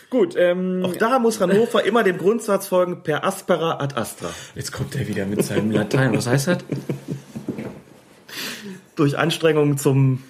Gut, 0.10 0.36
ähm, 0.38 0.84
auch 0.86 0.96
da 0.96 1.20
muss 1.20 1.40
Hannover 1.42 1.84
immer 1.86 2.04
dem 2.04 2.18
Grundsatz 2.18 2.68
folgen, 2.68 3.04
per 3.04 3.24
aspera 3.26 3.80
ad 3.80 3.96
astra. 3.96 4.30
Jetzt 4.54 4.72
kommt 4.72 4.96
er 4.96 5.08
wieder 5.08 5.26
mit 5.26 5.44
seinem 5.44 5.72
Latein. 5.74 6.16
Was 6.16 6.28
heißt 6.28 6.48
das? 6.48 6.58
Durch 8.96 9.18
Anstrengung 9.18 9.78
zum 9.78 10.24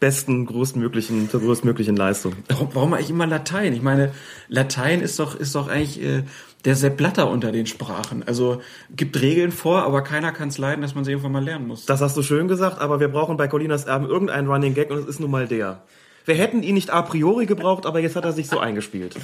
besten, 0.00 0.46
größtmöglichen, 0.46 1.30
zur 1.30 1.40
größtmöglichen 1.40 1.96
Leistung. 1.96 2.34
Warum, 2.48 2.68
warum 2.74 2.94
eigentlich 2.94 3.10
immer 3.10 3.26
Latein? 3.26 3.72
Ich 3.72 3.82
meine, 3.82 4.12
Latein 4.48 5.00
ist 5.00 5.18
doch, 5.18 5.34
ist 5.34 5.54
doch 5.54 5.68
eigentlich 5.68 6.02
äh, 6.02 6.24
der 6.64 6.76
Sepp 6.76 6.96
Blatter 6.96 7.30
unter 7.30 7.52
den 7.52 7.66
Sprachen. 7.66 8.22
Also 8.22 8.60
gibt 8.94 9.20
Regeln 9.20 9.52
vor, 9.52 9.82
aber 9.82 10.02
keiner 10.02 10.32
kann 10.32 10.48
es 10.48 10.58
leiden, 10.58 10.82
dass 10.82 10.94
man 10.94 11.04
sie 11.04 11.12
irgendwann 11.12 11.32
mal 11.32 11.44
lernen 11.44 11.66
muss. 11.66 11.86
Das 11.86 12.00
hast 12.00 12.16
du 12.16 12.22
schön 12.22 12.48
gesagt, 12.48 12.80
aber 12.80 13.00
wir 13.00 13.08
brauchen 13.08 13.36
bei 13.36 13.48
Colinas 13.48 13.84
Erben 13.84 14.06
irgendeinen 14.06 14.48
Running 14.48 14.74
Gag 14.74 14.90
und 14.90 14.98
es 14.98 15.06
ist 15.06 15.20
nun 15.20 15.30
mal 15.30 15.48
der. 15.48 15.82
Wir 16.24 16.34
hätten 16.34 16.62
ihn 16.62 16.74
nicht 16.74 16.90
a 16.90 17.02
priori 17.02 17.46
gebraucht, 17.46 17.86
aber 17.86 18.00
jetzt 18.00 18.16
hat 18.16 18.24
er 18.24 18.32
sich 18.32 18.48
so 18.48 18.58
eingespielt. 18.58 19.16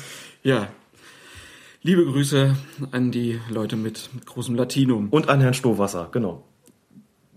Ja. 0.43 0.69
Liebe 1.83 2.05
Grüße 2.05 2.57
an 2.93 3.11
die 3.11 3.41
Leute 3.51 3.75
mit, 3.75 4.09
mit 4.15 4.25
großem 4.25 4.55
Latinum. 4.55 5.09
Und 5.11 5.29
an 5.29 5.41
Herrn 5.41 5.55
Stohwasser, 5.55 6.09
genau 6.13 6.45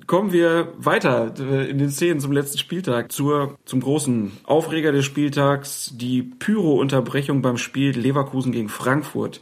kommen 0.07 0.31
wir 0.31 0.73
weiter 0.77 1.33
äh, 1.39 1.69
in 1.69 1.77
den 1.77 1.89
Szenen 1.89 2.19
zum 2.19 2.31
letzten 2.31 2.57
Spieltag 2.57 3.11
zur, 3.11 3.57
zum 3.65 3.81
großen 3.81 4.31
Aufreger 4.43 4.91
des 4.91 5.05
Spieltags, 5.05 5.91
die 5.93 6.23
Pyro-Unterbrechung 6.23 7.41
beim 7.41 7.57
Spiel 7.57 7.97
Leverkusen 7.97 8.51
gegen 8.51 8.69
Frankfurt. 8.69 9.41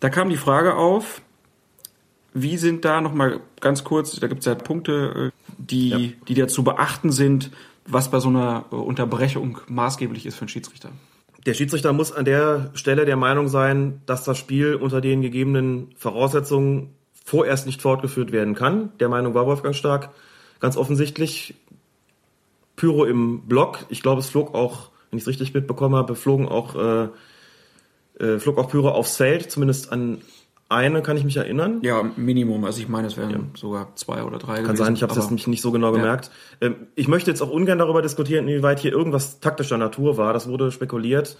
Da 0.00 0.08
kam 0.08 0.30
die 0.30 0.36
Frage 0.36 0.74
auf, 0.74 1.22
wie 2.34 2.56
sind 2.56 2.84
da 2.84 3.00
nochmal 3.00 3.40
ganz 3.60 3.84
kurz, 3.84 4.18
da 4.18 4.26
gibt 4.26 4.40
es 4.40 4.46
ja 4.46 4.54
Punkte, 4.54 5.32
äh, 5.32 5.52
die, 5.58 5.88
ja. 5.88 5.98
die 6.28 6.34
da 6.34 6.48
zu 6.48 6.64
beachten 6.64 7.12
sind, 7.12 7.50
was 7.86 8.10
bei 8.10 8.20
so 8.20 8.28
einer 8.28 8.64
äh, 8.72 8.74
Unterbrechung 8.74 9.58
maßgeblich 9.68 10.26
ist 10.26 10.36
für 10.36 10.42
einen 10.42 10.48
Schiedsrichter. 10.48 10.90
Der 11.44 11.54
Schiedsrichter 11.54 11.92
muss 11.92 12.12
an 12.12 12.24
der 12.24 12.70
Stelle 12.74 13.04
der 13.04 13.16
Meinung 13.16 13.48
sein, 13.48 14.00
dass 14.06 14.24
das 14.24 14.38
Spiel 14.38 14.76
unter 14.76 15.00
den 15.00 15.22
gegebenen 15.22 15.88
Voraussetzungen 15.96 16.90
vorerst 17.32 17.64
nicht 17.64 17.80
fortgeführt 17.80 18.30
werden 18.30 18.54
kann. 18.54 18.92
Der 19.00 19.08
Meinung 19.08 19.32
war 19.32 19.46
Wolfgang 19.46 19.74
Stark 19.74 20.10
ganz 20.60 20.76
offensichtlich. 20.76 21.54
Pyro 22.76 23.06
im 23.06 23.48
Block. 23.48 23.86
Ich 23.88 24.02
glaube, 24.02 24.20
es 24.20 24.28
flog 24.28 24.54
auch, 24.54 24.90
wenn 25.08 25.16
ich 25.16 25.24
es 25.24 25.28
richtig 25.28 25.54
mitbekommen 25.54 25.94
habe, 25.94 26.14
flogen 26.14 26.46
auch, 26.46 26.76
äh, 26.76 27.08
äh, 28.22 28.38
flog 28.38 28.58
auch 28.58 28.68
Pyro 28.68 28.90
aufs 28.90 29.16
Feld, 29.16 29.50
zumindest 29.50 29.90
an 29.90 30.20
eine 30.68 31.00
kann 31.00 31.16
ich 31.16 31.24
mich 31.24 31.38
erinnern. 31.38 31.80
Ja, 31.82 32.02
Minimum. 32.16 32.66
Also 32.66 32.82
ich 32.82 32.88
meine, 32.90 33.06
es 33.06 33.16
wären 33.16 33.30
ja. 33.30 33.40
sogar 33.54 33.96
zwei 33.96 34.24
oder 34.24 34.38
drei. 34.38 34.56
Kann 34.56 34.64
gewesen, 34.64 34.84
sein, 34.84 34.94
ich 34.94 35.02
habe 35.02 35.18
es 35.18 35.30
jetzt 35.30 35.46
nicht 35.46 35.62
so 35.62 35.72
genau 35.72 35.92
gemerkt. 35.92 36.30
Ja. 36.60 36.68
Ähm, 36.68 36.76
ich 36.96 37.08
möchte 37.08 37.30
jetzt 37.30 37.40
auch 37.40 37.50
ungern 37.50 37.78
darüber 37.78 38.02
diskutieren, 38.02 38.46
inwieweit 38.46 38.78
hier 38.78 38.92
irgendwas 38.92 39.40
taktischer 39.40 39.78
Natur 39.78 40.18
war. 40.18 40.34
Das 40.34 40.48
wurde 40.48 40.70
spekuliert. 40.70 41.38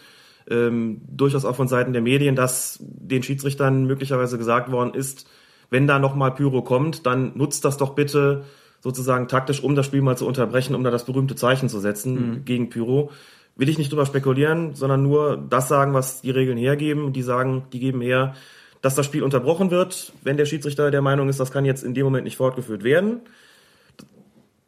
Ähm, 0.48 1.02
durchaus 1.06 1.44
auch 1.44 1.54
von 1.54 1.68
Seiten 1.68 1.92
der 1.92 2.02
Medien, 2.02 2.34
dass 2.34 2.78
den 2.80 3.22
Schiedsrichtern 3.22 3.86
möglicherweise 3.86 4.38
gesagt 4.38 4.72
worden 4.72 4.94
ist, 4.94 5.26
wenn 5.72 5.86
da 5.86 5.98
nochmal 5.98 6.32
Pyro 6.34 6.60
kommt, 6.60 7.06
dann 7.06 7.32
nutzt 7.34 7.64
das 7.64 7.78
doch 7.78 7.94
bitte 7.94 8.44
sozusagen 8.80 9.26
taktisch, 9.26 9.62
um 9.62 9.74
das 9.74 9.86
Spiel 9.86 10.02
mal 10.02 10.18
zu 10.18 10.26
unterbrechen, 10.26 10.74
um 10.74 10.84
da 10.84 10.90
das 10.90 11.06
berühmte 11.06 11.34
Zeichen 11.34 11.70
zu 11.70 11.80
setzen 11.80 12.14
mhm. 12.14 12.44
gegen 12.44 12.68
Pyro. 12.68 13.10
Will 13.56 13.70
ich 13.70 13.78
nicht 13.78 13.90
drüber 13.90 14.04
spekulieren, 14.04 14.74
sondern 14.74 15.02
nur 15.02 15.38
das 15.48 15.68
sagen, 15.68 15.94
was 15.94 16.20
die 16.20 16.30
Regeln 16.30 16.58
hergeben. 16.58 17.14
Die 17.14 17.22
sagen, 17.22 17.64
die 17.72 17.80
geben 17.80 18.02
her, 18.02 18.34
dass 18.82 18.96
das 18.96 19.06
Spiel 19.06 19.22
unterbrochen 19.22 19.70
wird, 19.70 20.12
wenn 20.22 20.36
der 20.36 20.44
Schiedsrichter 20.44 20.90
der 20.90 21.00
Meinung 21.00 21.30
ist, 21.30 21.40
das 21.40 21.52
kann 21.52 21.64
jetzt 21.64 21.84
in 21.84 21.94
dem 21.94 22.04
Moment 22.04 22.24
nicht 22.24 22.36
fortgeführt 22.36 22.84
werden. 22.84 23.20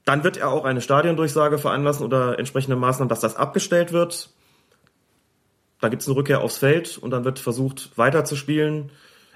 Dann 0.06 0.24
wird 0.24 0.38
er 0.38 0.48
auch 0.48 0.64
eine 0.64 0.80
Stadiondurchsage 0.80 1.58
veranlassen 1.58 2.06
oder 2.06 2.38
entsprechende 2.38 2.76
Maßnahmen, 2.76 3.10
dass 3.10 3.20
das 3.20 3.36
abgestellt 3.36 3.92
wird. 3.92 4.30
Da 5.82 5.90
gibt 5.90 6.00
es 6.00 6.08
eine 6.08 6.16
Rückkehr 6.16 6.40
aufs 6.40 6.56
Feld 6.56 6.96
und 6.96 7.10
dann 7.10 7.26
wird 7.26 7.38
versucht, 7.38 7.90
weiterzuspielen. 7.96 8.90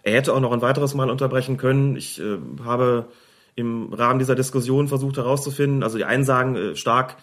Er 0.08 0.14
hätte 0.14 0.32
auch 0.32 0.40
noch 0.40 0.52
ein 0.52 0.62
weiteres 0.62 0.94
Mal 0.94 1.10
unterbrechen 1.10 1.58
können. 1.58 1.94
Ich 1.94 2.18
äh, 2.18 2.38
habe 2.64 3.08
im 3.56 3.92
Rahmen 3.92 4.18
dieser 4.18 4.34
Diskussion 4.34 4.88
versucht 4.88 5.18
herauszufinden, 5.18 5.82
also 5.82 5.98
die 5.98 6.04
einen 6.04 6.24
sagen 6.24 6.56
äh, 6.56 6.76
stark, 6.76 7.16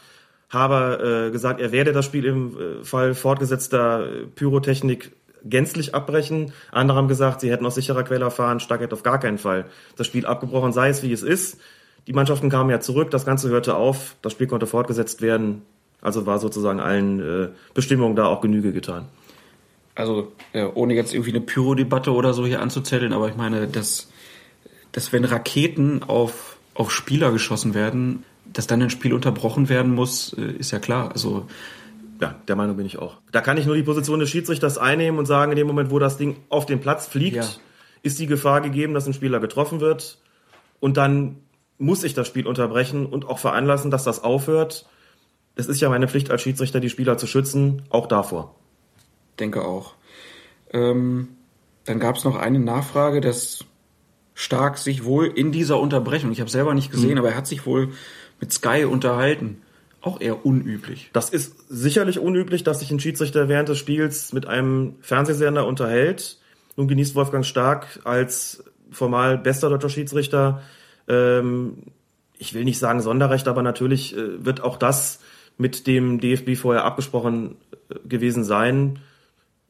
habe 0.50 1.28
äh, 1.30 1.32
gesagt, 1.32 1.60
er 1.60 1.72
werde 1.72 1.94
das 1.94 2.06
Spiel 2.06 2.26
im 2.26 2.58
äh, 2.58 2.84
Fall 2.84 3.16
fortgesetzter 3.16 4.08
Pyrotechnik 4.36 5.14
gänzlich 5.44 5.96
abbrechen. 5.96 6.54
Andere 6.72 6.98
haben 6.98 7.08
gesagt, 7.08 7.42
sie 7.42 7.50
hätten 7.50 7.66
aus 7.66 7.74
sicherer 7.74 8.04
Quelle 8.04 8.26
erfahren, 8.26 8.60
Stark 8.60 8.82
hätte 8.82 8.94
auf 8.94 9.04
gar 9.04 9.20
keinen 9.20 9.40
Fall 9.40 9.66
das 9.96 10.06
Spiel 10.06 10.28
abgebrochen, 10.28 10.72
sei 10.72 10.90
es 10.90 11.02
wie 11.02 11.12
es 11.12 11.24
ist. 11.24 11.60
Die 12.06 12.14
Mannschaften 12.14 12.50
kamen 12.50 12.70
ja 12.70 12.82
zurück, 12.82 13.10
das 13.10 13.26
Ganze 13.26 13.50
hörte 13.50 13.76
auf, 13.76 14.16
das 14.22 14.34
Spiel 14.34 14.46
konnte 14.46 14.68
fortgesetzt 14.68 15.24
werden. 15.24 15.64
Also 16.02 16.28
war 16.28 16.38
sozusagen 16.38 16.80
allen 16.80 17.20
äh, 17.20 17.48
Bestimmungen 17.74 18.16
da 18.16 18.28
auch 18.28 18.42
Genüge 18.42 18.74
getan. 18.74 19.08
Also 19.96 20.34
äh, 20.52 20.66
ohne 20.66 20.94
jetzt 20.94 21.14
irgendwie 21.14 21.32
eine 21.32 21.42
Pyro-Debatte 21.42 22.12
oder 22.12 22.34
so 22.34 22.46
hier 22.46 22.62
anzuzetteln, 22.62 23.14
aber 23.14 23.30
ich 23.30 23.38
meine, 23.38 23.68
dass, 23.68 24.12
dass 24.92 25.14
wenn 25.14 25.24
Raketen 25.24 26.04
auf, 26.04 26.58
auf 26.74 26.92
Spieler 26.92 27.32
geschossen 27.32 27.74
werden, 27.74 28.24
dass 28.52 28.68
dann 28.68 28.82
ein 28.82 28.90
Spiel 28.90 29.14
unterbrochen 29.14 29.70
werden 29.70 29.94
muss, 29.96 30.34
äh, 30.34 30.52
ist 30.52 30.72
ja 30.72 30.80
klar. 30.80 31.12
Also 31.12 31.48
ja, 32.22 32.36
der 32.48 32.56
Meinung 32.56 32.78
bin 32.78 32.86
ich 32.86 32.98
auch. 32.98 33.18
Da 33.32 33.42
kann 33.42 33.58
ich 33.58 33.66
nur 33.66 33.76
die 33.76 33.84
Position 33.84 34.20
des 34.20 34.30
Schiedsrichters 34.30 34.78
einnehmen 34.78 35.18
und 35.18 35.26
sagen, 35.26 35.52
in 35.52 35.58
dem 35.58 35.68
Moment, 35.68 35.92
wo 35.92 36.00
das 36.00 36.18
Ding 36.18 36.38
auf 36.50 36.66
den 36.66 36.80
Platz 36.80 37.08
fliegt, 37.08 37.38
ja. 37.38 37.46
ist 38.04 38.20
die 38.20 38.28
Gefahr 38.28 38.62
gegeben, 38.62 38.94
dass 38.94 39.08
ein 39.08 39.14
Spieler 39.14 39.40
getroffen 39.40 39.80
wird. 39.80 40.20
Und 40.80 40.98
dann 40.98 41.38
muss 41.78 42.04
ich 42.04 42.14
das 42.14 42.28
Spiel 42.28 42.48
unterbrechen 42.48 43.06
und 43.06 43.26
auch 43.26 43.40
veranlassen, 43.40 43.92
dass 43.92 44.04
das 44.04 44.24
aufhört. 44.24 44.86
Es 45.56 45.68
ist 45.68 45.82
ja 45.82 45.90
meine 45.90 46.08
Pflicht 46.08 46.32
als 46.32 46.42
Schiedsrichter, 46.42 46.80
die 46.80 46.90
Spieler 46.90 47.18
zu 47.18 47.28
schützen, 47.28 47.84
auch 47.90 48.08
davor. 48.08 48.56
Denke 49.40 49.64
auch. 49.64 49.96
Ähm, 50.72 51.30
dann 51.86 52.00
gab 52.00 52.16
es 52.16 52.24
noch 52.24 52.36
eine 52.36 52.60
Nachfrage, 52.60 53.22
dass 53.22 53.66
Stark 54.34 54.78
sich 54.78 55.06
wohl 55.06 55.28
in 55.28 55.52
dieser 55.52 55.80
Unterbrechung, 55.80 56.32
ich 56.32 56.42
habe 56.42 56.50
selber 56.50 56.74
nicht 56.74 56.92
gesehen, 56.92 57.14
mhm. 57.14 57.20
aber 57.20 57.30
er 57.30 57.38
hat 57.38 57.48
sich 57.48 57.66
wohl 57.66 57.90
mit 58.40 58.52
Sky 58.52 58.86
unterhalten. 58.86 59.62
Auch 60.02 60.22
eher 60.22 60.46
unüblich. 60.46 61.10
Das 61.14 61.30
ist 61.30 61.56
sicherlich 61.68 62.20
unüblich, 62.20 62.64
dass 62.64 62.80
sich 62.80 62.92
ein 62.92 63.00
Schiedsrichter 63.00 63.50
während 63.50 63.70
des 63.70 63.80
Spiels 63.80 64.34
mit 64.34 64.46
einem 64.46 64.96
Fernsehsender 65.02 65.66
unterhält. 65.66 66.38
Nun 66.76 66.88
genießt 66.88 67.16
Wolfgang 67.16 67.46
Stark 67.46 68.02
als 68.04 68.64
formal 68.92 69.38
bester 69.38 69.70
deutscher 69.70 69.90
Schiedsrichter 69.90 70.62
ähm, 71.08 71.78
ich 72.38 72.54
will 72.54 72.64
nicht 72.64 72.80
sagen 72.80 73.02
Sonderrecht, 73.02 73.48
aber 73.48 73.62
natürlich 73.62 74.16
äh, 74.16 74.44
wird 74.44 74.62
auch 74.62 74.78
das 74.78 75.20
mit 75.58 75.88
dem 75.88 76.20
DFB 76.20 76.58
vorher 76.58 76.84
abgesprochen 76.84 77.56
äh, 77.90 77.96
gewesen 78.08 78.44
sein. 78.44 79.00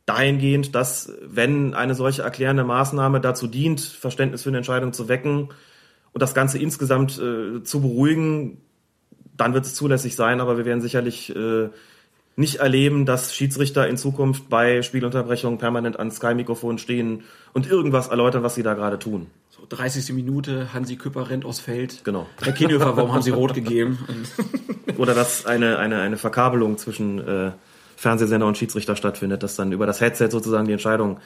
Dahingehend, 0.06 0.76
dass 0.76 1.12
wenn 1.22 1.74
eine 1.74 1.96
solche 1.96 2.22
erklärende 2.22 2.64
Maßnahme 2.64 3.22
dazu 3.22 3.48
dient, 3.48 3.82
Verständnis 3.82 4.44
für 4.44 4.50
eine 4.50 4.58
Entscheidung 4.58 4.94
zu 4.94 5.08
wecken 5.08 5.50
und 6.14 6.22
das 6.22 6.36
Ganze 6.36 6.60
insgesamt 6.60 7.20
äh, 7.20 7.64
zu 7.64 7.82
beruhigen, 7.82 8.62
dann 9.36 9.54
wird 9.54 9.66
es 9.66 9.76
zulässig 9.76 10.16
sein, 10.16 10.40
aber 10.40 10.58
wir 10.58 10.66
werden 10.66 10.82
sicherlich 10.82 11.36
äh, 11.36 11.70
nicht 12.36 12.58
erleben, 12.58 13.06
dass 13.06 13.34
Schiedsrichter 13.34 13.88
in 13.88 13.98
Zukunft 13.98 14.50
bei 14.50 14.82
Spielunterbrechungen 14.82 15.58
permanent 15.58 16.00
an 16.00 16.12
Sky-Mikrofon 16.12 16.78
stehen 16.78 17.24
und 17.54 17.70
irgendwas 17.70 18.08
erläutern, 18.08 18.44
was 18.44 18.56
sie 18.56 18.64
da 18.64 18.74
gerade 18.74 19.00
tun. 19.00 19.28
30. 19.70 20.14
Minute, 20.14 20.74
Hansi 20.74 20.96
Küpper 20.96 21.30
rennt 21.30 21.46
aus 21.46 21.60
Feld. 21.60 22.04
Genau. 22.04 22.28
Herr 22.42 22.54
Kienhöfer, 22.54 22.96
warum 22.98 23.14
haben 23.14 23.22
Sie 23.22 23.32
rot 23.32 23.54
gegeben? 23.54 23.98
Oder 24.98 25.14
dass 25.14 25.46
eine, 25.46 25.80
eine, 25.80 26.02
eine 26.02 26.18
Verkabelung 26.18 26.78
zwischen 26.78 27.20
äh, 27.20 27.52
Fernsehsender 27.96 28.46
und 28.46 28.58
Schiedsrichter 28.58 28.96
stattfindet, 28.96 29.44
dass 29.44 29.56
dann 29.56 29.72
über 29.72 29.86
das 29.86 30.02
Headset 30.02 30.30
sozusagen 30.30 30.66
die 30.66 30.74
Entscheidung 30.74 31.20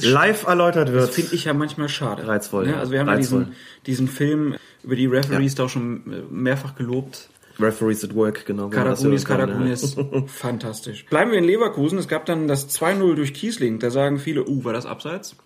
live 0.00 0.46
erläutert 0.46 0.92
wird. 0.92 1.08
Das 1.08 1.14
finde 1.14 1.34
ich 1.34 1.44
ja 1.44 1.54
manchmal 1.54 1.88
schade. 1.88 2.26
Reizvoll. 2.26 2.68
Ja, 2.68 2.78
also 2.78 2.92
wir 2.92 3.00
haben 3.00 3.08
Reizvoll. 3.08 3.40
ja 3.40 3.46
diesen, 3.84 4.06
diesen 4.06 4.08
Film 4.08 4.56
über 4.82 4.96
die 4.96 5.06
Referees 5.06 5.52
ja. 5.52 5.56
da 5.58 5.64
auch 5.64 5.68
schon 5.68 6.02
mehrfach 6.30 6.74
gelobt. 6.74 7.28
Referees 7.58 8.04
at 8.04 8.14
Work, 8.14 8.44
genau. 8.46 8.68
Karakunis, 8.68 9.24
Karakunis. 9.24 9.96
Fantastisch. 10.26 11.06
Bleiben 11.06 11.30
wir 11.30 11.38
in 11.38 11.44
Leverkusen. 11.44 11.98
Es 11.98 12.08
gab 12.08 12.26
dann 12.26 12.48
das 12.48 12.68
2-0 12.68 13.14
durch 13.14 13.34
Kiesling. 13.34 13.78
Da 13.78 13.90
sagen 13.90 14.18
viele, 14.18 14.46
uh, 14.46 14.64
war 14.64 14.72
das 14.72 14.86
abseits? 14.86 15.36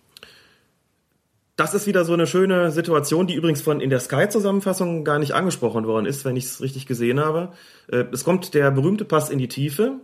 Das 1.56 1.74
ist 1.74 1.86
wieder 1.86 2.06
so 2.06 2.14
eine 2.14 2.26
schöne 2.26 2.70
Situation, 2.70 3.26
die 3.26 3.34
übrigens 3.34 3.60
von 3.60 3.80
in 3.80 3.90
der 3.90 4.00
Sky-Zusammenfassung 4.00 5.04
gar 5.04 5.18
nicht 5.18 5.34
angesprochen 5.34 5.86
worden 5.86 6.06
ist, 6.06 6.24
wenn 6.24 6.34
ich 6.34 6.44
es 6.44 6.62
richtig 6.62 6.86
gesehen 6.86 7.20
habe. 7.20 7.52
Äh, 7.88 8.04
es 8.12 8.24
kommt 8.24 8.54
der 8.54 8.70
berühmte 8.70 9.04
Pass 9.04 9.28
in 9.28 9.38
die 9.38 9.48
Tiefe, 9.48 10.00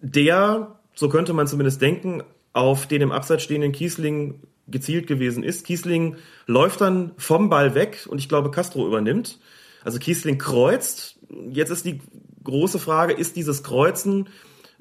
der, 0.00 0.78
so 0.94 1.08
könnte 1.08 1.32
man 1.32 1.46
zumindest 1.46 1.80
denken, 1.82 2.22
auf 2.52 2.86
den 2.86 3.02
im 3.02 3.12
Abseits 3.12 3.42
stehenden 3.42 3.72
Kiesling 3.72 4.40
gezielt 4.66 5.06
gewesen 5.06 5.42
ist. 5.42 5.64
Kiesling 5.66 6.16
läuft 6.46 6.80
dann 6.80 7.12
vom 7.16 7.48
Ball 7.48 7.74
weg 7.74 8.06
und 8.08 8.18
ich 8.18 8.28
glaube, 8.28 8.50
Castro 8.50 8.86
übernimmt. 8.86 9.38
Also 9.84 9.98
Kiesling 9.98 10.38
kreuzt. 10.38 11.18
Jetzt 11.50 11.70
ist 11.70 11.84
die 11.84 12.00
große 12.44 12.78
Frage, 12.78 13.12
ist 13.12 13.36
dieses 13.36 13.62
Kreuzen 13.62 14.28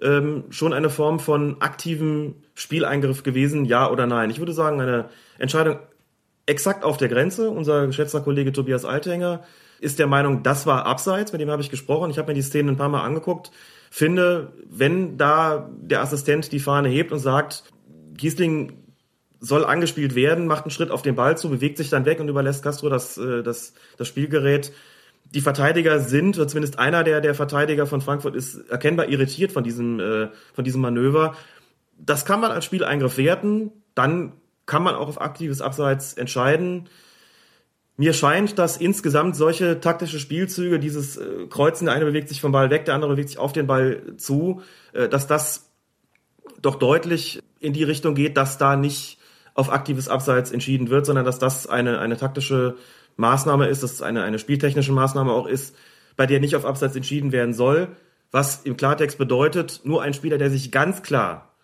ähm, 0.01 0.45
schon 0.49 0.73
eine 0.73 0.89
Form 0.89 1.19
von 1.19 1.61
aktivem 1.61 2.35
Spieleingriff 2.55 3.23
gewesen, 3.23 3.65
ja 3.65 3.89
oder 3.89 4.07
nein? 4.07 4.29
Ich 4.29 4.39
würde 4.39 4.53
sagen, 4.53 4.81
eine 4.81 5.09
Entscheidung 5.37 5.79
exakt 6.45 6.83
auf 6.83 6.97
der 6.97 7.09
Grenze. 7.09 7.49
Unser 7.49 7.87
geschätzter 7.87 8.21
Kollege 8.21 8.51
Tobias 8.51 8.85
Althänger 8.85 9.43
ist 9.79 9.99
der 9.99 10.07
Meinung, 10.07 10.43
das 10.43 10.65
war 10.65 10.85
abseits, 10.85 11.31
mit 11.31 11.41
dem 11.41 11.51
habe 11.51 11.61
ich 11.61 11.69
gesprochen. 11.69 12.09
Ich 12.09 12.17
habe 12.17 12.29
mir 12.29 12.35
die 12.35 12.41
Szene 12.41 12.71
ein 12.71 12.77
paar 12.77 12.89
Mal 12.89 13.03
angeguckt. 13.03 13.51
Finde, 13.89 14.53
wenn 14.69 15.17
da 15.17 15.69
der 15.81 16.01
Assistent 16.01 16.51
die 16.51 16.59
Fahne 16.59 16.89
hebt 16.89 17.11
und 17.11 17.19
sagt, 17.19 17.63
Giesling 18.15 18.83
soll 19.39 19.65
angespielt 19.65 20.15
werden, 20.15 20.47
macht 20.47 20.63
einen 20.63 20.71
Schritt 20.71 20.91
auf 20.91 21.01
den 21.01 21.15
Ball 21.15 21.37
zu, 21.37 21.49
bewegt 21.49 21.77
sich 21.77 21.89
dann 21.89 22.05
weg 22.05 22.19
und 22.19 22.27
überlässt 22.27 22.63
Castro 22.63 22.89
das, 22.89 23.17
äh, 23.17 23.43
das, 23.43 23.73
das 23.97 24.07
Spielgerät. 24.07 24.71
Die 25.33 25.41
Verteidiger 25.41 25.99
sind, 25.99 26.37
oder 26.37 26.47
zumindest 26.47 26.79
einer 26.79 27.03
der, 27.03 27.21
der 27.21 27.35
Verteidiger 27.35 27.85
von 27.85 28.01
Frankfurt 28.01 28.35
ist 28.35 28.69
erkennbar 28.69 29.09
irritiert 29.09 29.51
von 29.51 29.63
diesem, 29.63 29.99
äh, 29.99 30.29
von 30.53 30.63
diesem 30.63 30.81
Manöver. 30.81 31.35
Das 31.99 32.25
kann 32.25 32.39
man 32.39 32.51
als 32.51 32.65
Spieleingriff 32.65 33.17
werten. 33.17 33.71
Dann 33.93 34.33
kann 34.65 34.83
man 34.83 34.95
auch 34.95 35.07
auf 35.07 35.21
aktives 35.21 35.61
Abseits 35.61 36.13
entscheiden. 36.13 36.89
Mir 37.99 38.13
scheint, 38.13 38.59
dass 38.59 38.77
insgesamt 38.77 39.35
solche 39.35 39.79
taktische 39.79 40.19
Spielzüge, 40.19 40.79
dieses 40.79 41.17
äh, 41.17 41.47
Kreuzen, 41.49 41.85
der 41.85 41.95
eine 41.95 42.05
bewegt 42.05 42.29
sich 42.29 42.41
vom 42.41 42.51
Ball 42.51 42.69
weg, 42.69 42.85
der 42.85 42.93
andere 42.93 43.11
bewegt 43.11 43.29
sich 43.29 43.39
auf 43.39 43.53
den 43.53 43.65
Ball 43.65 44.15
zu, 44.17 44.61
äh, 44.93 45.09
dass 45.09 45.25
das 45.25 45.71
doch 46.61 46.75
deutlich 46.75 47.41
in 47.59 47.73
die 47.73 47.83
Richtung 47.83 48.13
geht, 48.13 48.37
dass 48.37 48.59
da 48.59 48.75
nicht 48.75 49.17
auf 49.55 49.71
aktives 49.71 50.07
Abseits 50.07 50.51
entschieden 50.51 50.89
wird, 50.89 51.07
sondern 51.07 51.25
dass 51.25 51.39
das 51.39 51.65
eine, 51.65 51.97
eine 51.97 52.17
taktische 52.17 52.75
Maßnahme 53.15 53.67
ist, 53.67 53.81
dass 53.81 53.93
es 53.93 54.01
eine, 54.03 54.23
eine 54.23 54.37
spieltechnische 54.37 54.91
Maßnahme 54.91 55.31
auch 55.31 55.47
ist, 55.47 55.75
bei 56.15 56.27
der 56.27 56.39
nicht 56.39 56.55
auf 56.55 56.65
Abseits 56.65 56.95
entschieden 56.95 57.31
werden 57.31 57.55
soll, 57.55 57.89
was 58.31 58.61
im 58.63 58.77
Klartext 58.77 59.17
bedeutet, 59.17 59.81
nur 59.83 60.03
ein 60.03 60.13
Spieler, 60.13 60.37
der 60.37 60.51
sich 60.51 60.71
ganz 60.71 61.01
klar 61.01 61.55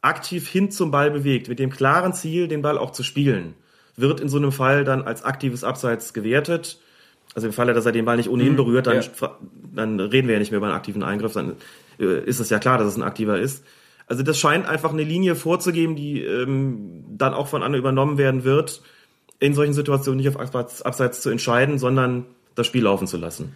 aktiv 0.00 0.48
hin 0.48 0.70
zum 0.70 0.90
Ball 0.90 1.10
bewegt, 1.10 1.48
mit 1.48 1.58
dem 1.58 1.70
klaren 1.70 2.14
Ziel, 2.14 2.48
den 2.48 2.62
Ball 2.62 2.78
auch 2.78 2.90
zu 2.90 3.02
spielen, 3.02 3.54
wird 3.96 4.20
in 4.20 4.28
so 4.28 4.38
einem 4.38 4.52
Fall 4.52 4.84
dann 4.84 5.02
als 5.02 5.24
aktives 5.24 5.64
Abseits 5.64 6.12
gewertet. 6.12 6.80
Also 7.34 7.46
im 7.46 7.52
Falle, 7.52 7.72
dass 7.72 7.86
er 7.86 7.92
den 7.92 8.04
Ball 8.04 8.16
nicht 8.16 8.28
ohnehin 8.28 8.52
mhm, 8.52 8.56
berührt, 8.56 8.86
dann, 8.86 9.00
ja. 9.00 9.36
dann 9.74 10.00
reden 10.00 10.28
wir 10.28 10.34
ja 10.34 10.38
nicht 10.38 10.50
mehr 10.50 10.58
über 10.58 10.66
einen 10.66 10.76
aktiven 10.76 11.02
Eingriff, 11.02 11.32
dann 11.32 11.56
äh, 11.98 12.20
ist 12.24 12.40
es 12.40 12.50
ja 12.50 12.58
klar, 12.58 12.78
dass 12.78 12.88
es 12.88 12.96
ein 12.96 13.02
aktiver 13.02 13.38
ist. 13.38 13.64
Also 14.06 14.22
das 14.22 14.38
scheint 14.38 14.66
einfach 14.66 14.92
eine 14.92 15.04
Linie 15.04 15.34
vorzugeben, 15.34 15.96
die 15.96 16.22
ähm, 16.22 17.04
dann 17.08 17.32
auch 17.32 17.48
von 17.48 17.62
Anne 17.62 17.78
übernommen 17.78 18.18
werden 18.18 18.44
wird, 18.44 18.82
in 19.38 19.54
solchen 19.54 19.72
Situationen 19.72 20.18
nicht 20.18 20.28
auf 20.28 20.38
Abseits 20.38 21.22
zu 21.22 21.30
entscheiden, 21.30 21.78
sondern 21.78 22.26
das 22.54 22.66
Spiel 22.66 22.82
laufen 22.82 23.06
zu 23.06 23.16
lassen. 23.16 23.54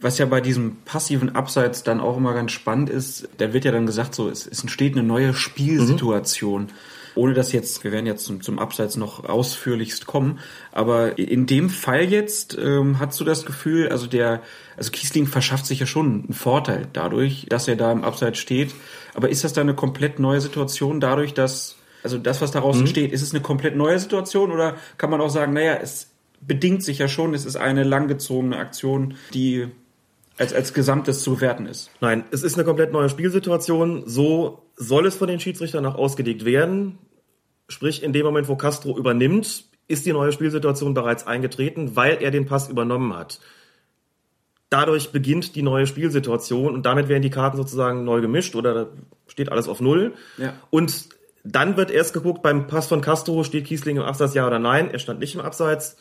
Was 0.00 0.18
ja 0.18 0.26
bei 0.26 0.40
diesem 0.40 0.76
passiven 0.84 1.34
Abseits 1.34 1.82
dann 1.82 2.00
auch 2.00 2.16
immer 2.16 2.32
ganz 2.32 2.52
spannend 2.52 2.88
ist, 2.88 3.28
da 3.38 3.52
wird 3.52 3.64
ja 3.64 3.72
dann 3.72 3.86
gesagt, 3.86 4.14
so 4.14 4.28
es, 4.28 4.46
es 4.46 4.62
entsteht 4.62 4.96
eine 4.96 5.02
neue 5.02 5.34
Spielsituation. 5.34 6.62
Mhm. 6.62 6.68
Ohne 7.18 7.34
dass 7.34 7.50
jetzt, 7.52 7.82
wir 7.82 7.90
werden 7.90 8.06
jetzt 8.06 8.24
zum, 8.24 8.40
zum 8.42 8.60
Abseits 8.60 8.96
noch 8.96 9.24
ausführlichst 9.24 10.06
kommen, 10.06 10.38
aber 10.70 11.18
in 11.18 11.46
dem 11.46 11.68
Fall 11.68 12.04
jetzt 12.04 12.56
ähm, 12.56 13.00
hast 13.00 13.18
du 13.18 13.24
das 13.24 13.44
Gefühl, 13.44 13.88
also 13.88 14.06
der, 14.06 14.40
also 14.76 14.92
Kiesling 14.92 15.26
verschafft 15.26 15.66
sich 15.66 15.80
ja 15.80 15.86
schon 15.86 16.24
einen 16.24 16.32
Vorteil 16.32 16.86
dadurch, 16.92 17.46
dass 17.48 17.66
er 17.66 17.74
da 17.74 17.90
im 17.90 18.04
Abseits 18.04 18.38
steht. 18.38 18.72
Aber 19.14 19.30
ist 19.30 19.42
das 19.42 19.52
da 19.52 19.62
eine 19.62 19.74
komplett 19.74 20.20
neue 20.20 20.40
Situation 20.40 21.00
dadurch, 21.00 21.34
dass, 21.34 21.76
also 22.04 22.18
das, 22.18 22.40
was 22.40 22.52
daraus 22.52 22.76
mhm. 22.76 22.82
entsteht, 22.82 23.12
ist 23.12 23.22
es 23.22 23.34
eine 23.34 23.42
komplett 23.42 23.74
neue 23.74 23.98
Situation 23.98 24.52
oder 24.52 24.76
kann 24.96 25.10
man 25.10 25.20
auch 25.20 25.30
sagen, 25.30 25.54
naja, 25.54 25.76
es 25.82 26.12
bedingt 26.40 26.84
sich 26.84 26.98
ja 26.98 27.08
schon, 27.08 27.34
es 27.34 27.44
ist 27.44 27.56
eine 27.56 27.82
langgezogene 27.82 28.58
Aktion, 28.58 29.16
die 29.34 29.66
als, 30.38 30.54
als 30.54 30.72
Gesamtes 30.72 31.22
zu 31.22 31.34
bewerten 31.34 31.66
ist. 31.66 31.90
Nein, 32.00 32.24
es 32.30 32.42
ist 32.42 32.54
eine 32.54 32.64
komplett 32.64 32.92
neue 32.92 33.08
Spielsituation. 33.08 34.04
So 34.06 34.62
soll 34.76 35.06
es 35.06 35.16
von 35.16 35.28
den 35.28 35.40
Schiedsrichtern 35.40 35.84
auch 35.84 35.96
ausgelegt 35.96 36.44
werden. 36.44 36.98
Sprich, 37.68 38.02
in 38.02 38.12
dem 38.12 38.24
Moment, 38.24 38.48
wo 38.48 38.56
Castro 38.56 38.96
übernimmt, 38.96 39.64
ist 39.88 40.06
die 40.06 40.12
neue 40.12 40.32
Spielsituation 40.32 40.94
bereits 40.94 41.26
eingetreten, 41.26 41.96
weil 41.96 42.22
er 42.22 42.30
den 42.30 42.46
Pass 42.46 42.68
übernommen 42.68 43.14
hat. 43.16 43.40
Dadurch 44.70 45.10
beginnt 45.12 45.56
die 45.56 45.62
neue 45.62 45.86
Spielsituation 45.86 46.74
und 46.74 46.84
damit 46.84 47.08
werden 47.08 47.22
die 47.22 47.30
Karten 47.30 47.56
sozusagen 47.56 48.04
neu 48.04 48.20
gemischt 48.20 48.54
oder 48.54 48.90
steht 49.26 49.50
alles 49.50 49.66
auf 49.66 49.80
Null. 49.80 50.14
Ja. 50.36 50.54
Und 50.70 51.08
dann 51.42 51.76
wird 51.78 51.90
erst 51.90 52.12
geguckt, 52.12 52.42
beim 52.42 52.66
Pass 52.66 52.86
von 52.86 53.00
Castro 53.00 53.44
steht 53.44 53.64
Kiesling 53.64 53.96
im 53.96 54.02
Abseits 54.02 54.34
ja 54.34 54.46
oder 54.46 54.58
nein. 54.58 54.90
Er 54.90 54.98
stand 54.98 55.20
nicht 55.20 55.34
im 55.34 55.40
Abseits. 55.40 55.96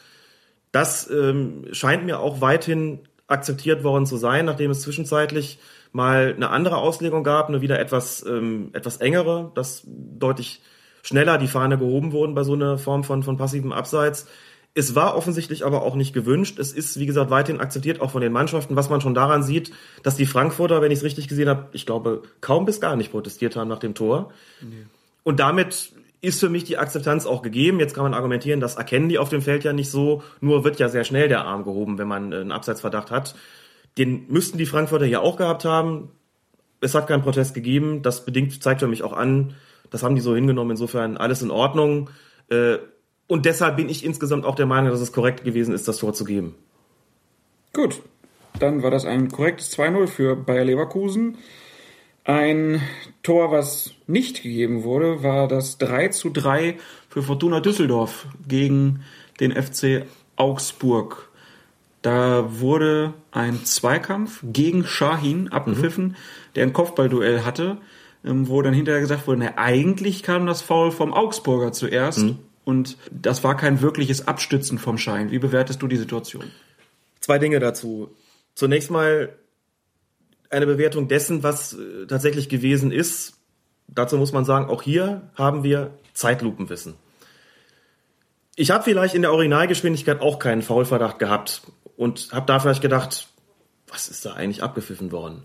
Das 0.73 1.09
ähm, 1.09 1.65
scheint 1.71 2.05
mir 2.05 2.19
auch 2.19 2.41
weithin 2.41 2.99
akzeptiert 3.27 3.83
worden 3.83 4.05
zu 4.05 4.17
sein, 4.17 4.45
nachdem 4.45 4.71
es 4.71 4.81
zwischenzeitlich 4.81 5.59
mal 5.91 6.33
eine 6.35 6.49
andere 6.49 6.77
Auslegung 6.77 7.23
gab, 7.23 7.49
eine 7.49 7.61
wieder 7.61 7.79
etwas, 7.79 8.25
ähm, 8.25 8.69
etwas 8.73 8.97
engere, 8.97 9.51
dass 9.55 9.83
deutlich 9.85 10.61
schneller 11.03 11.37
die 11.37 11.47
Fahne 11.47 11.77
gehoben 11.77 12.11
wurden 12.11 12.35
bei 12.35 12.43
so 12.43 12.53
einer 12.53 12.77
Form 12.77 13.03
von, 13.03 13.23
von 13.23 13.37
passivem 13.37 13.71
Abseits. 13.71 14.27
Es 14.73 14.93
war 14.93 15.15
offensichtlich 15.15 15.65
aber 15.65 15.81
auch 15.81 15.95
nicht 15.95 16.13
gewünscht. 16.13 16.59
Es 16.59 16.71
ist, 16.71 16.99
wie 16.99 17.05
gesagt, 17.05 17.31
weithin 17.31 17.59
akzeptiert, 17.59 17.99
auch 17.99 18.11
von 18.11 18.21
den 18.21 18.31
Mannschaften, 18.31 18.75
was 18.75 18.89
man 18.89 19.01
schon 19.01 19.15
daran 19.15 19.41
sieht, 19.41 19.71
dass 20.03 20.15
die 20.15 20.25
Frankfurter, 20.25 20.81
wenn 20.81 20.91
ich 20.91 20.99
es 20.99 21.03
richtig 21.03 21.27
gesehen 21.27 21.49
habe, 21.49 21.67
ich 21.71 21.85
glaube, 21.85 22.23
kaum 22.41 22.65
bis 22.65 22.79
gar 22.79 22.95
nicht 22.95 23.11
protestiert 23.11 23.55
haben 23.55 23.69
nach 23.69 23.79
dem 23.79 23.95
Tor. 23.95 24.31
Nee. 24.61 24.85
Und 25.23 25.39
damit 25.39 25.93
ist 26.21 26.39
für 26.39 26.49
mich 26.49 26.63
die 26.63 26.77
Akzeptanz 26.77 27.25
auch 27.25 27.41
gegeben. 27.41 27.79
Jetzt 27.79 27.93
kann 27.93 28.03
man 28.03 28.13
argumentieren, 28.13 28.59
das 28.59 28.75
erkennen 28.75 29.09
die 29.09 29.19
auf 29.19 29.29
dem 29.29 29.41
Feld 29.41 29.63
ja 29.63 29.73
nicht 29.73 29.91
so. 29.91 30.23
Nur 30.41 30.63
wird 30.63 30.79
ja 30.79 30.89
sehr 30.89 31.03
schnell 31.03 31.27
der 31.27 31.45
Arm 31.45 31.63
gehoben, 31.63 31.97
wenn 31.97 32.07
man 32.07 32.33
einen 32.33 32.51
Abseitsverdacht 32.51 33.11
hat. 33.11 33.35
Den 33.97 34.25
müssten 34.27 34.57
die 34.57 34.65
Frankfurter 34.65 35.05
ja 35.05 35.19
auch 35.19 35.37
gehabt 35.37 35.65
haben. 35.65 36.11
Es 36.81 36.95
hat 36.95 37.07
keinen 37.07 37.23
Protest 37.23 37.53
gegeben. 37.53 38.01
Das 38.01 38.25
bedingt, 38.25 38.61
zeigt 38.61 38.79
für 38.81 38.87
mich 38.87 39.03
auch 39.03 39.13
an, 39.13 39.55
das 39.89 40.03
haben 40.03 40.15
die 40.15 40.21
so 40.21 40.35
hingenommen. 40.35 40.71
Insofern 40.71 41.17
alles 41.17 41.41
in 41.41 41.51
Ordnung. 41.51 42.09
Äh, 42.49 42.77
und 43.27 43.45
deshalb 43.45 43.75
bin 43.75 43.89
ich 43.89 44.05
insgesamt 44.05 44.45
auch 44.45 44.55
der 44.55 44.65
Meinung, 44.65 44.91
dass 44.91 45.01
es 45.01 45.11
korrekt 45.11 45.43
gewesen 45.43 45.73
ist, 45.73 45.87
das 45.87 45.97
Tor 45.97 46.13
zu 46.13 46.23
geben. 46.23 46.55
Gut. 47.73 48.01
Dann 48.59 48.81
war 48.81 48.89
das 48.89 49.05
ein 49.05 49.29
korrektes 49.29 49.77
2-0 49.77 50.07
für 50.07 50.35
Bayer 50.35 50.65
Leverkusen. 50.65 51.37
Ein 52.27 52.81
Tor, 53.23 53.51
was 53.51 53.91
nicht 54.05 54.43
gegeben 54.43 54.83
wurde, 54.83 55.23
war 55.23 55.47
das 55.47 55.77
3 55.77 56.09
zu 56.09 56.29
3 56.29 56.77
für 57.07 57.23
Fortuna 57.23 57.61
Düsseldorf 57.61 58.27
gegen 58.45 59.05
den 59.39 59.53
FC 59.53 60.05
Augsburg. 60.35 61.29
Da 62.01 62.59
wurde 62.59 63.13
ein 63.31 63.63
Zweikampf 63.63 64.43
gegen 64.43 64.83
Shahin 64.83 65.47
abgepfiffen, 65.47 66.07
mhm. 66.07 66.15
der 66.55 66.63
ein 66.63 66.73
Kopfballduell 66.73 67.45
hatte, 67.45 67.77
ähm, 68.25 68.49
wo 68.49 68.61
dann 68.61 68.73
hinterher 68.73 68.99
gesagt 68.99 69.25
wurde, 69.25 69.39
na, 69.39 69.57
eigentlich 69.57 70.21
kam 70.21 70.45
das 70.45 70.61
Foul 70.61 70.91
vom 70.91 71.13
Augsburger 71.13 71.71
zuerst 71.71 72.19
mhm. 72.19 72.39
und 72.65 72.97
das 73.09 73.45
war 73.45 73.55
kein 73.55 73.81
wirkliches 73.81 74.27
Abstützen 74.27 74.79
vom 74.79 74.97
Schein. 74.97 75.31
Wie 75.31 75.39
bewertest 75.39 75.81
du 75.81 75.87
die 75.87 75.95
Situation? 75.95 76.51
Zwei 77.21 77.39
Dinge 77.39 77.61
dazu. 77.61 78.09
Zunächst 78.53 78.91
mal 78.91 79.29
eine 80.49 80.65
Bewertung 80.65 81.07
dessen, 81.07 81.43
was 81.43 81.73
äh, 81.73 82.05
tatsächlich 82.07 82.49
gewesen 82.49 82.91
ist. 82.91 83.33
Dazu 83.87 84.17
muss 84.17 84.33
man 84.33 84.45
sagen, 84.45 84.69
auch 84.69 84.81
hier 84.81 85.29
haben 85.35 85.63
wir 85.63 85.91
Zeitlupenwissen. 86.13 86.95
Ich 88.55 88.71
habe 88.71 88.83
vielleicht 88.83 89.13
in 89.13 89.21
der 89.21 89.31
Originalgeschwindigkeit 89.31 90.19
auch 90.19 90.39
keinen 90.39 90.61
Faulverdacht 90.61 91.19
gehabt 91.19 91.61
und 91.95 92.29
habe 92.31 92.45
da 92.45 92.59
vielleicht 92.59 92.81
gedacht, 92.81 93.27
was 93.87 94.09
ist 94.09 94.25
da 94.25 94.33
eigentlich 94.33 94.63
abgepfiffen 94.63 95.11
worden? 95.11 95.43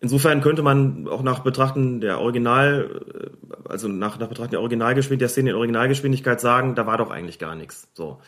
Insofern 0.00 0.40
könnte 0.40 0.62
man 0.62 1.08
auch 1.08 1.22
nach 1.22 1.40
Betrachten 1.40 2.00
der 2.00 2.20
Original, 2.20 3.02
äh, 3.12 3.68
also 3.68 3.88
nach, 3.88 4.18
nach 4.18 4.28
Betrachten 4.28 4.52
der 4.52 4.60
Originalgeschwindigkeit, 4.60 5.20
der 5.22 5.28
Szene 5.28 5.50
in 5.50 5.56
Originalgeschwindigkeit 5.56 6.40
sagen, 6.40 6.74
da 6.74 6.86
war 6.86 6.98
doch 6.98 7.10
eigentlich 7.10 7.38
gar 7.38 7.54
nichts. 7.54 7.88
So. 7.94 8.20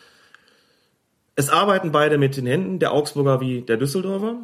Es 1.36 1.50
arbeiten 1.50 1.92
beide 1.92 2.18
mit 2.18 2.36
den 2.36 2.46
Händen, 2.46 2.78
der 2.78 2.92
Augsburger 2.92 3.40
wie 3.40 3.62
der 3.62 3.76
Düsseldorfer 3.76 4.38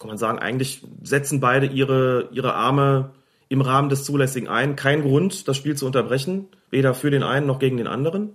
kann 0.00 0.08
man 0.08 0.18
sagen, 0.18 0.38
eigentlich 0.38 0.82
setzen 1.02 1.40
beide 1.40 1.66
ihre, 1.66 2.30
ihre 2.32 2.54
Arme 2.54 3.10
im 3.50 3.60
Rahmen 3.60 3.90
des 3.90 4.02
Zulässigen 4.02 4.48
ein. 4.48 4.74
Kein 4.74 5.02
Grund, 5.02 5.46
das 5.46 5.58
Spiel 5.58 5.76
zu 5.76 5.84
unterbrechen, 5.84 6.48
weder 6.70 6.94
für 6.94 7.10
den 7.10 7.22
einen 7.22 7.46
noch 7.46 7.58
gegen 7.58 7.76
den 7.76 7.86
anderen. 7.86 8.34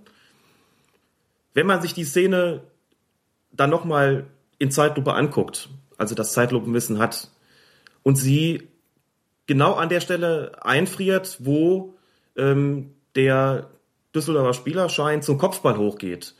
Wenn 1.54 1.66
man 1.66 1.82
sich 1.82 1.92
die 1.92 2.04
Szene 2.04 2.62
dann 3.50 3.68
nochmal 3.68 4.26
in 4.58 4.70
Zeitlupe 4.70 5.14
anguckt, 5.14 5.68
also 5.98 6.14
das 6.14 6.32
Zeitlupenwissen 6.32 6.98
hat, 7.00 7.30
und 8.04 8.14
sie 8.14 8.68
genau 9.46 9.74
an 9.74 9.88
der 9.88 10.00
Stelle 10.00 10.64
einfriert, 10.64 11.38
wo 11.40 11.96
ähm, 12.36 12.92
der 13.16 13.70
Düsseldorfer 14.14 14.54
Spieler 14.54 14.88
scheint 14.88 15.24
zum 15.24 15.36
Kopfball 15.36 15.76
hochgeht, 15.78 16.36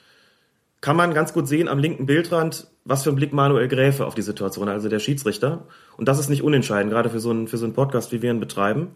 kann 0.81 0.97
man 0.97 1.15
ganz 1.15 1.33
gut 1.33 1.49
sehen 1.49 1.67
am 1.67 1.81
linken 1.81 2.07
Bildrand, 2.07 2.69
was 2.87 3.03
für 3.03 3.11
ein 3.11 3.17
Blick 3.17 3.33
Manuel 3.33 3.69
Gräfe 3.69 4.07
auf 4.07 4.15
die 4.15 4.23
Situation, 4.23 4.69
also 4.69 4.89
der 4.89 5.01
Schiedsrichter. 5.01 5.67
Und 5.97 6.09
das 6.09 6.19
ist 6.19 6.31
nicht 6.31 6.43
unentscheidend, 6.43 6.93
gerade 6.93 7.11
für 7.11 7.21
so 7.21 7.31
einen, 7.31 7.49
für 7.49 7.59
so 7.59 7.67
einen 7.67 7.75
Podcast, 7.75 8.13
wie 8.13 8.23
wir 8.23 8.31
ihn 8.31 8.41
betreiben. 8.41 8.93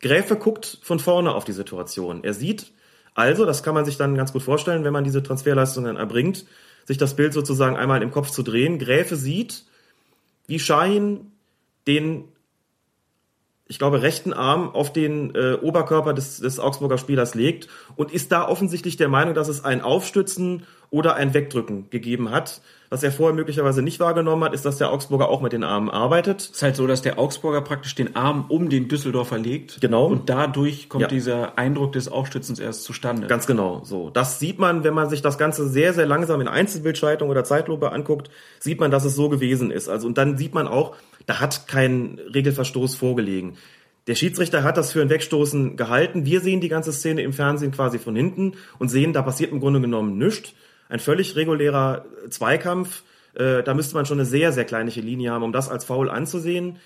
Gräfe 0.00 0.36
guckt 0.36 0.78
von 0.82 0.98
vorne 0.98 1.34
auf 1.34 1.44
die 1.44 1.52
Situation. 1.52 2.24
Er 2.24 2.34
sieht 2.34 2.72
also, 3.14 3.44
das 3.44 3.62
kann 3.62 3.74
man 3.74 3.84
sich 3.84 3.96
dann 3.96 4.14
ganz 4.14 4.32
gut 4.32 4.42
vorstellen, 4.42 4.84
wenn 4.84 4.92
man 4.92 5.04
diese 5.04 5.22
Transferleistungen 5.22 5.96
erbringt, 5.96 6.46
sich 6.86 6.98
das 6.98 7.14
Bild 7.14 7.34
sozusagen 7.34 7.76
einmal 7.76 8.02
im 8.02 8.10
Kopf 8.10 8.30
zu 8.30 8.42
drehen. 8.42 8.78
Gräfe 8.78 9.16
sieht, 9.16 9.64
wie 10.46 10.58
Schein 10.58 11.32
den, 11.86 12.24
ich 13.72 13.78
glaube, 13.78 14.02
rechten 14.02 14.34
Arm 14.34 14.68
auf 14.74 14.92
den 14.92 15.34
äh, 15.34 15.54
Oberkörper 15.54 16.12
des, 16.12 16.40
des 16.40 16.60
Augsburger 16.60 16.98
Spielers 16.98 17.34
legt 17.34 17.68
und 17.96 18.12
ist 18.12 18.30
da 18.30 18.46
offensichtlich 18.46 18.98
der 18.98 19.08
Meinung, 19.08 19.32
dass 19.32 19.48
es 19.48 19.64
ein 19.64 19.80
Aufstützen 19.80 20.64
oder 20.90 21.14
ein 21.14 21.32
Wegdrücken 21.32 21.88
gegeben 21.88 22.30
hat. 22.30 22.60
Was 22.90 23.02
er 23.02 23.10
vorher 23.10 23.34
möglicherweise 23.34 23.80
nicht 23.80 23.98
wahrgenommen 23.98 24.44
hat, 24.44 24.52
ist, 24.52 24.66
dass 24.66 24.76
der 24.76 24.92
Augsburger 24.92 25.30
auch 25.30 25.40
mit 25.40 25.54
den 25.54 25.64
Armen 25.64 25.88
arbeitet. 25.88 26.42
Es 26.42 26.50
ist 26.50 26.62
halt 26.62 26.76
so, 26.76 26.86
dass 26.86 27.00
der 27.00 27.18
Augsburger 27.18 27.62
praktisch 27.62 27.94
den 27.94 28.14
Arm 28.14 28.44
um 28.50 28.68
den 28.68 28.88
Düsseldorfer 28.88 29.38
legt. 29.38 29.80
Genau. 29.80 30.04
Und 30.04 30.28
dadurch 30.28 30.90
kommt 30.90 31.00
ja. 31.00 31.08
dieser 31.08 31.56
Eindruck 31.56 31.92
des 31.92 32.08
Aufstützens 32.08 32.58
erst 32.58 32.84
zustande. 32.84 33.28
Ganz 33.28 33.46
genau. 33.46 33.80
So. 33.84 34.10
Das 34.10 34.38
sieht 34.38 34.58
man, 34.58 34.84
wenn 34.84 34.92
man 34.92 35.08
sich 35.08 35.22
das 35.22 35.38
Ganze 35.38 35.66
sehr, 35.66 35.94
sehr 35.94 36.04
langsam 36.04 36.42
in 36.42 36.48
Einzelbildschaltung 36.48 37.30
oder 37.30 37.44
Zeitlupe 37.44 37.90
anguckt, 37.90 38.28
sieht 38.60 38.78
man, 38.78 38.90
dass 38.90 39.06
es 39.06 39.16
so 39.16 39.30
gewesen 39.30 39.70
ist. 39.70 39.88
Also, 39.88 40.06
und 40.06 40.18
dann 40.18 40.36
sieht 40.36 40.52
man 40.52 40.68
auch, 40.68 40.94
da 41.26 41.40
hat 41.40 41.66
kein 41.68 42.18
Regelverstoß 42.34 42.94
vorgelegen. 42.94 43.56
Der 44.06 44.14
Schiedsrichter 44.16 44.64
hat 44.64 44.76
das 44.76 44.92
für 44.92 45.00
ein 45.00 45.10
Wegstoßen 45.10 45.76
gehalten. 45.76 46.26
Wir 46.26 46.40
sehen 46.40 46.60
die 46.60 46.68
ganze 46.68 46.92
Szene 46.92 47.22
im 47.22 47.32
Fernsehen 47.32 47.70
quasi 47.70 47.98
von 47.98 48.16
hinten 48.16 48.54
und 48.78 48.88
sehen, 48.88 49.12
da 49.12 49.22
passiert 49.22 49.52
im 49.52 49.60
Grunde 49.60 49.80
genommen 49.80 50.18
nichts 50.18 50.54
ein 50.92 51.00
völlig 51.00 51.36
regulärer 51.36 52.04
Zweikampf. 52.28 53.02
Äh, 53.34 53.62
da 53.62 53.72
müsste 53.72 53.94
man 53.94 54.04
schon 54.04 54.18
eine 54.18 54.26
sehr, 54.26 54.52
sehr 54.52 54.66
kleinliche 54.66 55.00
Linie 55.00 55.30
haben, 55.30 55.42
um 55.42 55.52
das 55.52 55.70
als 55.70 55.86
Foul 55.86 56.10
anzusehen. 56.10 56.76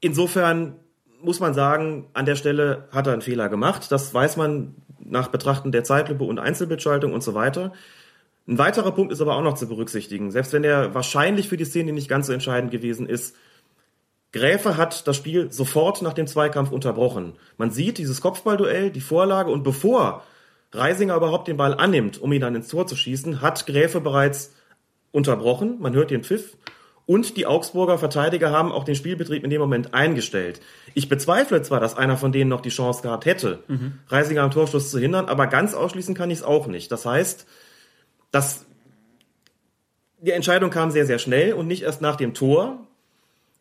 Insofern 0.00 0.76
muss 1.20 1.38
man 1.38 1.52
sagen, 1.52 2.06
an 2.14 2.24
der 2.24 2.34
Stelle 2.34 2.88
hat 2.92 3.06
er 3.06 3.12
einen 3.12 3.20
Fehler 3.20 3.50
gemacht. 3.50 3.92
Das 3.92 4.14
weiß 4.14 4.38
man 4.38 4.74
nach 4.98 5.28
Betrachten 5.28 5.70
der 5.70 5.84
Zeitlupe 5.84 6.24
und 6.24 6.38
Einzelbildschaltung 6.38 7.12
und 7.12 7.22
so 7.22 7.34
weiter. 7.34 7.74
Ein 8.50 8.58
weiterer 8.58 8.90
Punkt 8.90 9.12
ist 9.12 9.20
aber 9.20 9.36
auch 9.36 9.42
noch 9.42 9.54
zu 9.54 9.68
berücksichtigen. 9.68 10.32
Selbst 10.32 10.52
wenn 10.52 10.64
er 10.64 10.92
wahrscheinlich 10.92 11.48
für 11.48 11.56
die 11.56 11.64
Szene 11.64 11.92
nicht 11.92 12.08
ganz 12.08 12.26
so 12.26 12.32
entscheidend 12.32 12.72
gewesen 12.72 13.08
ist, 13.08 13.36
Gräfe 14.32 14.76
hat 14.76 15.06
das 15.06 15.16
Spiel 15.16 15.52
sofort 15.52 16.02
nach 16.02 16.14
dem 16.14 16.26
Zweikampf 16.26 16.72
unterbrochen. 16.72 17.34
Man 17.58 17.70
sieht 17.70 17.98
dieses 17.98 18.20
Kopfballduell, 18.20 18.90
die 18.90 19.00
Vorlage 19.00 19.52
und 19.52 19.62
bevor 19.62 20.24
Reisinger 20.72 21.14
überhaupt 21.14 21.46
den 21.46 21.56
Ball 21.56 21.74
annimmt, 21.74 22.20
um 22.20 22.32
ihn 22.32 22.40
dann 22.40 22.56
ins 22.56 22.66
Tor 22.66 22.88
zu 22.88 22.96
schießen, 22.96 23.40
hat 23.40 23.66
Gräfe 23.66 24.00
bereits 24.00 24.52
unterbrochen. 25.12 25.76
Man 25.78 25.94
hört 25.94 26.10
den 26.10 26.24
Pfiff. 26.24 26.56
Und 27.06 27.36
die 27.36 27.46
Augsburger 27.46 27.98
Verteidiger 27.98 28.50
haben 28.50 28.72
auch 28.72 28.84
den 28.84 28.96
Spielbetrieb 28.96 29.44
in 29.44 29.50
dem 29.50 29.60
Moment 29.60 29.94
eingestellt. 29.94 30.60
Ich 30.94 31.08
bezweifle 31.08 31.62
zwar, 31.62 31.78
dass 31.78 31.96
einer 31.96 32.16
von 32.16 32.32
denen 32.32 32.50
noch 32.50 32.60
die 32.60 32.68
Chance 32.70 33.02
gehabt 33.02 33.26
hätte, 33.26 33.60
mhm. 33.68 34.00
Reisinger 34.08 34.42
am 34.42 34.50
Torschluss 34.50 34.90
zu 34.90 34.98
hindern, 34.98 35.26
aber 35.26 35.46
ganz 35.46 35.74
ausschließen 35.74 36.16
kann 36.16 36.30
ich 36.30 36.38
es 36.38 36.44
auch 36.44 36.66
nicht. 36.66 36.90
Das 36.90 37.06
heißt, 37.06 37.46
dass 38.30 38.66
die 40.20 40.32
Entscheidung 40.32 40.70
kam 40.70 40.90
sehr, 40.90 41.06
sehr 41.06 41.18
schnell 41.18 41.54
und 41.54 41.66
nicht 41.66 41.82
erst 41.82 42.02
nach 42.02 42.16
dem 42.16 42.34
Tor, 42.34 42.86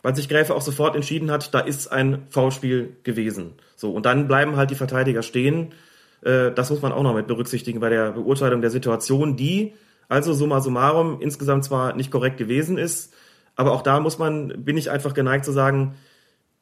weil 0.01 0.15
sich 0.15 0.29
Gräfe 0.29 0.55
auch 0.55 0.61
sofort 0.61 0.95
entschieden 0.95 1.31
hat, 1.31 1.53
da 1.53 1.59
ist 1.59 1.91
ein 1.91 2.27
Foulspiel 2.29 2.95
gewesen. 3.03 3.53
So, 3.75 3.91
und 3.91 4.05
dann 4.05 4.27
bleiben 4.27 4.55
halt 4.55 4.71
die 4.71 4.75
Verteidiger 4.75 5.23
stehen 5.23 5.73
äh, 6.21 6.51
das 6.51 6.69
muss 6.69 6.81
man 6.81 6.91
auch 6.91 7.03
noch 7.03 7.15
mit 7.15 7.27
berücksichtigen 7.27 7.79
bei 7.79 7.89
der 7.89 8.11
Beurteilung 8.11 8.61
der 8.61 8.71
Situation, 8.71 9.35
die 9.35 9.73
also 10.07 10.33
summa 10.33 10.59
summarum 10.61 11.21
insgesamt 11.21 11.65
zwar 11.65 11.95
nicht 11.95 12.11
korrekt 12.11 12.37
gewesen 12.37 12.77
ist, 12.77 13.13
aber 13.55 13.73
auch 13.73 13.81
da 13.81 13.99
muss 13.99 14.17
man, 14.17 14.63
bin 14.63 14.77
ich 14.77 14.89
einfach 14.89 15.13
geneigt 15.13 15.45
zu 15.45 15.51
sagen, 15.51 15.95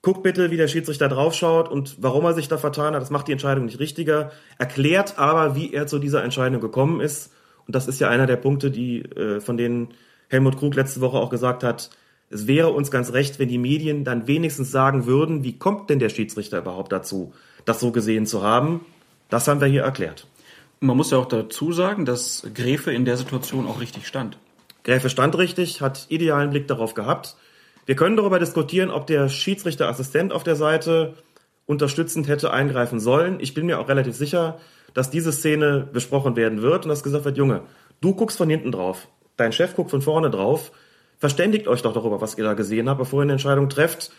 guck 0.02 0.22
bitte, 0.22 0.52
wie 0.52 0.58
der 0.58 0.68
Schiedsrichter 0.68 1.08
draufschaut 1.08 1.70
und 1.70 1.98
warum 2.02 2.26
er 2.26 2.34
sich 2.34 2.48
da 2.48 2.58
vertan 2.58 2.94
hat. 2.94 3.02
Das 3.02 3.10
macht 3.10 3.28
die 3.28 3.32
Entscheidung 3.32 3.66
nicht 3.66 3.80
richtiger, 3.80 4.32
erklärt 4.58 5.18
aber, 5.18 5.56
wie 5.56 5.74
er 5.74 5.88
zu 5.88 6.00
dieser 6.00 6.24
Entscheidung 6.24 6.62
gekommen 6.62 7.00
ist 7.00 7.32
Und 7.68 7.76
das 7.76 7.88
ist 7.88 8.00
ja 8.00 8.10
einer 8.10 8.26
der 8.26 8.38
Punkte, 8.38 8.72
die 8.72 9.02
äh, 9.04 9.40
von 9.40 9.58
denen 9.58 9.90
Helmut 10.30 10.58
Krug 10.58 10.76
letzte 10.76 11.02
Woche 11.02 11.18
auch 11.18 11.30
gesagt 11.30 11.64
hat, 11.64 11.90
es 12.30 12.48
wäre 12.48 12.70
uns 12.70 12.92
ganz 12.92 13.14
recht, 13.14 13.40
wenn 13.40 13.48
die 13.48 13.58
Medien 13.58 14.04
dann 14.04 14.28
wenigstens 14.28 14.72
sagen 14.72 15.06
würden, 15.06 15.44
wie 15.44 15.58
kommt 15.58 15.90
denn 15.90 16.00
der 16.00 16.10
Schiedsrichter 16.10 16.58
überhaupt 16.58 16.92
dazu, 16.92 17.34
das 17.66 17.80
so 17.80 17.92
gesehen 17.92 18.26
zu 18.26 18.44
haben. 18.44 18.86
Das 19.30 19.48
haben 19.48 19.62
wir 19.62 19.68
hier 19.68 19.84
erklärt. 19.84 20.28
Man 20.80 20.98
muss 20.98 21.12
ja 21.12 21.18
auch 21.18 21.26
dazu 21.26 21.72
sagen, 21.72 22.06
dass 22.06 22.46
Gräfe 22.54 22.92
in 22.92 23.06
der 23.06 23.18
Situation 23.18 23.66
auch 23.66 23.80
richtig 23.80 24.08
stand. 24.08 24.38
Gräfe 24.84 25.10
stand 25.10 25.38
richtig, 25.38 25.82
hat 25.82 26.06
idealen 26.10 26.50
Blick 26.50 26.68
darauf 26.68 26.94
gehabt. 26.94 27.36
Wir 27.86 27.96
können 27.96 28.18
darüber 28.18 28.40
diskutieren, 28.40 28.90
ob 28.90 29.08
der 29.08 29.30
Schiedsrichterassistent 29.30 30.34
auf 30.34 30.44
der 30.44 30.56
Seite 30.56 31.16
unterstützend 31.66 32.28
hätte 32.28 32.52
eingreifen 32.52 33.00
sollen. 33.00 33.40
Ich 33.40 33.54
bin 33.54 33.66
mir 33.66 33.80
auch 33.80 33.88
relativ 33.88 34.16
sicher, 34.16 34.60
dass 34.94 35.10
diese 35.10 35.32
Szene 35.32 35.88
besprochen 35.92 36.36
werden 36.36 36.62
wird 36.62 36.86
und 36.86 36.90
dass 36.90 37.04
gesagt 37.04 37.26
wird, 37.26 37.38
Junge, 37.38 37.62
du 38.02 38.16
guckst 38.16 38.38
von 38.38 38.50
hinten 38.50 38.72
drauf, 38.72 39.08
dein 39.36 39.52
Chef 39.52 39.76
guckt 39.76 39.92
von 39.92 40.02
vorne 40.02 40.30
drauf, 40.30 40.72
verständigt 41.18 41.68
euch 41.68 41.82
doch 41.82 41.94
darüber, 41.94 42.22
was 42.22 42.38
ihr 42.38 42.44
da 42.44 42.54
gesehen 42.54 42.90
habt, 42.90 43.00
bevor 43.00 43.20
ihr 43.20 43.24
eine 43.24 43.34
Entscheidung 43.34 43.70
trefft. 43.70 44.12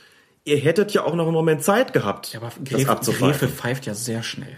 Ihr 0.44 0.56
hättet 0.56 0.92
ja 0.92 1.04
auch 1.04 1.14
noch 1.14 1.24
einen 1.24 1.34
Moment 1.34 1.62
Zeit 1.62 1.92
gehabt, 1.92 2.32
ja, 2.32 2.40
aber 2.40 2.52
Gräfe, 2.64 2.86
das 2.86 3.18
Gräfe 3.18 3.48
pfeift 3.48 3.86
ja 3.86 3.94
sehr 3.94 4.22
schnell. 4.22 4.56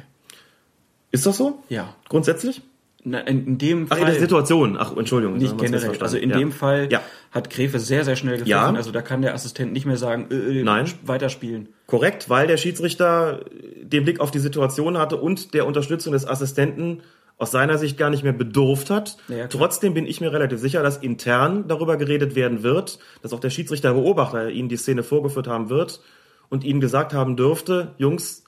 Ist 1.11 1.26
das 1.26 1.36
so? 1.36 1.62
Ja. 1.68 1.96
Grundsätzlich? 2.08 2.62
Na, 3.03 3.20
in, 3.20 3.46
in 3.46 3.59
dem 3.59 3.88
Fall. 3.88 3.98
Ach, 3.98 4.07
in 4.07 4.12
der 4.12 4.20
Situation. 4.20 4.76
Ach, 4.78 4.96
Entschuldigung. 4.96 5.38
Nicht 5.38 5.57
generell. 5.57 5.96
Also 6.01 6.18
in 6.18 6.30
ja. 6.30 6.38
dem 6.38 6.53
Fall 6.53 6.88
ja. 6.90 7.01
hat 7.30 7.48
Gräfe 7.48 7.78
sehr, 7.78 8.05
sehr 8.05 8.16
schnell 8.16 8.34
gepfiffen. 8.34 8.51
Ja. 8.51 8.72
Also 8.72 8.90
da 8.92 9.01
kann 9.01 9.22
der 9.22 9.34
Assistent 9.34 9.72
nicht 9.72 9.86
mehr 9.86 9.96
sagen, 9.96 10.26
äh, 10.30 10.61
äh, 10.61 10.62
Nein. 10.62 10.90
weiterspielen. 11.03 11.70
Korrekt, 11.86 12.28
weil 12.28 12.46
der 12.46 12.59
Schiedsrichter 12.59 13.40
den 13.82 14.05
Blick 14.05 14.20
auf 14.20 14.30
die 14.30 14.38
Situation 14.38 14.98
hatte 14.98 15.16
und 15.16 15.55
der 15.55 15.66
Unterstützung 15.66 16.12
des 16.12 16.26
Assistenten 16.26 17.01
aus 17.38 17.51
seiner 17.51 17.78
Sicht 17.78 17.96
gar 17.96 18.11
nicht 18.11 18.22
mehr 18.22 18.34
bedurft 18.34 18.90
hat. 18.90 19.16
Ja, 19.28 19.46
Trotzdem 19.46 19.94
bin 19.94 20.07
ich 20.07 20.20
mir 20.20 20.30
relativ 20.30 20.59
sicher, 20.59 20.82
dass 20.82 20.98
intern 20.98 21.64
darüber 21.68 21.96
geredet 21.96 22.34
werden 22.34 22.62
wird, 22.62 22.98
dass 23.22 23.32
auch 23.32 23.40
der 23.40 23.48
Schiedsrichterbeobachter 23.48 24.51
ihnen 24.51 24.68
die 24.68 24.76
Szene 24.76 25.03
vorgeführt 25.03 25.48
haben 25.48 25.70
wird 25.70 26.03
und 26.51 26.64
ihnen 26.64 26.80
gesagt 26.80 27.14
haben 27.14 27.36
dürfte, 27.36 27.94
Jungs, 27.96 28.44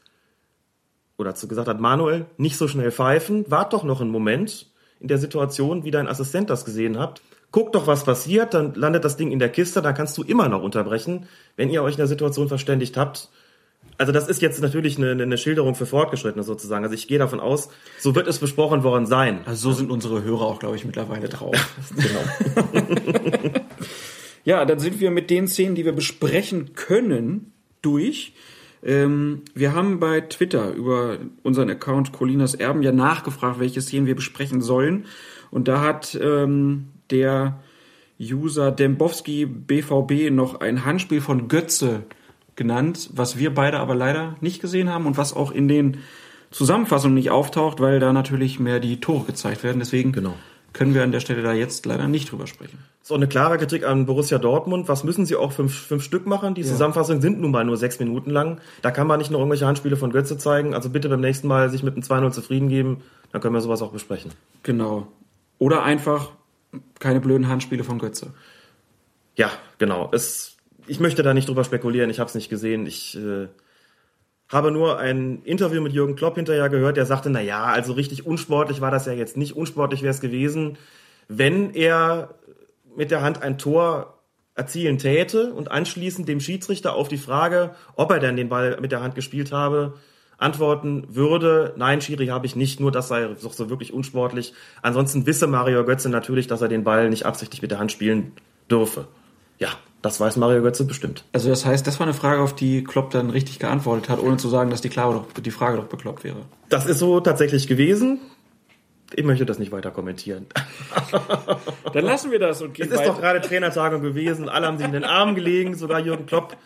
oder 1.22 1.34
zu 1.34 1.48
gesagt 1.48 1.68
hat, 1.68 1.80
Manuel, 1.80 2.26
nicht 2.36 2.58
so 2.58 2.68
schnell 2.68 2.92
pfeifen, 2.92 3.46
wart 3.48 3.72
doch 3.72 3.84
noch 3.84 4.02
einen 4.02 4.10
Moment 4.10 4.70
in 5.00 5.08
der 5.08 5.18
Situation, 5.18 5.84
wie 5.84 5.90
dein 5.90 6.08
Assistent 6.08 6.50
das 6.50 6.64
gesehen 6.64 6.98
hat. 6.98 7.22
Guck 7.50 7.72
doch, 7.72 7.86
was 7.86 8.04
passiert, 8.04 8.54
dann 8.54 8.74
landet 8.74 9.04
das 9.04 9.16
Ding 9.16 9.30
in 9.30 9.38
der 9.38 9.48
Kiste, 9.48 9.82
dann 9.82 9.94
kannst 9.94 10.16
du 10.18 10.22
immer 10.22 10.48
noch 10.48 10.62
unterbrechen, 10.62 11.26
wenn 11.56 11.70
ihr 11.70 11.82
euch 11.82 11.94
in 11.94 11.98
der 11.98 12.06
Situation 12.06 12.48
verständigt 12.48 12.96
habt. 12.96 13.30
Also 13.98 14.12
das 14.12 14.28
ist 14.28 14.42
jetzt 14.42 14.60
natürlich 14.62 14.96
eine, 14.96 15.10
eine 15.10 15.38
Schilderung 15.38 15.74
für 15.74 15.86
Fortgeschrittene 15.86 16.44
sozusagen. 16.44 16.84
Also 16.84 16.94
ich 16.94 17.08
gehe 17.08 17.18
davon 17.18 17.40
aus, 17.40 17.68
so 17.98 18.14
wird 18.14 18.26
es 18.26 18.38
besprochen 18.38 18.82
worden 18.82 19.06
sein. 19.06 19.40
Also 19.44 19.70
so 19.70 19.76
sind 19.76 19.90
unsere 19.90 20.22
Hörer 20.22 20.42
auch, 20.42 20.58
glaube 20.58 20.76
ich, 20.76 20.84
mittlerweile 20.84 21.28
drauf. 21.28 21.54
genau. 21.96 22.80
ja, 24.44 24.64
dann 24.64 24.78
sind 24.78 24.98
wir 25.00 25.10
mit 25.10 25.30
den 25.30 25.46
Szenen, 25.46 25.74
die 25.74 25.84
wir 25.84 25.92
besprechen 25.92 26.74
können, 26.74 27.52
durch. 27.82 28.34
Ähm, 28.82 29.42
wir 29.54 29.74
haben 29.74 30.00
bei 30.00 30.20
Twitter 30.20 30.72
über 30.72 31.18
unseren 31.42 31.70
Account 31.70 32.12
Colinas 32.12 32.54
Erben 32.54 32.82
ja 32.82 32.92
nachgefragt, 32.92 33.60
welche 33.60 33.80
Szenen 33.80 34.06
wir 34.06 34.16
besprechen 34.16 34.60
sollen. 34.60 35.06
Und 35.50 35.68
da 35.68 35.80
hat 35.80 36.18
ähm, 36.20 36.88
der 37.10 37.60
User 38.20 38.72
Dembowski 38.72 39.46
BVB 39.46 40.30
noch 40.30 40.60
ein 40.60 40.84
Handspiel 40.84 41.20
von 41.20 41.48
Götze 41.48 42.04
genannt, 42.56 43.10
was 43.14 43.38
wir 43.38 43.54
beide 43.54 43.78
aber 43.78 43.94
leider 43.94 44.36
nicht 44.40 44.60
gesehen 44.60 44.88
haben 44.88 45.06
und 45.06 45.16
was 45.16 45.34
auch 45.34 45.52
in 45.52 45.68
den 45.68 45.98
Zusammenfassungen 46.50 47.14
nicht 47.14 47.30
auftaucht, 47.30 47.80
weil 47.80 47.98
da 47.98 48.12
natürlich 48.12 48.60
mehr 48.60 48.78
die 48.78 49.00
Tore 49.00 49.24
gezeigt 49.24 49.64
werden. 49.64 49.78
Deswegen 49.78 50.12
genau 50.12 50.34
können 50.72 50.94
wir 50.94 51.02
an 51.02 51.12
der 51.12 51.20
Stelle 51.20 51.42
da 51.42 51.52
jetzt 51.52 51.84
leider 51.86 52.08
nicht 52.08 52.30
drüber 52.30 52.46
sprechen. 52.46 52.78
So 53.02 53.14
eine 53.14 53.26
klare 53.26 53.58
Kritik 53.58 53.84
an 53.84 54.06
Borussia 54.06 54.38
Dortmund. 54.38 54.88
Was 54.88 55.04
müssen 55.04 55.26
sie 55.26 55.36
auch 55.36 55.52
fünf, 55.52 55.74
fünf 55.74 56.02
Stück 56.02 56.26
machen? 56.26 56.54
Die 56.54 56.62
ja. 56.62 56.68
Zusammenfassungen 56.68 57.20
sind 57.20 57.40
nun 57.40 57.50
mal 57.50 57.64
nur 57.64 57.76
sechs 57.76 57.98
Minuten 57.98 58.30
lang. 58.30 58.60
Da 58.80 58.90
kann 58.90 59.06
man 59.06 59.18
nicht 59.18 59.30
noch 59.30 59.38
irgendwelche 59.38 59.66
Handspiele 59.66 59.96
von 59.96 60.10
Götze 60.10 60.38
zeigen. 60.38 60.74
Also 60.74 60.88
bitte 60.88 61.08
beim 61.08 61.20
nächsten 61.20 61.48
Mal 61.48 61.68
sich 61.68 61.82
mit 61.82 61.94
einem 61.94 62.02
2-0 62.02 62.30
zufrieden 62.30 62.68
geben. 62.68 63.02
Dann 63.32 63.40
können 63.40 63.54
wir 63.54 63.60
sowas 63.60 63.82
auch 63.82 63.92
besprechen. 63.92 64.32
Genau. 64.62 65.08
Oder 65.58 65.82
einfach 65.82 66.30
keine 67.00 67.20
blöden 67.20 67.48
Handspiele 67.48 67.84
von 67.84 67.98
Götze. 67.98 68.32
Ja, 69.36 69.50
genau. 69.78 70.10
Es, 70.12 70.56
ich 70.86 71.00
möchte 71.00 71.22
da 71.22 71.34
nicht 71.34 71.48
drüber 71.48 71.64
spekulieren. 71.64 72.08
Ich 72.08 72.18
habe 72.20 72.28
es 72.28 72.34
nicht 72.34 72.48
gesehen. 72.48 72.86
Ich 72.86 73.16
äh, 73.16 73.48
habe 74.52 74.70
nur 74.70 74.98
ein 74.98 75.42
Interview 75.44 75.80
mit 75.80 75.92
Jürgen 75.92 76.14
Klopp 76.14 76.36
hinterher 76.36 76.68
gehört, 76.68 76.96
der 76.96 77.06
sagte, 77.06 77.30
na 77.30 77.40
ja, 77.40 77.64
also 77.64 77.94
richtig 77.94 78.26
unsportlich 78.26 78.80
war 78.80 78.90
das 78.90 79.06
ja 79.06 79.12
jetzt 79.12 79.36
nicht. 79.36 79.56
Unsportlich 79.56 80.02
wäre 80.02 80.12
es 80.12 80.20
gewesen, 80.20 80.76
wenn 81.28 81.74
er 81.74 82.34
mit 82.94 83.10
der 83.10 83.22
Hand 83.22 83.42
ein 83.42 83.58
Tor 83.58 84.18
erzielen 84.54 84.98
täte 84.98 85.54
und 85.54 85.70
anschließend 85.70 86.28
dem 86.28 86.40
Schiedsrichter 86.40 86.94
auf 86.94 87.08
die 87.08 87.16
Frage, 87.16 87.74
ob 87.96 88.10
er 88.10 88.18
denn 88.18 88.36
den 88.36 88.50
Ball 88.50 88.78
mit 88.80 88.92
der 88.92 89.00
Hand 89.00 89.14
gespielt 89.14 89.50
habe, 89.52 89.94
antworten 90.36 91.06
würde, 91.08 91.72
nein, 91.76 92.02
Schiri 92.02 92.26
habe 92.26 92.44
ich 92.44 92.56
nicht, 92.56 92.80
nur 92.80 92.92
das 92.92 93.08
sei 93.08 93.28
doch 93.42 93.52
so 93.52 93.70
wirklich 93.70 93.94
unsportlich. 93.94 94.52
Ansonsten 94.82 95.24
wisse 95.24 95.46
Mario 95.46 95.84
Götze 95.84 96.10
natürlich, 96.10 96.46
dass 96.46 96.60
er 96.60 96.68
den 96.68 96.84
Ball 96.84 97.08
nicht 97.08 97.24
absichtlich 97.24 97.62
mit 97.62 97.70
der 97.70 97.78
Hand 97.78 97.92
spielen 97.92 98.32
dürfe. 98.70 99.06
Ja, 99.58 99.68
das 100.02 100.18
weiß 100.18 100.36
Mario 100.36 100.62
Götze 100.62 100.84
bestimmt. 100.84 101.24
Also 101.32 101.48
das 101.48 101.64
heißt, 101.64 101.86
das 101.86 102.00
war 102.00 102.06
eine 102.06 102.14
Frage, 102.14 102.42
auf 102.42 102.54
die 102.54 102.82
Klopp 102.82 103.10
dann 103.10 103.30
richtig 103.30 103.60
geantwortet 103.60 104.08
hat, 104.08 104.20
ohne 104.20 104.36
zu 104.36 104.48
sagen, 104.48 104.70
dass 104.70 104.80
die, 104.80 104.88
doch, 104.90 105.26
die 105.32 105.50
Frage 105.52 105.76
doch 105.76 105.86
bekloppt 105.86 106.24
wäre. 106.24 106.42
Das 106.68 106.86
ist 106.86 106.98
so 106.98 107.20
tatsächlich 107.20 107.68
gewesen. 107.68 108.20
Ich 109.14 109.24
möchte 109.24 109.46
das 109.46 109.58
nicht 109.58 109.70
weiter 109.70 109.90
kommentieren. 109.90 110.46
Dann 111.92 112.04
lassen 112.04 112.32
wir 112.32 112.38
das 112.38 112.62
und 112.62 112.74
gehen 112.74 112.86
Es 112.86 112.92
ist 112.92 112.98
weiter. 112.98 113.10
doch 113.10 113.20
gerade 113.20 113.40
Trainertagung 113.40 114.02
gewesen. 114.02 114.48
Alle 114.48 114.66
haben 114.66 114.78
sich 114.78 114.86
in 114.86 114.92
den 114.92 115.04
Armen 115.04 115.34
gelegen, 115.34 115.74
sogar 115.76 116.00
Jürgen 116.00 116.26
Klopp 116.26 116.56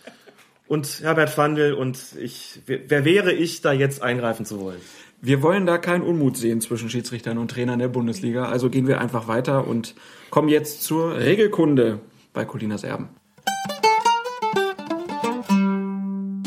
und 0.66 1.00
Herbert 1.02 1.28
Fandl. 1.28 1.74
Und 1.74 1.98
ich, 2.18 2.62
wer 2.66 3.04
wäre 3.04 3.32
ich, 3.32 3.60
da 3.60 3.72
jetzt 3.72 4.00
eingreifen 4.00 4.46
zu 4.46 4.60
wollen? 4.60 4.80
Wir 5.20 5.42
wollen 5.42 5.66
da 5.66 5.76
keinen 5.76 6.02
Unmut 6.02 6.36
sehen 6.36 6.60
zwischen 6.60 6.88
Schiedsrichtern 6.88 7.36
und 7.36 7.50
Trainern 7.50 7.80
der 7.80 7.88
Bundesliga. 7.88 8.46
Also 8.46 8.70
gehen 8.70 8.86
wir 8.86 9.00
einfach 9.00 9.28
weiter 9.28 9.66
und 9.66 9.94
kommen 10.30 10.48
jetzt 10.48 10.84
zur 10.84 11.16
Regelkunde 11.16 11.98
bei 12.32 12.44
Colinas 12.44 12.84
Erben. 12.84 13.08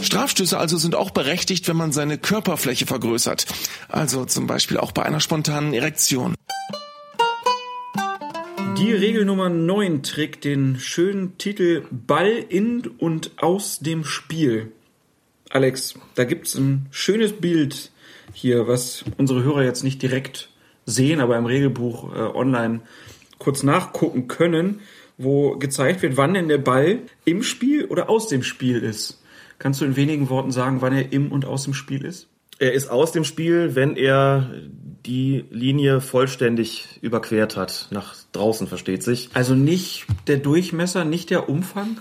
Strafstöße 0.01 0.57
also 0.57 0.77
sind 0.77 0.95
auch 0.95 1.11
berechtigt, 1.11 1.67
wenn 1.67 1.77
man 1.77 1.91
seine 1.91 2.17
Körperfläche 2.17 2.85
vergrößert. 2.85 3.45
Also 3.87 4.25
zum 4.25 4.47
Beispiel 4.47 4.77
auch 4.77 4.91
bei 4.91 5.03
einer 5.03 5.19
spontanen 5.19 5.73
Erektion. 5.73 6.35
Die 8.77 8.93
Regel 8.93 9.25
Nummer 9.25 9.49
9 9.49 10.03
trägt 10.03 10.45
den 10.45 10.79
schönen 10.79 11.37
Titel 11.37 11.83
Ball 11.91 12.31
in 12.49 12.87
und 12.97 13.31
aus 13.37 13.79
dem 13.79 14.03
Spiel. 14.03 14.71
Alex, 15.49 15.95
da 16.15 16.23
gibt 16.23 16.47
es 16.47 16.55
ein 16.55 16.87
schönes 16.89 17.33
Bild 17.33 17.91
hier, 18.33 18.67
was 18.67 19.03
unsere 19.17 19.43
Hörer 19.43 19.63
jetzt 19.63 19.83
nicht 19.83 20.01
direkt 20.01 20.49
sehen, 20.85 21.21
aber 21.21 21.37
im 21.37 21.45
Regelbuch 21.45 22.15
äh, 22.15 22.19
online 22.19 22.81
kurz 23.37 23.63
nachgucken 23.63 24.27
können, 24.27 24.81
wo 25.19 25.57
gezeigt 25.57 26.01
wird, 26.01 26.17
wann 26.17 26.33
denn 26.33 26.47
der 26.47 26.57
Ball 26.57 26.99
im 27.25 27.43
Spiel 27.43 27.85
oder 27.85 28.09
aus 28.09 28.27
dem 28.27 28.41
Spiel 28.41 28.81
ist. 28.81 29.21
Kannst 29.59 29.81
du 29.81 29.85
in 29.85 29.97
wenigen 29.97 30.29
Worten 30.29 30.51
sagen, 30.51 30.81
wann 30.81 30.93
er 30.93 31.11
im 31.11 31.31
und 31.31 31.45
aus 31.45 31.65
dem 31.65 31.73
Spiel 31.73 32.05
ist? 32.05 32.27
Er 32.57 32.73
ist 32.73 32.89
aus 32.89 33.11
dem 33.11 33.25
Spiel, 33.25 33.75
wenn 33.75 33.95
er 33.97 34.49
die 35.05 35.45
Linie 35.49 36.01
vollständig 36.01 36.99
überquert 37.01 37.57
hat. 37.57 37.87
Nach 37.91 38.15
draußen, 38.31 38.67
versteht 38.67 39.03
sich. 39.03 39.29
Also 39.33 39.55
nicht 39.55 40.05
der 40.27 40.37
Durchmesser, 40.37 41.03
nicht 41.03 41.29
der 41.29 41.49
Umfang? 41.49 41.97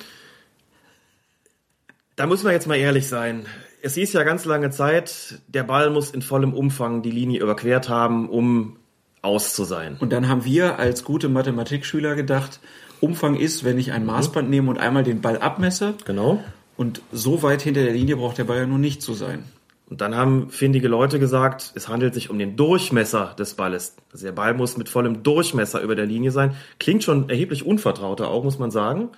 Da 2.14 2.27
muss 2.27 2.45
man 2.45 2.53
jetzt 2.53 2.66
mal 2.66 2.77
ehrlich 2.77 3.09
sein. 3.09 3.47
Es 3.83 3.95
hieß 3.95 4.12
ja 4.12 4.23
ganz 4.23 4.45
lange 4.45 4.71
Zeit, 4.71 5.41
der 5.49 5.64
Ball 5.64 5.91
muss 5.91 6.11
in 6.11 6.23
vollem 6.23 6.55
Umfang 6.55 7.03
die 7.03 7.12
Linie 7.12 7.41
überquert 7.41 7.89
haben, 7.89 8.29
um 8.29 8.77
aus 9.23 9.55
zu 9.55 9.64
sein. 9.64 9.97
Und 9.99 10.12
dann 10.12 10.29
haben 10.29 10.45
wir 10.45 10.79
als 10.79 11.05
gute 11.05 11.29
Mathematikschüler 11.29 12.14
gedacht, 12.14 12.61
Umfang 13.01 13.36
ist, 13.36 13.64
wenn 13.64 13.78
ich 13.78 13.92
ein 13.92 14.05
Maßband 14.05 14.49
nehme 14.49 14.70
und 14.70 14.78
einmal 14.78 15.03
den 15.03 15.20
Ball 15.20 15.38
abmesse. 15.38 15.94
Genau. 16.05 16.42
Und 16.76 17.03
so 17.12 17.42
weit 17.42 17.62
hinter 17.62 17.82
der 17.82 17.92
Linie 17.92 18.16
braucht 18.16 18.38
der 18.38 18.44
Ball 18.44 18.59
ja 18.59 18.66
nun 18.66 18.80
nicht 18.80 19.03
zu 19.03 19.14
sein. 19.14 19.44
Und 19.88 20.03
dann 20.03 20.14
haben 20.14 20.51
findige 20.51 20.86
Leute 20.86 21.18
gesagt, 21.18 21.72
es 21.74 21.88
handelt 21.88 22.12
sich 22.12 22.28
um 22.28 22.38
den 22.38 22.57
Durchmesser 22.57 23.34
des 23.38 23.55
Balles. 23.55 23.96
Also 24.12 24.26
der 24.26 24.32
Ball 24.32 24.53
muss 24.53 24.76
mit 24.76 24.88
vollem 24.88 25.22
Durchmesser 25.22 25.80
über 25.80 25.94
der 25.94 26.05
Linie 26.05 26.30
sein. 26.30 26.55
Klingt 26.78 27.05
schon 27.05 27.30
erheblich 27.30 27.64
unvertrauter 27.64 28.28
auch, 28.28 28.44
muss 28.44 28.59
man 28.59 28.70
sagen. 28.70 29.09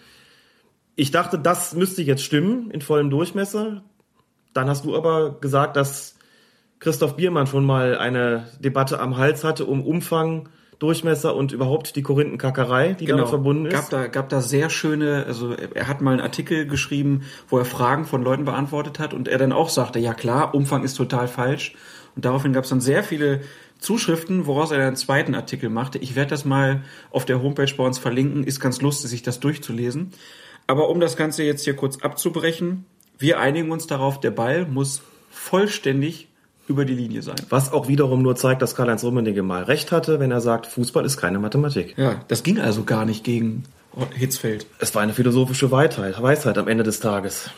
Ich 0.94 1.10
dachte, 1.10 1.38
das 1.38 1.74
müsste 1.74 2.02
jetzt 2.02 2.22
stimmen 2.22 2.70
in 2.70 2.82
vollem 2.82 3.10
Durchmesser. 3.10 3.82
Dann 4.52 4.68
hast 4.68 4.84
du 4.84 4.96
aber 4.96 5.40
gesagt, 5.40 5.76
dass 5.76 6.16
Christoph 6.78 7.16
Biermann 7.16 7.48
schon 7.48 7.64
mal 7.64 7.98
eine 7.98 8.46
Debatte 8.60 9.00
am 9.00 9.16
Hals 9.16 9.42
hatte 9.42 9.66
um 9.66 9.84
Umfang 9.84 10.48
Durchmesser 10.80 11.36
und 11.36 11.52
überhaupt 11.52 11.94
die 11.94 12.02
Korinthenkackerei, 12.02 12.94
die 12.94 13.04
genau. 13.04 13.18
damit 13.18 13.28
verbunden 13.28 13.66
ist. 13.66 13.72
Gab 13.74 13.90
da, 13.90 14.06
gab 14.08 14.28
da 14.30 14.40
sehr 14.40 14.70
schöne, 14.70 15.24
also 15.26 15.52
er 15.52 15.86
hat 15.86 16.00
mal 16.00 16.12
einen 16.12 16.20
Artikel 16.20 16.66
geschrieben, 16.66 17.22
wo 17.48 17.58
er 17.58 17.66
Fragen 17.66 18.06
von 18.06 18.22
Leuten 18.22 18.46
beantwortet 18.46 18.98
hat 18.98 19.14
und 19.14 19.28
er 19.28 19.38
dann 19.38 19.52
auch 19.52 19.68
sagte, 19.68 19.98
ja 19.98 20.14
klar, 20.14 20.54
Umfang 20.54 20.82
ist 20.82 20.94
total 20.94 21.28
falsch. 21.28 21.74
Und 22.16 22.24
daraufhin 22.24 22.52
gab 22.52 22.64
es 22.64 22.70
dann 22.70 22.80
sehr 22.80 23.04
viele 23.04 23.42
Zuschriften, 23.78 24.46
woraus 24.46 24.70
er 24.70 24.86
einen 24.86 24.96
zweiten 24.96 25.34
Artikel 25.34 25.68
machte. 25.70 25.98
Ich 25.98 26.16
werde 26.16 26.30
das 26.30 26.44
mal 26.44 26.82
auf 27.10 27.24
der 27.24 27.42
Homepage 27.42 27.72
bei 27.76 27.84
uns 27.84 27.98
verlinken. 27.98 28.42
Ist 28.42 28.58
ganz 28.58 28.80
lustig, 28.80 29.10
sich 29.10 29.22
das 29.22 29.38
durchzulesen. 29.38 30.12
Aber 30.66 30.88
um 30.88 30.98
das 30.98 31.16
Ganze 31.16 31.42
jetzt 31.42 31.64
hier 31.64 31.76
kurz 31.76 31.98
abzubrechen, 31.98 32.86
wir 33.18 33.38
einigen 33.38 33.70
uns 33.70 33.86
darauf, 33.86 34.18
der 34.18 34.30
Ball 34.30 34.64
muss 34.64 35.02
vollständig 35.30 36.29
über 36.70 36.84
die 36.84 36.94
Linie 36.94 37.20
sein. 37.22 37.36
Was 37.48 37.72
auch 37.72 37.88
wiederum 37.88 38.22
nur 38.22 38.36
zeigt, 38.36 38.62
dass 38.62 38.76
Karl-Heinz 38.76 39.02
Rummenigge 39.02 39.42
mal 39.42 39.64
recht 39.64 39.90
hatte, 39.90 40.20
wenn 40.20 40.30
er 40.30 40.40
sagt, 40.40 40.66
Fußball 40.66 41.04
ist 41.04 41.16
keine 41.16 41.40
Mathematik. 41.40 41.98
Ja, 41.98 42.24
das 42.28 42.44
ging 42.44 42.60
also 42.60 42.84
gar 42.84 43.04
nicht 43.04 43.24
gegen 43.24 43.64
Hitzfeld. 44.14 44.66
Es 44.78 44.94
war 44.94 45.02
eine 45.02 45.12
philosophische 45.12 45.70
Weisheit, 45.72 46.22
Weisheit 46.22 46.56
am 46.58 46.68
Ende 46.68 46.84
des 46.84 47.00
Tages. 47.00 47.50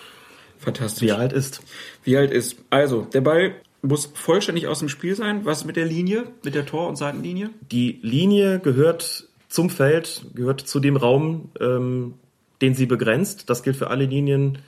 Fantastisch. 0.58 1.02
Wie 1.02 1.10
er 1.10 1.18
halt 1.18 1.32
ist. 1.32 1.60
Wie 2.04 2.14
er 2.14 2.20
halt 2.20 2.30
ist. 2.30 2.56
Also, 2.70 3.02
der 3.02 3.20
Ball 3.20 3.54
muss 3.82 4.10
vollständig 4.14 4.66
aus 4.66 4.78
dem 4.78 4.88
Spiel 4.88 5.14
sein. 5.14 5.44
Was 5.44 5.66
mit 5.66 5.76
der 5.76 5.84
Linie, 5.84 6.24
mit 6.42 6.54
der 6.54 6.64
Tor- 6.64 6.88
und 6.88 6.96
Seitenlinie? 6.96 7.50
Die 7.70 7.98
Linie 8.00 8.60
gehört 8.60 9.28
zum 9.48 9.68
Feld, 9.68 10.24
gehört 10.34 10.62
zu 10.62 10.80
dem 10.80 10.96
Raum, 10.96 11.50
ähm, 11.60 12.14
den 12.62 12.74
sie 12.74 12.86
begrenzt. 12.86 13.50
Das 13.50 13.62
gilt 13.62 13.76
für 13.76 13.88
alle 13.88 14.06
Linien 14.06 14.58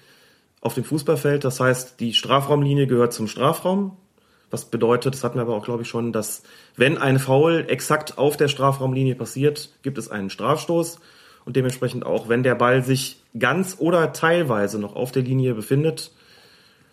auf 0.61 0.75
dem 0.75 0.85
Fußballfeld. 0.85 1.45
Das 1.45 1.61
heißt, 1.61 2.01
die 2.01 2.13
Strafraumlinie 2.13 2.87
gehört 2.87 3.13
zum 3.13 3.29
Strafraum. 3.29 3.97
Was 4.55 4.67
bedeutet, 4.67 5.15
das 5.15 5.25
hatten 5.25 5.37
wir 5.37 5.43
aber 5.43 5.57
auch, 5.57 5.65
glaube 5.65 5.83
ich, 5.83 5.89
schon, 5.89 6.13
dass 6.13 6.45
wenn 6.77 6.97
ein 6.97 7.19
Foul 7.19 7.65
exakt 7.67 8.19
auf 8.19 8.37
der 8.37 8.47
Strafraumlinie 8.47 9.17
passiert, 9.17 9.71
gibt 9.83 9.99
es 9.99 10.09
einen 10.09 10.31
Strafstoß. 10.31 11.01
Und 11.45 11.57
dementsprechend 11.57 12.07
auch, 12.07 12.29
wenn 12.29 12.45
der 12.45 12.55
Ball 12.55 12.85
sich 12.85 13.21
ganz 13.37 13.75
oder 13.81 14.13
teilweise 14.13 14.79
noch 14.79 14.95
auf 14.95 15.11
der 15.11 15.25
Linie 15.25 15.55
befindet. 15.55 16.13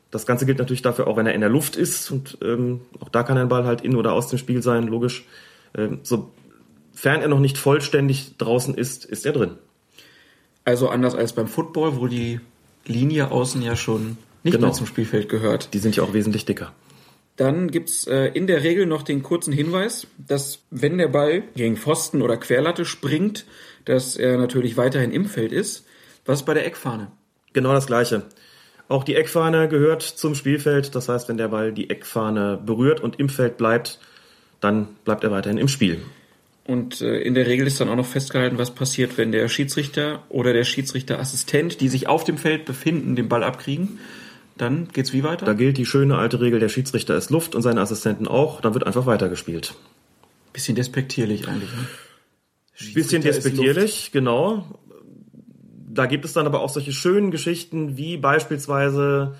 Das 0.09 0.26
Ganze 0.26 0.47
gilt 0.47 0.57
natürlich 0.57 0.82
dafür 0.82 1.05
auch, 1.05 1.18
wenn 1.18 1.28
er 1.28 1.36
in 1.36 1.41
der 1.41 1.51
Luft 1.51 1.76
ist. 1.76 2.09
Und 2.09 2.39
ähm, 2.41 2.82
auch 2.99 3.09
da 3.09 3.22
kann 3.22 3.38
ein 3.38 3.47
Ball 3.47 3.66
halt 3.66 3.82
in 3.82 3.95
oder 3.95 4.14
aus 4.14 4.28
dem 4.28 4.39
Spiel 4.39 4.64
sein, 4.64 4.88
logisch. 4.88 5.26
Ähm, 5.78 5.99
sofern 6.01 7.22
er 7.22 7.28
noch 7.28 7.39
nicht 7.39 7.59
vollständig 7.59 8.39
draußen 8.39 8.74
ist, 8.74 9.05
ist 9.05 9.24
er 9.24 9.34
drin. 9.34 9.51
Also 10.66 10.89
anders 10.89 11.14
als 11.14 11.34
beim 11.34 11.47
Football, 11.47 11.97
wo 11.97 12.07
die 12.07 12.39
Linie 12.88 13.30
außen 13.30 13.62
ja 13.62 13.76
schon 13.76 14.18
nicht 14.41 14.55
Genau. 14.55 14.66
mehr 14.66 14.74
zum 14.74 14.88
Spielfeld 14.88 15.30
gehört. 15.30 15.76
Die 15.76 15.78
sind 15.78 15.95
ja 15.95 16.01
auch 16.01 16.14
wesentlich 16.14 16.45
dicker. 16.45 16.74
Dann 17.38 17.72
gibt's 17.72 18.06
äh, 18.08 18.28
in 18.34 18.48
der 18.48 18.64
Regel 18.64 18.86
noch 18.86 19.04
den 19.04 19.24
kurzen 19.24 19.54
Hinweis, 19.54 20.08
dass 20.18 20.60
wenn 20.70 20.98
der 20.98 21.08
Ball 21.08 21.44
gegen 21.56 21.78
Pfosten 21.78 22.22
oder 22.22 22.38
Querlatte 22.38 22.86
springt, 22.86 23.46
dass 23.86 24.16
er 24.16 24.38
natürlich 24.38 24.78
weiterhin 24.78 25.12
im 25.12 25.26
Feld 25.26 25.52
ist. 25.52 25.86
Was 26.26 26.46
bei 26.46 26.54
der 26.54 26.66
Eckfahne? 26.66 27.12
Genau 27.54 27.74
das 27.74 27.88
Gleiche. 27.88 28.24
Auch 28.88 29.04
die 29.04 29.16
Eckfahne 29.16 29.70
gehört 29.70 30.02
zum 30.02 30.36
Spielfeld. 30.36 30.94
Das 30.96 31.10
heißt, 31.10 31.30
wenn 31.30 31.38
der 31.38 31.48
Ball 31.48 31.72
die 31.72 31.90
Eckfahne 31.90 32.62
berührt 32.64 33.00
und 33.00 33.20
im 33.20 33.30
Feld 33.30 33.58
bleibt, 33.58 34.00
dann 34.60 34.90
bleibt 35.06 35.24
er 35.24 35.32
weiterhin 35.32 35.58
im 35.58 35.68
Spiel. 35.68 36.02
Und 36.66 37.02
äh, 37.02 37.20
in 37.22 37.34
der 37.34 37.48
Regel 37.48 37.66
ist 37.66 37.82
dann 37.82 37.90
auch 37.90 37.96
noch 37.96 38.06
festgehalten, 38.06 38.58
was 38.58 38.72
passiert, 38.72 39.18
wenn 39.18 39.32
der 39.32 39.48
Schiedsrichter 39.48 40.24
oder 40.30 40.54
der 40.54 40.64
Schiedsrichterassistent, 40.64 41.82
die 41.82 41.90
sich 41.90 42.08
auf 42.08 42.24
dem 42.24 42.38
Feld 42.38 42.66
befinden, 42.66 43.16
den 43.16 43.30
Ball 43.30 43.44
abkriegen. 43.44 44.00
Dann 44.62 44.89
geht's 44.89 45.12
wie 45.12 45.24
weiter? 45.24 45.43
Da 45.43 45.53
gilt 45.53 45.80
die 45.80 45.88
schöne 45.88 46.20
alte 46.20 46.39
Regel, 46.39 46.59
der 46.59 46.70
Schiedsrichter 46.70 47.18
ist 47.18 47.32
Luft 47.32 47.55
und 47.55 47.64
seine 47.64 47.82
Assistenten 47.82 48.28
auch. 48.28 48.62
Dann 48.62 48.76
wird 48.76 48.86
einfach 48.86 49.07
weitergespielt. 49.07 49.74
Bisschen 50.53 50.76
despektierlich 50.76 51.47
eigentlich. 51.47 51.72
Ne? 51.72 52.93
Bisschen 52.93 53.24
despektierlich, 53.24 54.12
genau. 54.12 54.80
Da 55.89 56.05
gibt 56.05 56.26
es 56.26 56.34
dann 56.34 56.45
aber 56.45 56.62
auch 56.62 56.70
solche 56.70 56.91
schönen 56.91 57.32
Geschichten 57.32 57.97
wie 57.97 58.18
beispielsweise 58.18 59.34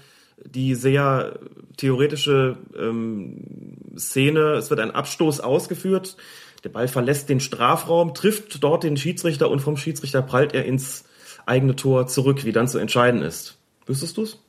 die 0.44 0.74
sehr 0.74 1.38
theoretische 1.78 2.58
ähm, 2.76 3.78
Szene. 4.00 4.54
Es 4.54 4.72
wird 4.72 4.80
ein 4.80 4.90
Abstoß 4.90 5.40
ausgeführt. 5.40 6.18
Der 6.64 6.70
Ball 6.70 6.88
verlässt 6.88 7.30
den 7.30 7.42
Strafraum, 7.42 8.16
trifft 8.16 8.64
dort 8.64 8.84
den 8.84 8.98
Schiedsrichter 8.98 9.52
und 9.52 9.60
vom 9.60 9.78
Schiedsrichter 9.78 10.24
prallt 10.24 10.56
er 10.56 10.66
ins 10.66 11.06
eigene 11.46 11.76
Tor 11.76 12.08
zurück, 12.08 12.44
wie 12.44 12.54
dann 12.54 12.68
zu 12.68 12.80
entscheiden 12.80 13.22
ist. 13.22 13.60
Wüsstest 13.86 14.18
du's? 14.18 14.40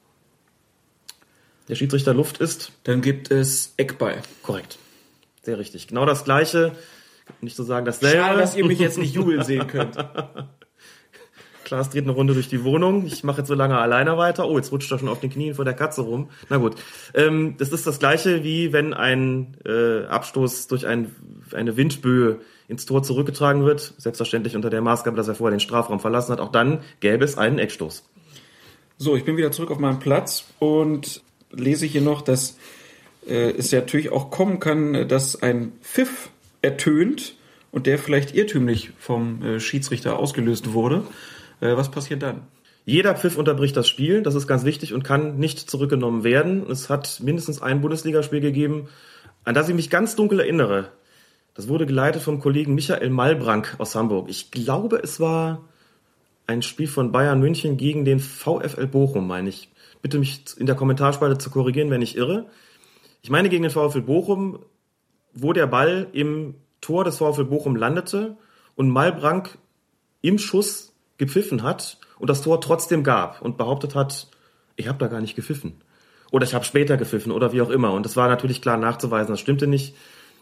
Der 1.73 1.77
Schiedsrichter 1.77 2.13
Luft 2.13 2.37
ist 2.37 2.71
Dann 2.85 3.01
gibt 3.01 3.31
es 3.31 3.73
Eckball. 3.79 4.21
korrekt. 4.43 4.77
Sehr 5.41 5.59
richtig. 5.59 5.87
Genau 5.87 6.05
das 6.05 6.23
gleiche. 6.23 6.73
Nicht 7.41 7.57
zu 7.57 7.63
sagen 7.63 7.87
dasselbe. 7.87 8.19
Schade, 8.19 8.39
dass 8.39 8.55
ihr 8.55 8.67
mich 8.67 8.79
jetzt 8.79 8.99
nicht 8.99 9.15
jubeln 9.15 9.43
sehen 9.43 9.67
könnt. 9.69 9.97
Klaas 11.65 11.89
dreht 11.89 12.03
eine 12.03 12.13
Runde 12.13 12.35
durch 12.35 12.51
die 12.51 12.63
Wohnung. 12.63 13.07
Ich 13.07 13.25
mache 13.25 13.39
jetzt 13.39 13.49
so 13.49 13.55
lange 13.55 13.79
alleine 13.79 14.19
weiter. 14.19 14.47
Oh, 14.47 14.59
jetzt 14.59 14.71
rutscht 14.71 14.93
er 14.93 14.99
schon 14.99 15.09
auf 15.09 15.21
den 15.21 15.31
Knien 15.31 15.55
vor 15.55 15.65
der 15.65 15.73
Katze 15.73 16.03
rum. 16.03 16.29
Na 16.51 16.59
gut. 16.59 16.75
Ähm, 17.15 17.55
das 17.57 17.71
ist 17.71 17.87
das 17.87 17.99
gleiche, 17.99 18.45
wie 18.45 18.75
wenn 18.75 18.93
ein 18.93 19.57
äh, 19.65 20.05
Abstoß 20.05 20.67
durch 20.67 20.87
ein, 20.87 21.17
eine 21.55 21.79
Windböe 21.79 22.41
ins 22.69 22.85
Tor 22.85 23.03
zurückgetragen 23.03 23.65
wird. 23.65 23.95
Selbstverständlich 23.97 24.57
unter 24.57 24.69
der 24.69 24.83
Maßgabe, 24.83 25.17
dass 25.17 25.29
er 25.29 25.37
vorher 25.37 25.57
den 25.57 25.61
Strafraum 25.61 26.01
verlassen 26.01 26.33
hat. 26.33 26.41
Auch 26.41 26.53
dann 26.53 26.83
gäbe 27.01 27.25
es 27.25 27.39
einen 27.39 27.59
Eckstoß. 27.59 28.07
So, 28.99 29.17
ich 29.17 29.25
bin 29.25 29.39
wieder 29.39 29.53
zurück 29.53 29.71
auf 29.71 29.79
meinem 29.79 30.01
Platz 30.01 30.45
und 30.59 31.23
lese 31.53 31.87
hier 31.87 32.01
noch, 32.01 32.23
dass 32.23 32.57
äh, 33.27 33.51
es 33.51 33.71
ja 33.71 33.81
natürlich 33.81 34.11
auch 34.11 34.31
kommen 34.31 34.61
kann, 34.61 35.09
dass 35.09 35.43
ein 35.43 35.73
Pfiff 35.83 36.31
ertönt 36.63 37.37
und 37.71 37.87
der 37.87 37.99
vielleicht 37.99 38.35
irrtümlich 38.35 38.91
vom 38.99 39.43
äh, 39.43 39.61
Schiedsrichter 39.61 40.19
ausgelöst 40.19 40.73
wurde. 40.73 41.05
Äh, 41.61 41.77
was 41.77 41.91
passiert 41.91 42.23
dann? 42.23 42.43
Jeder 42.85 43.15
Pfiff 43.15 43.39
unterbricht 43.39 43.77
das 43.77 43.89
Spiel, 43.89 44.23
das 44.23 44.35
ist 44.35 44.49
ganz 44.49 44.65
wichtig 44.65 44.93
und 44.93 45.05
kann 45.05 45.39
nicht 45.39 45.71
zurückgenommen 45.71 46.25
werden. 46.25 46.69
Es 46.69 46.91
hat 46.91 47.21
mindestens 47.23 47.63
ein 47.63 47.81
Bundesligaspiel 47.81 48.41
gegeben, 48.41 48.89
an 49.45 49.55
das 49.55 49.69
ich 49.69 49.75
mich 49.75 49.89
ganz 49.89 50.17
dunkel 50.17 50.41
erinnere. 50.41 50.89
Das 51.55 51.69
wurde 51.69 51.87
geleitet 51.87 52.23
vom 52.23 52.41
Kollegen 52.41 52.75
Michael 52.75 53.11
Malbrank 53.11 53.77
aus 53.79 53.95
Hamburg. 53.95 54.29
Ich 54.29 54.51
glaube, 54.51 55.01
es 55.03 55.21
war 55.21 55.63
ein 56.47 56.63
Spiel 56.63 56.89
von 56.89 57.13
Bayern 57.13 57.41
München 57.41 57.77
gegen 57.77 58.05
den 58.05 58.21
VfL 58.21 58.87
Bochum, 58.87 59.27
meine 59.27 59.49
ich. 59.49 59.71
Bitte 60.03 60.19
mich 60.19 60.45
in 60.57 60.67
der 60.67 60.75
Kommentarspalte 60.75 61.39
zu 61.39 61.51
korrigieren, 61.51 61.91
wenn 61.91 62.03
ich 62.03 62.17
irre. 62.17 62.47
Ich 63.23 63.31
meine 63.31 63.49
gegen 63.49 63.63
den 63.63 63.71
VfL 63.71 64.03
Bochum, 64.03 64.59
wo 65.33 65.53
der 65.53 65.67
Ball 65.67 66.09
im 66.13 66.55
Tor 66.81 67.05
des 67.05 67.19
VfL 67.19 67.45
Bochum 67.45 67.77
landete 67.77 68.37
und 68.75 68.91
Malbrank 68.91 69.59
im 70.21 70.39
Schuss 70.39 70.93
gepfiffen 71.19 71.63
hat 71.63 71.99
und 72.19 72.29
das 72.29 72.43
Tor 72.43 72.61
trotzdem 72.61 73.05
gab 73.05 73.43
und 73.43 73.57
behauptet 73.57 73.95
hat, 73.95 74.29
ich 74.77 74.89
habe 74.89 74.99
da 74.99 75.07
gar 75.07 75.21
nicht 75.21 75.37
gepfiffen. 75.37 75.81
Oder 76.31 76.45
ich 76.45 76.55
habe 76.55 76.65
später 76.65 76.97
gepfiffen 76.97 77.31
oder 77.31 77.53
wie 77.53 77.61
auch 77.61 77.71
immer. 77.71 77.93
Und 77.93 78.07
das 78.07 78.17
war 78.17 78.29
natürlich 78.29 78.63
klar 78.63 78.79
nachzuweisen, 78.79 79.33
das 79.33 79.41
stimmte 79.41 79.67
nicht. 79.67 79.95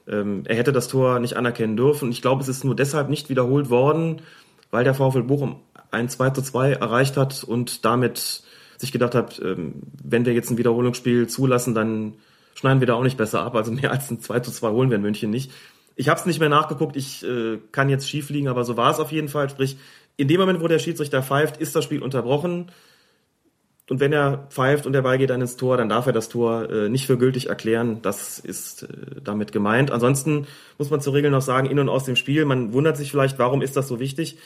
Ähm, 0.08 0.44
er 0.46 0.56
hätte 0.56 0.72
das 0.72 0.88
Tor 0.88 1.18
nicht 1.18 1.36
anerkennen 1.36 1.76
dürfen. 1.76 2.10
Ich 2.10 2.22
glaube, 2.22 2.42
es 2.42 2.48
ist 2.48 2.64
nur 2.64 2.76
deshalb 2.76 3.10
nicht 3.10 3.28
wiederholt 3.28 3.70
worden, 3.70 4.22
weil 4.70 4.84
der 4.84 4.94
VfL 4.94 5.22
Bochum 5.22 5.56
ein 5.90 6.08
2 6.08 6.30
zu 6.30 6.42
2 6.42 6.72
erreicht 6.72 7.16
hat 7.16 7.44
und 7.44 7.84
damit 7.84 8.42
sich 8.76 8.92
gedacht 8.92 9.14
hat, 9.14 9.40
ähm, 9.44 9.74
wenn 10.02 10.24
wir 10.24 10.32
jetzt 10.32 10.50
ein 10.50 10.58
Wiederholungsspiel 10.58 11.28
zulassen, 11.28 11.74
dann 11.74 12.14
schneiden 12.54 12.80
wir 12.80 12.86
da 12.86 12.94
auch 12.94 13.02
nicht 13.02 13.16
besser 13.16 13.42
ab. 13.42 13.54
Also 13.54 13.72
mehr 13.72 13.90
als 13.90 14.10
ein 14.10 14.20
2 14.20 14.40
zu 14.40 14.50
2 14.50 14.70
holen 14.70 14.90
wir 14.90 14.96
in 14.96 15.02
München 15.02 15.30
nicht. 15.30 15.50
Ich 15.96 16.08
habe 16.08 16.18
es 16.18 16.26
nicht 16.26 16.40
mehr 16.40 16.48
nachgeguckt, 16.48 16.96
ich 16.96 17.24
äh, 17.24 17.58
kann 17.72 17.90
jetzt 17.90 18.08
schief 18.08 18.30
liegen, 18.30 18.48
aber 18.48 18.64
so 18.64 18.76
war 18.76 18.90
es 18.90 19.00
auf 19.00 19.12
jeden 19.12 19.28
Fall. 19.28 19.50
Sprich, 19.50 19.76
in 20.16 20.28
dem 20.28 20.40
Moment, 20.40 20.60
wo 20.60 20.68
der 20.68 20.78
Schiedsrichter 20.78 21.22
pfeift, 21.22 21.58
ist 21.58 21.76
das 21.76 21.84
Spiel 21.84 22.02
unterbrochen. 22.02 22.70
Und 23.90 23.98
wenn 23.98 24.12
er 24.12 24.46
pfeift 24.50 24.86
und 24.86 24.92
der 24.92 25.02
Ball 25.02 25.18
geht 25.18 25.30
dann 25.30 25.40
ins 25.40 25.56
Tor, 25.56 25.76
dann 25.76 25.88
darf 25.88 26.06
er 26.06 26.12
das 26.12 26.28
Tor 26.28 26.70
äh, 26.70 26.88
nicht 26.88 27.06
für 27.06 27.18
gültig 27.18 27.48
erklären. 27.48 27.98
Das 28.02 28.38
ist 28.38 28.84
äh, 28.84 28.86
damit 29.24 29.50
gemeint. 29.50 29.90
Ansonsten 29.90 30.46
muss 30.78 30.90
man 30.90 31.00
zur 31.00 31.12
Regel 31.12 31.32
noch 31.32 31.42
sagen, 31.42 31.68
in 31.68 31.76
und 31.80 31.88
aus 31.88 32.04
dem 32.04 32.14
Spiel. 32.14 32.44
Man 32.44 32.72
wundert 32.72 32.96
sich 32.96 33.10
vielleicht, 33.10 33.40
warum 33.40 33.62
ist 33.62 33.76
das 33.76 33.88
so 33.88 33.98
wichtig? 33.98 34.38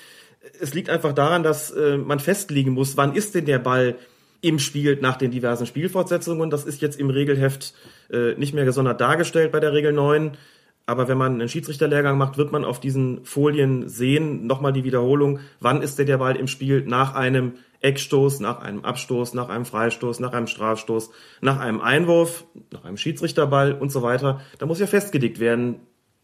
Es 0.63 0.73
liegt 0.73 0.89
einfach 0.89 1.13
daran, 1.13 1.43
dass 1.43 1.71
äh, 1.71 1.99
man 1.99 2.21
festlegen 2.21 2.71
muss, 2.71 2.97
wann 2.97 3.15
ist 3.15 3.35
denn 3.35 3.45
der 3.45 3.59
Ball 3.59 3.97
im 4.41 4.59
Spiel 4.59 4.97
nach 5.03 5.17
den 5.17 5.31
diversen 5.31 5.67
Spielfortsetzungen. 5.67 6.49
Das 6.49 6.65
ist 6.65 6.81
jetzt 6.81 6.99
im 6.99 7.11
Regelheft 7.11 7.75
äh, 8.11 8.35
nicht 8.37 8.55
mehr 8.55 8.65
gesondert 8.65 9.03
dargestellt 9.03 9.53
bei 9.53 9.61
der 9.61 9.75
Regel 9.75 9.93
9. 9.93 10.39
Aber 10.87 11.07
wenn 11.07 11.19
man 11.19 11.35
einen 11.35 11.51
Schiedsrichterlehrgang 11.51 12.17
macht, 12.17 12.39
wird 12.39 12.51
man 12.51 12.65
auf 12.65 12.81
diesen 12.81 13.27
Folien 13.27 13.91
sehen, 13.91 14.47
nochmal 14.47 14.73
die 14.73 14.85
Wiederholung, 14.85 15.41
wann 15.61 15.83
ist 15.83 15.99
denn 15.99 16.07
der 16.07 16.19
Ball 16.19 16.37
im 16.37 16.49
Spiel 16.49 16.83
nach 16.87 17.15
einem 17.15 17.55
Eckstoß, 17.85 18.41
nach 18.41 18.61
einem 18.61 18.85
Abstoß, 18.85 19.35
nach 19.35 19.51
einem 19.51 19.66
Freistoß, 19.66 20.18
nach 20.18 20.32
einem 20.32 20.47
Strafstoß, 20.47 21.11
nach 21.43 21.61
einem 21.61 21.80
Einwurf, 21.80 22.45
nach 22.72 22.85
einem 22.85 22.97
Schiedsrichterball 22.97 23.74
und 23.74 23.93
so 23.93 24.03
weiter. 24.03 24.41
Da 24.59 24.66
muss 24.66 24.80
ja 24.80 24.87
festgelegt 24.87 25.39
werden, 25.39 25.80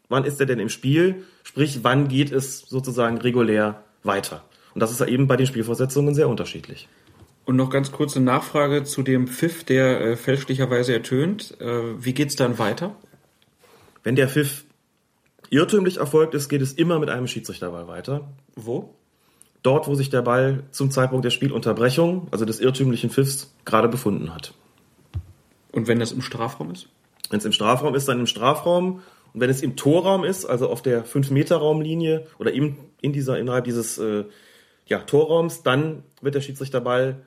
wann 0.08 0.24
ist 0.24 0.40
er 0.40 0.46
denn 0.46 0.58
im 0.58 0.70
Spiel, 0.70 1.24
sprich, 1.44 1.84
wann 1.84 2.08
geht 2.08 2.32
es 2.32 2.60
sozusagen 2.60 3.18
regulär 3.18 3.84
weiter. 4.02 4.42
Und 4.74 4.80
das 4.80 4.90
ist 4.90 5.00
ja 5.00 5.06
eben 5.06 5.26
bei 5.26 5.36
den 5.36 5.46
Spielvorsetzungen 5.46 6.14
sehr 6.14 6.28
unterschiedlich. 6.28 6.88
Und 7.44 7.56
noch 7.56 7.70
ganz 7.70 7.92
kurze 7.92 8.20
Nachfrage 8.20 8.84
zu 8.84 9.02
dem 9.02 9.26
Pfiff, 9.26 9.64
der 9.64 10.00
äh, 10.00 10.16
fälschlicherweise 10.16 10.92
ertönt. 10.94 11.60
Äh, 11.60 12.04
wie 12.04 12.14
geht's 12.14 12.36
dann 12.36 12.58
weiter? 12.58 12.96
Wenn 14.02 14.16
der 14.16 14.28
Pfiff 14.28 14.64
irrtümlich 15.50 15.98
erfolgt 15.98 16.34
ist, 16.34 16.48
geht 16.48 16.62
es 16.62 16.72
immer 16.72 16.98
mit 16.98 17.10
einem 17.10 17.26
Schiedsrichterball 17.26 17.88
weiter. 17.88 18.32
Wo? 18.54 18.94
Dort, 19.62 19.86
wo 19.88 19.94
sich 19.94 20.08
der 20.08 20.22
Ball 20.22 20.62
zum 20.70 20.90
Zeitpunkt 20.90 21.24
der 21.24 21.30
Spielunterbrechung, 21.30 22.28
also 22.30 22.44
des 22.44 22.60
irrtümlichen 22.60 23.10
Pfiffs, 23.10 23.54
gerade 23.64 23.88
befunden 23.88 24.34
hat. 24.34 24.54
Und 25.72 25.86
wenn 25.86 26.00
das 26.00 26.12
im 26.12 26.22
Strafraum 26.22 26.70
ist? 26.70 26.88
Wenn 27.28 27.38
es 27.38 27.44
im 27.44 27.52
Strafraum 27.52 27.94
ist, 27.94 28.08
dann 28.08 28.20
im 28.20 28.26
Strafraum. 28.26 29.02
Und 29.32 29.40
wenn 29.40 29.50
es 29.50 29.62
im 29.62 29.76
Torraum 29.76 30.24
ist, 30.24 30.44
also 30.46 30.68
auf 30.68 30.82
der 30.82 31.04
5-Meter-Raumlinie 31.04 32.26
oder 32.38 32.52
im, 32.52 32.76
in 33.00 33.12
dieser, 33.12 33.38
innerhalb 33.38 33.64
dieses 33.64 33.98
äh, 33.98 34.24
ja, 34.86 34.98
Torraums, 35.00 35.62
dann 35.62 36.02
wird 36.20 36.34
der 36.34 36.40
Schiedsrichterball 36.40 37.22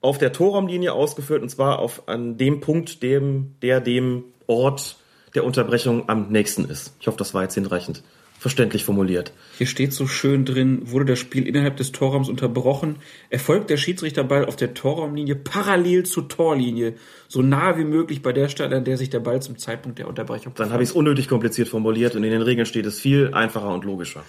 auf 0.00 0.18
der 0.18 0.32
Torraumlinie 0.32 0.92
ausgeführt 0.92 1.42
und 1.42 1.48
zwar 1.48 1.80
auf 1.80 2.06
an 2.06 2.36
dem 2.36 2.60
Punkt, 2.60 3.02
dem, 3.02 3.56
der 3.62 3.80
dem 3.80 4.24
Ort 4.46 4.96
der 5.34 5.44
Unterbrechung 5.44 6.08
am 6.08 6.28
nächsten 6.28 6.64
ist. 6.66 6.94
Ich 7.00 7.08
hoffe, 7.08 7.18
das 7.18 7.34
war 7.34 7.42
jetzt 7.42 7.54
hinreichend 7.54 8.04
verständlich 8.38 8.84
formuliert. 8.84 9.32
Hier 9.56 9.66
steht 9.66 9.92
so 9.92 10.06
schön 10.06 10.44
drin, 10.44 10.82
wurde 10.84 11.04
das 11.06 11.18
Spiel 11.18 11.46
innerhalb 11.46 11.76
des 11.76 11.92
Torraums 11.92 12.28
unterbrochen, 12.28 12.96
erfolgt 13.30 13.68
der 13.68 13.76
Schiedsrichterball 13.76 14.46
auf 14.46 14.56
der 14.56 14.74
Torraumlinie 14.74 15.34
parallel 15.34 16.04
zur 16.04 16.28
Torlinie, 16.28 16.94
so 17.26 17.42
nah 17.42 17.76
wie 17.76 17.84
möglich 17.84 18.22
bei 18.22 18.32
der 18.32 18.48
Stelle, 18.48 18.76
an 18.76 18.84
der 18.84 18.96
sich 18.96 19.10
der 19.10 19.20
Ball 19.20 19.42
zum 19.42 19.58
Zeitpunkt 19.58 19.98
der 19.98 20.08
Unterbrechung 20.08 20.52
Dann 20.54 20.72
habe 20.72 20.82
ich 20.82 20.90
es 20.90 20.94
unnötig 20.94 21.28
kompliziert 21.28 21.68
formuliert 21.68 22.14
und 22.14 22.24
in 22.24 22.30
den 22.30 22.42
Regeln 22.42 22.66
steht 22.66 22.86
es 22.86 23.00
viel 23.00 23.34
einfacher 23.34 23.74
und 23.74 23.84
logischer. 23.84 24.22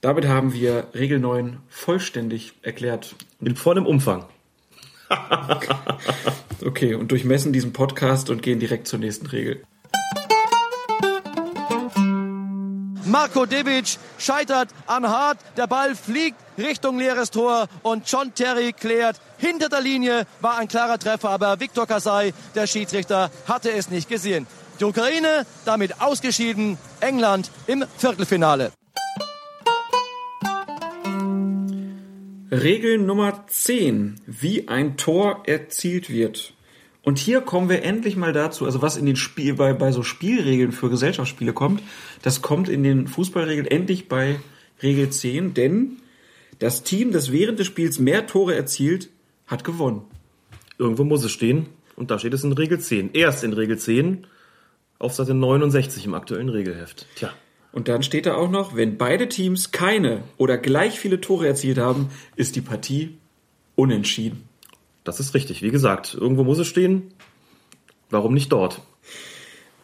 Damit 0.00 0.26
haben 0.26 0.52
wir 0.52 0.88
Regel 0.94 1.18
9 1.18 1.58
vollständig 1.68 2.52
erklärt. 2.62 3.14
In 3.40 3.56
vollem 3.56 3.86
Umfang. 3.86 4.24
okay, 6.64 6.94
und 6.94 7.10
durchmessen 7.12 7.52
diesen 7.52 7.72
Podcast 7.72 8.30
und 8.30 8.42
gehen 8.42 8.58
direkt 8.58 8.88
zur 8.88 8.98
nächsten 8.98 9.26
Regel. 9.26 9.62
Marco 13.06 13.46
Divic 13.46 13.98
scheitert 14.18 14.68
an 14.86 15.08
Hart. 15.08 15.38
Der 15.56 15.66
Ball 15.66 15.94
fliegt 15.94 16.36
Richtung 16.58 16.98
leeres 16.98 17.30
Tor 17.30 17.68
und 17.82 18.10
John 18.10 18.34
Terry 18.34 18.72
klärt. 18.72 19.20
Hinter 19.38 19.68
der 19.68 19.80
Linie 19.80 20.26
war 20.40 20.58
ein 20.58 20.68
klarer 20.68 20.98
Treffer, 20.98 21.30
aber 21.30 21.60
Viktor 21.60 21.86
Kasai, 21.86 22.34
der 22.54 22.66
Schiedsrichter, 22.66 23.30
hatte 23.46 23.70
es 23.70 23.90
nicht 23.90 24.08
gesehen. 24.08 24.46
Die 24.80 24.84
Ukraine 24.84 25.46
damit 25.64 26.00
ausgeschieden, 26.00 26.78
England 27.00 27.50
im 27.66 27.84
Viertelfinale. 27.96 28.72
Regel 32.50 32.98
Nummer 32.98 33.44
10. 33.46 34.20
Wie 34.26 34.68
ein 34.68 34.96
Tor 34.96 35.42
erzielt 35.46 36.10
wird. 36.10 36.55
Und 37.06 37.20
hier 37.20 37.40
kommen 37.40 37.68
wir 37.68 37.84
endlich 37.84 38.16
mal 38.16 38.32
dazu, 38.32 38.64
also 38.64 38.82
was 38.82 38.96
in 38.96 39.06
den 39.06 39.14
Spiel, 39.14 39.54
bei, 39.54 39.72
bei 39.74 39.92
so 39.92 40.02
Spielregeln 40.02 40.72
für 40.72 40.90
Gesellschaftsspiele 40.90 41.52
kommt, 41.52 41.80
das 42.22 42.42
kommt 42.42 42.68
in 42.68 42.82
den 42.82 43.06
Fußballregeln 43.06 43.68
endlich 43.68 44.08
bei 44.08 44.40
Regel 44.82 45.08
10, 45.08 45.54
denn 45.54 45.98
das 46.58 46.82
Team, 46.82 47.12
das 47.12 47.30
während 47.30 47.60
des 47.60 47.68
Spiels 47.68 48.00
mehr 48.00 48.26
Tore 48.26 48.56
erzielt, 48.56 49.08
hat 49.46 49.62
gewonnen. 49.62 50.02
Irgendwo 50.78 51.04
muss 51.04 51.22
es 51.22 51.30
stehen 51.30 51.66
und 51.94 52.10
da 52.10 52.18
steht 52.18 52.34
es 52.34 52.42
in 52.42 52.50
Regel 52.50 52.80
10. 52.80 53.10
Erst 53.12 53.44
in 53.44 53.52
Regel 53.52 53.78
10 53.78 54.26
auf 54.98 55.14
Seite 55.14 55.32
69 55.32 56.06
im 56.06 56.14
aktuellen 56.14 56.48
Regelheft. 56.48 57.06
Tja. 57.14 57.32
Und 57.70 57.86
dann 57.86 58.02
steht 58.02 58.26
da 58.26 58.34
auch 58.34 58.50
noch, 58.50 58.74
wenn 58.74 58.98
beide 58.98 59.28
Teams 59.28 59.70
keine 59.70 60.24
oder 60.38 60.58
gleich 60.58 60.98
viele 60.98 61.20
Tore 61.20 61.46
erzielt 61.46 61.78
haben, 61.78 62.08
ist 62.34 62.56
die 62.56 62.62
Partie 62.62 63.16
unentschieden. 63.76 64.48
Das 65.06 65.20
ist 65.20 65.34
richtig. 65.34 65.62
Wie 65.62 65.70
gesagt, 65.70 66.16
irgendwo 66.20 66.42
muss 66.42 66.58
es 66.58 66.66
stehen. 66.66 67.14
Warum 68.10 68.34
nicht 68.34 68.50
dort? 68.50 68.80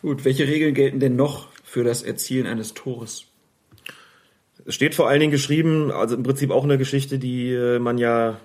Gut, 0.03 0.25
welche 0.25 0.49
Regeln 0.49 0.75
gelten 0.75 0.99
denn 0.99 1.15
noch 1.15 1.47
für 1.63 1.85
das 1.85 2.03
Erzielen 2.03 2.47
eines 2.47 2.75
Tores? 2.75 3.27
Es 4.65 4.75
steht 4.75 4.97
vor 4.97 5.09
allen 5.09 5.21
Dingen 5.21 5.31
geschrieben, 5.31 5.93
also 5.93 6.17
im 6.17 6.25
Prinzip 6.25 6.51
auch 6.51 6.65
eine 6.65 6.77
Geschichte, 6.77 7.21
die 7.21 7.53
äh, 7.53 7.79
man 7.79 7.99
ja 7.99 8.41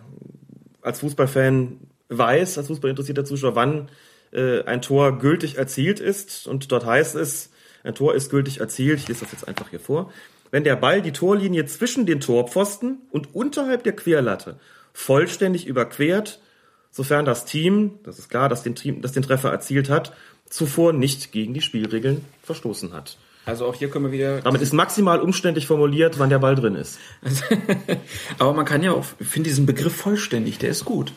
als 0.82 1.00
Fußballfan 1.00 1.80
weiß, 2.10 2.60
als 2.60 2.68
fußballinteressierter 2.68 3.26
Zuschauer, 3.26 3.56
wann 3.56 3.90
äh, 4.32 4.64
ein 4.64 4.84
Tor 4.84 5.18
gültig 5.18 5.58
erzielt 5.58 6.00
ist. 6.00 6.46
Und 6.46 6.72
dort 6.72 6.86
heißt 6.86 7.16
es, 7.16 7.52
ein 7.84 7.96
Tor 7.96 8.14
ist 8.14 8.30
gültig 8.30 8.60
erzielt, 8.60 9.00
ich 9.00 9.08
lese 9.08 9.22
das 9.22 9.32
jetzt 9.32 9.48
einfach 9.48 9.70
hier 9.72 9.80
vor, 9.80 10.12
wenn 10.52 10.64
der 10.64 10.76
Ball 10.76 11.02
die 11.02 11.12
Torlinie 11.12 11.66
zwischen 11.66 12.06
den 12.06 12.20
Torpfosten 12.20 13.00
und 13.10 13.34
unterhalb 13.34 13.84
der 13.84 13.96
Querlatte 13.96 14.60
vollständig 14.94 15.66
überquert 15.66 16.40
sofern 16.98 17.26
das 17.26 17.46
Team, 17.46 18.00
das 18.04 18.18
ist 18.18 18.28
klar, 18.28 18.50
dass 18.50 18.64
den, 18.64 18.74
Team, 18.74 19.02
das 19.02 19.12
den 19.12 19.22
Treffer 19.22 19.52
erzielt 19.52 19.90
hat, 19.90 20.14
zuvor 20.50 20.94
nicht 20.94 21.32
gegen 21.32 21.54
die 21.54 21.62
Spielregeln 21.62 22.26
verstoßen 22.42 22.92
hat. 22.92 23.18
Also 23.46 23.66
auch 23.66 23.76
hier 23.76 23.90
können 23.90 24.06
wir 24.06 24.12
wieder. 24.12 24.42
Damit 24.42 24.62
ist 24.62 24.74
maximal 24.74 25.22
umständlich 25.22 25.68
formuliert, 25.68 26.18
wann 26.18 26.30
der 26.30 26.40
Ball 26.40 26.56
drin 26.56 26.76
ist. 26.76 26.98
Aber 28.40 28.54
man 28.54 28.66
kann 28.66 28.84
ja 28.84 28.92
auch, 28.92 29.06
ich 29.20 29.28
finde 29.28 29.48
diesen 29.50 29.66
Begriff 29.66 29.96
vollständig, 29.96 30.58
der 30.58 30.70
ist 30.70 30.84
gut. 30.84 31.14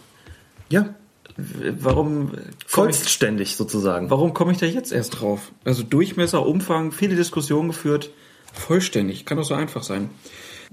Ja. 0.68 0.94
Warum? 1.36 2.32
Vollständig 2.66 3.56
sozusagen. 3.56 4.10
Warum 4.10 4.34
komme 4.34 4.52
ich 4.52 4.58
da 4.58 4.66
jetzt 4.66 4.92
erst 4.92 5.20
drauf? 5.20 5.50
Also 5.64 5.82
Durchmesser, 5.82 6.44
Umfang, 6.44 6.92
viele 6.92 7.16
Diskussionen 7.16 7.68
geführt. 7.68 8.10
Vollständig, 8.52 9.24
kann 9.24 9.38
doch 9.38 9.44
so 9.44 9.54
einfach 9.54 9.82
sein. 9.82 10.10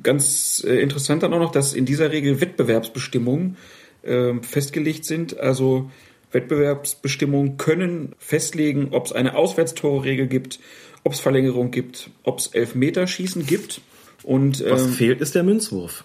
Ganz 0.04 0.64
äh, 0.68 0.82
interessant 0.82 1.24
dann 1.24 1.34
auch 1.34 1.40
noch, 1.40 1.52
dass 1.52 1.74
in 1.74 1.86
dieser 1.86 2.12
Regel 2.12 2.42
Wettbewerbsbestimmungen 2.42 3.56
äh, 4.04 4.34
festgelegt 4.42 5.06
sind. 5.06 5.38
Also 5.40 5.90
Wettbewerbsbestimmungen 6.32 7.58
können 7.58 8.14
festlegen, 8.20 8.90
ob 8.92 9.06
es 9.06 9.12
eine 9.14 9.36
Auswärtstore-Regel 9.36 10.28
gibt, 10.28 10.60
ob 11.04 11.14
es 11.14 11.20
Verlängerung 11.20 11.72
gibt, 11.72 12.10
ob 12.24 12.40
es 12.40 12.48
Elfmeterschießen 12.48 13.46
gibt. 13.46 13.82
Und, 14.24 14.62
ähm, 14.62 14.72
Was 14.72 14.88
fehlt, 14.88 15.22
ist 15.22 15.36
der 15.36 15.44
Münzwurf. 15.44 16.04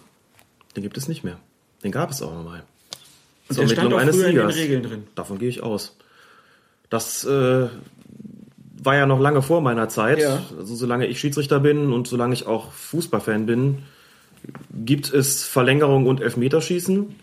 Den 0.75 0.83
gibt 0.83 0.97
es 0.97 1.07
nicht 1.07 1.23
mehr. 1.23 1.39
Den 1.83 1.91
gab 1.91 2.11
es 2.11 2.21
auch 2.21 2.33
nochmal. 2.33 2.63
Und 3.49 3.57
der 3.57 3.67
stand 3.67 3.93
auch 3.93 3.97
eines 3.97 4.15
früher 4.15 4.27
Siegers. 4.29 4.43
in 4.43 4.49
den 4.49 4.63
Regeln 4.63 4.83
drin. 4.83 5.03
Davon 5.15 5.37
gehe 5.39 5.49
ich 5.49 5.61
aus. 5.61 5.97
Das 6.89 7.25
äh, 7.25 7.67
war 8.83 8.95
ja 8.95 9.05
noch 9.05 9.19
lange 9.19 9.41
vor 9.41 9.61
meiner 9.61 9.89
Zeit. 9.89 10.19
Ja. 10.19 10.41
Also 10.57 10.75
solange 10.75 11.07
ich 11.07 11.19
Schiedsrichter 11.19 11.59
bin 11.59 11.91
und 11.91 12.07
solange 12.07 12.33
ich 12.33 12.45
auch 12.45 12.71
Fußballfan 12.71 13.45
bin, 13.45 13.79
gibt 14.73 15.13
es 15.13 15.43
Verlängerung 15.43 16.05
und 16.05 16.21
Elfmeterschießen 16.21 17.15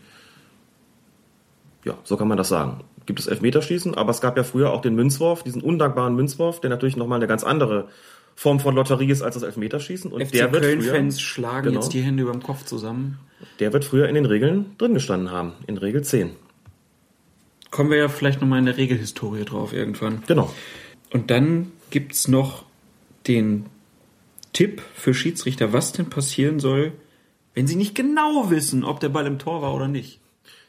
ja, 1.85 1.95
so 2.05 2.17
kann 2.17 2.29
man 2.29 2.39
das 2.39 2.49
sagen. 2.49 2.85
Gibt 3.07 3.19
es 3.19 3.27
Elfmeterschießen, 3.27 3.95
aber 3.95 4.11
es 4.11 4.21
gab 4.21 4.37
ja 4.37 4.45
früher 4.45 4.73
auch 4.73 4.83
den 4.83 4.95
Münzwurf, 4.95 5.43
diesen 5.43 5.63
undankbaren 5.63 6.15
Münzwurf, 6.15 6.61
der 6.61 6.71
natürlich 6.71 6.97
nochmal 6.97 7.17
eine 7.17 7.27
ganz 7.27 7.45
andere 7.45 7.89
Form 8.37 8.61
von 8.61 8.75
Lotterie 8.75 9.11
ist 9.11 9.23
als 9.23 9.35
das 9.35 9.43
Elfmeterschießen. 9.43 10.13
Und 10.13 10.25
FC 10.25 10.33
der 10.33 10.53
wird 10.53 10.63
Köln-Fans 10.63 11.21
schlagen 11.21 11.69
genau, 11.69 11.81
jetzt 11.81 11.93
die 11.93 12.03
Hände 12.03 12.23
über 12.23 12.33
dem 12.33 12.43
Kopf 12.43 12.65
zusammen. 12.65 13.19
Der 13.59 13.73
wird 13.73 13.85
früher 13.85 14.09
in 14.09 14.15
den 14.15 14.27
Regeln 14.27 14.77
drin 14.79 14.95
gestanden 14.95 15.31
haben, 15.31 15.53
in 15.67 15.77
Regel 15.77 16.03
10. 16.03 16.31
Kommen 17.71 17.91
wir 17.91 17.99
ja 17.99 18.09
vielleicht 18.09 18.41
nochmal 18.41 18.59
in 18.59 18.67
der 18.67 18.77
Regelhistorie 18.77 19.45
drauf 19.45 19.73
irgendwann. 19.73 20.23
Genau. 20.27 20.53
Und 21.13 21.31
dann 21.31 21.73
gibt's 21.91 22.29
noch 22.29 22.65
den 23.27 23.67
Tipp 24.53 24.83
für 24.95 25.15
Schiedsrichter, 25.15 25.73
was 25.73 25.93
denn 25.93 26.11
passieren 26.11 26.61
soll, 26.61 26.93
wenn 27.55 27.67
sie 27.67 27.77
nicht 27.77 27.95
genau 27.95 28.51
wissen, 28.51 28.85
ob 28.85 29.01
der 29.01 29.09
Ball 29.09 29.27
im 29.27 29.39
Tor 29.39 29.63
war 29.63 29.75
oder 29.75 29.89
nicht. 29.89 30.20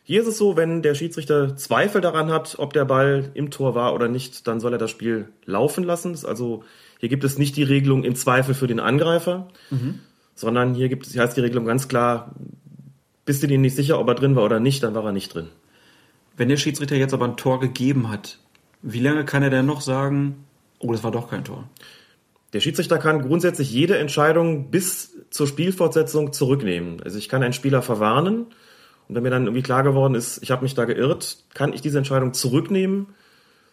Hier 0.04 0.22
ist 0.22 0.28
es 0.28 0.38
so, 0.38 0.58
wenn 0.58 0.82
der 0.82 0.95
Schiedsrichter 0.95 1.56
Zweifel 1.56 2.02
daran 2.02 2.32
hat, 2.32 2.56
ob 2.58 2.74
der 2.74 2.86
Ball 2.86 3.30
im 3.34 3.52
Tor 3.52 3.76
war 3.76 3.93
oder 3.93 4.08
nicht, 4.08 4.47
dann 4.47 4.60
soll 4.60 4.74
er 4.74 4.80
das 4.80 4.89
Spiel 4.89 5.28
laufen 5.45 5.84
lassen. 5.84 6.18
Also 6.26 6.64
hier 6.99 7.10
gibt 7.10 7.24
es 7.24 7.38
nicht 7.38 7.56
die 7.56 7.64
Regelung 7.64 8.04
im 8.04 8.16
Zweifel 8.16 8.56
für 8.56 8.68
den 8.68 8.80
Angreifer, 8.80 9.47
mhm. 9.70 9.99
sondern 10.34 10.74
hier 10.74 10.89
gibt 10.89 11.06
es, 11.06 11.14
hier 11.14 11.22
heißt 11.22 11.38
die 11.38 11.41
Regelung 11.41 11.66
ganz 11.66 11.88
klar, 11.88 12.34
bist 13.26 13.43
du 13.43 13.47
dir 13.47 13.60
nicht 13.60 13.76
sicher, 13.76 13.99
ob 13.99 14.08
er 14.08 14.16
drin 14.16 14.36
war 14.36 14.43
oder 14.43 14.60
nicht, 14.60 14.82
dann 14.84 14.95
war 14.95 15.06
er 15.06 15.12
nicht 15.12 15.34
drin. 15.34 15.49
Wenn 16.36 16.49
der 16.49 16.58
Schiedsrichter 16.58 16.95
jetzt 16.95 17.14
aber 17.14 17.26
ein 17.26 17.38
Tor 17.38 17.60
gegeben 17.60 18.10
hat, 18.10 18.39
wie 18.82 18.99
lange 18.99 19.26
kann 19.26 19.43
er 19.43 19.52
denn 19.52 19.68
noch 19.68 19.82
sagen, 19.82 20.45
oh, 20.80 20.91
das 20.91 21.04
war 21.04 21.12
doch 21.12 21.30
kein 21.30 21.43
Tor? 21.43 21.70
Der 22.54 22.60
Schiedsrichter 22.60 22.97
kann 22.97 23.22
grundsätzlich 23.22 23.72
jede 23.72 23.97
Entscheidung 23.97 24.72
bis 24.72 25.16
zur 25.30 25.47
Spielfortsetzung 25.47 26.34
zurücknehmen. 26.34 27.02
Also 27.04 27.18
ich 27.18 27.30
kann 27.30 27.43
einen 27.43 27.54
Spieler 27.54 27.82
verwarnen 27.82 28.47
und 29.12 29.16
wenn 29.16 29.24
mir 29.24 29.30
dann 29.30 29.43
irgendwie 29.43 29.62
klar 29.62 29.84
geworden 29.84 30.16
ist, 30.16 30.41
ich 30.41 30.51
habe 30.51 30.64
mich 30.64 30.74
da 30.74 30.86
geirrt, 30.86 31.39
kann 31.53 31.74
ich 31.74 31.82
diese 31.82 31.97
Entscheidung 31.97 32.34
zurücknehmen, 32.34 33.07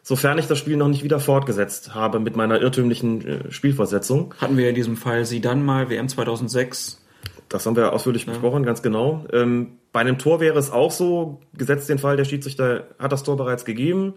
sofern 0.03 0.37
ich 0.37 0.49
das 0.49 0.59
Spiel 0.59 0.77
noch 0.77 0.89
nicht 0.89 1.05
wieder 1.05 1.21
fortgesetzt 1.21 1.95
habe 1.95 2.19
mit 2.19 2.35
meiner 2.35 2.61
irrtümlichen 2.61 3.25
äh, 3.25 3.53
Spielfortsetzung. 3.53 4.35
Hatten 4.41 4.57
wir 4.57 4.69
in 4.69 4.75
diesem 4.75 4.97
Fall 4.97 5.25
Sie 5.25 5.41
dann 5.41 5.65
mal, 5.65 5.91
WM 5.91 6.09
2006. 6.09 7.07
Das 7.49 7.67
haben 7.67 7.77
wir 7.77 7.93
ausführlich 7.93 8.27
ja. 8.27 8.33
besprochen, 8.33 8.65
ganz 8.65 8.83
genau. 8.83 9.27
Ähm, 9.33 9.79
bei 9.93 10.01
einem 10.01 10.19
Tor 10.19 10.41
wäre 10.41 10.59
es 10.59 10.73
auch 10.73 10.91
so, 10.91 11.41
gesetzt 11.57 11.89
den 11.89 12.01
Fall, 12.01 12.17
der 12.17 12.25
Schiedsrichter 12.25 12.89
hat 12.99 13.13
das 13.13 13.23
Tor 13.23 13.37
bereits 13.37 13.65
gegeben, 13.65 14.15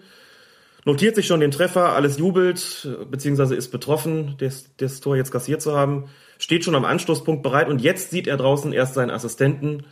notiert 0.85 1.13
sich 1.13 1.27
schon 1.27 1.39
den 1.39 1.51
Treffer, 1.51 1.93
alles 1.93 2.17
jubelt, 2.17 2.97
beziehungsweise 3.11 3.53
ist 3.53 3.69
betroffen, 3.69 4.37
das, 4.39 4.71
das 4.77 5.01
Tor 5.01 5.17
jetzt 5.17 5.31
kassiert 5.31 5.61
zu 5.61 5.77
haben, 5.77 6.05
steht 6.39 6.63
schon 6.63 6.73
am 6.73 6.83
Anstoßpunkt 6.83 7.43
bereit 7.43 7.69
und 7.69 7.79
jetzt 7.79 8.09
sieht 8.09 8.25
er 8.25 8.37
draußen 8.37 8.73
erst 8.73 8.95
seinen 8.95 9.11
Assistenten, 9.11 9.83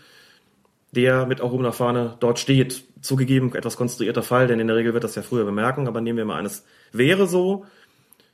der 0.91 1.25
mit 1.25 1.39
erhobener 1.39 1.71
Fahne 1.71 2.17
dort 2.19 2.39
steht. 2.39 2.83
Zugegeben, 3.01 3.53
etwas 3.55 3.77
konstruierter 3.77 4.23
Fall, 4.23 4.47
denn 4.47 4.59
in 4.59 4.67
der 4.67 4.75
Regel 4.75 4.93
wird 4.93 5.03
das 5.03 5.15
ja 5.15 5.21
früher 5.21 5.45
bemerken, 5.45 5.87
aber 5.87 6.01
nehmen 6.01 6.17
wir 6.17 6.25
mal 6.25 6.37
eines 6.37 6.65
wäre 6.91 7.27
so, 7.27 7.65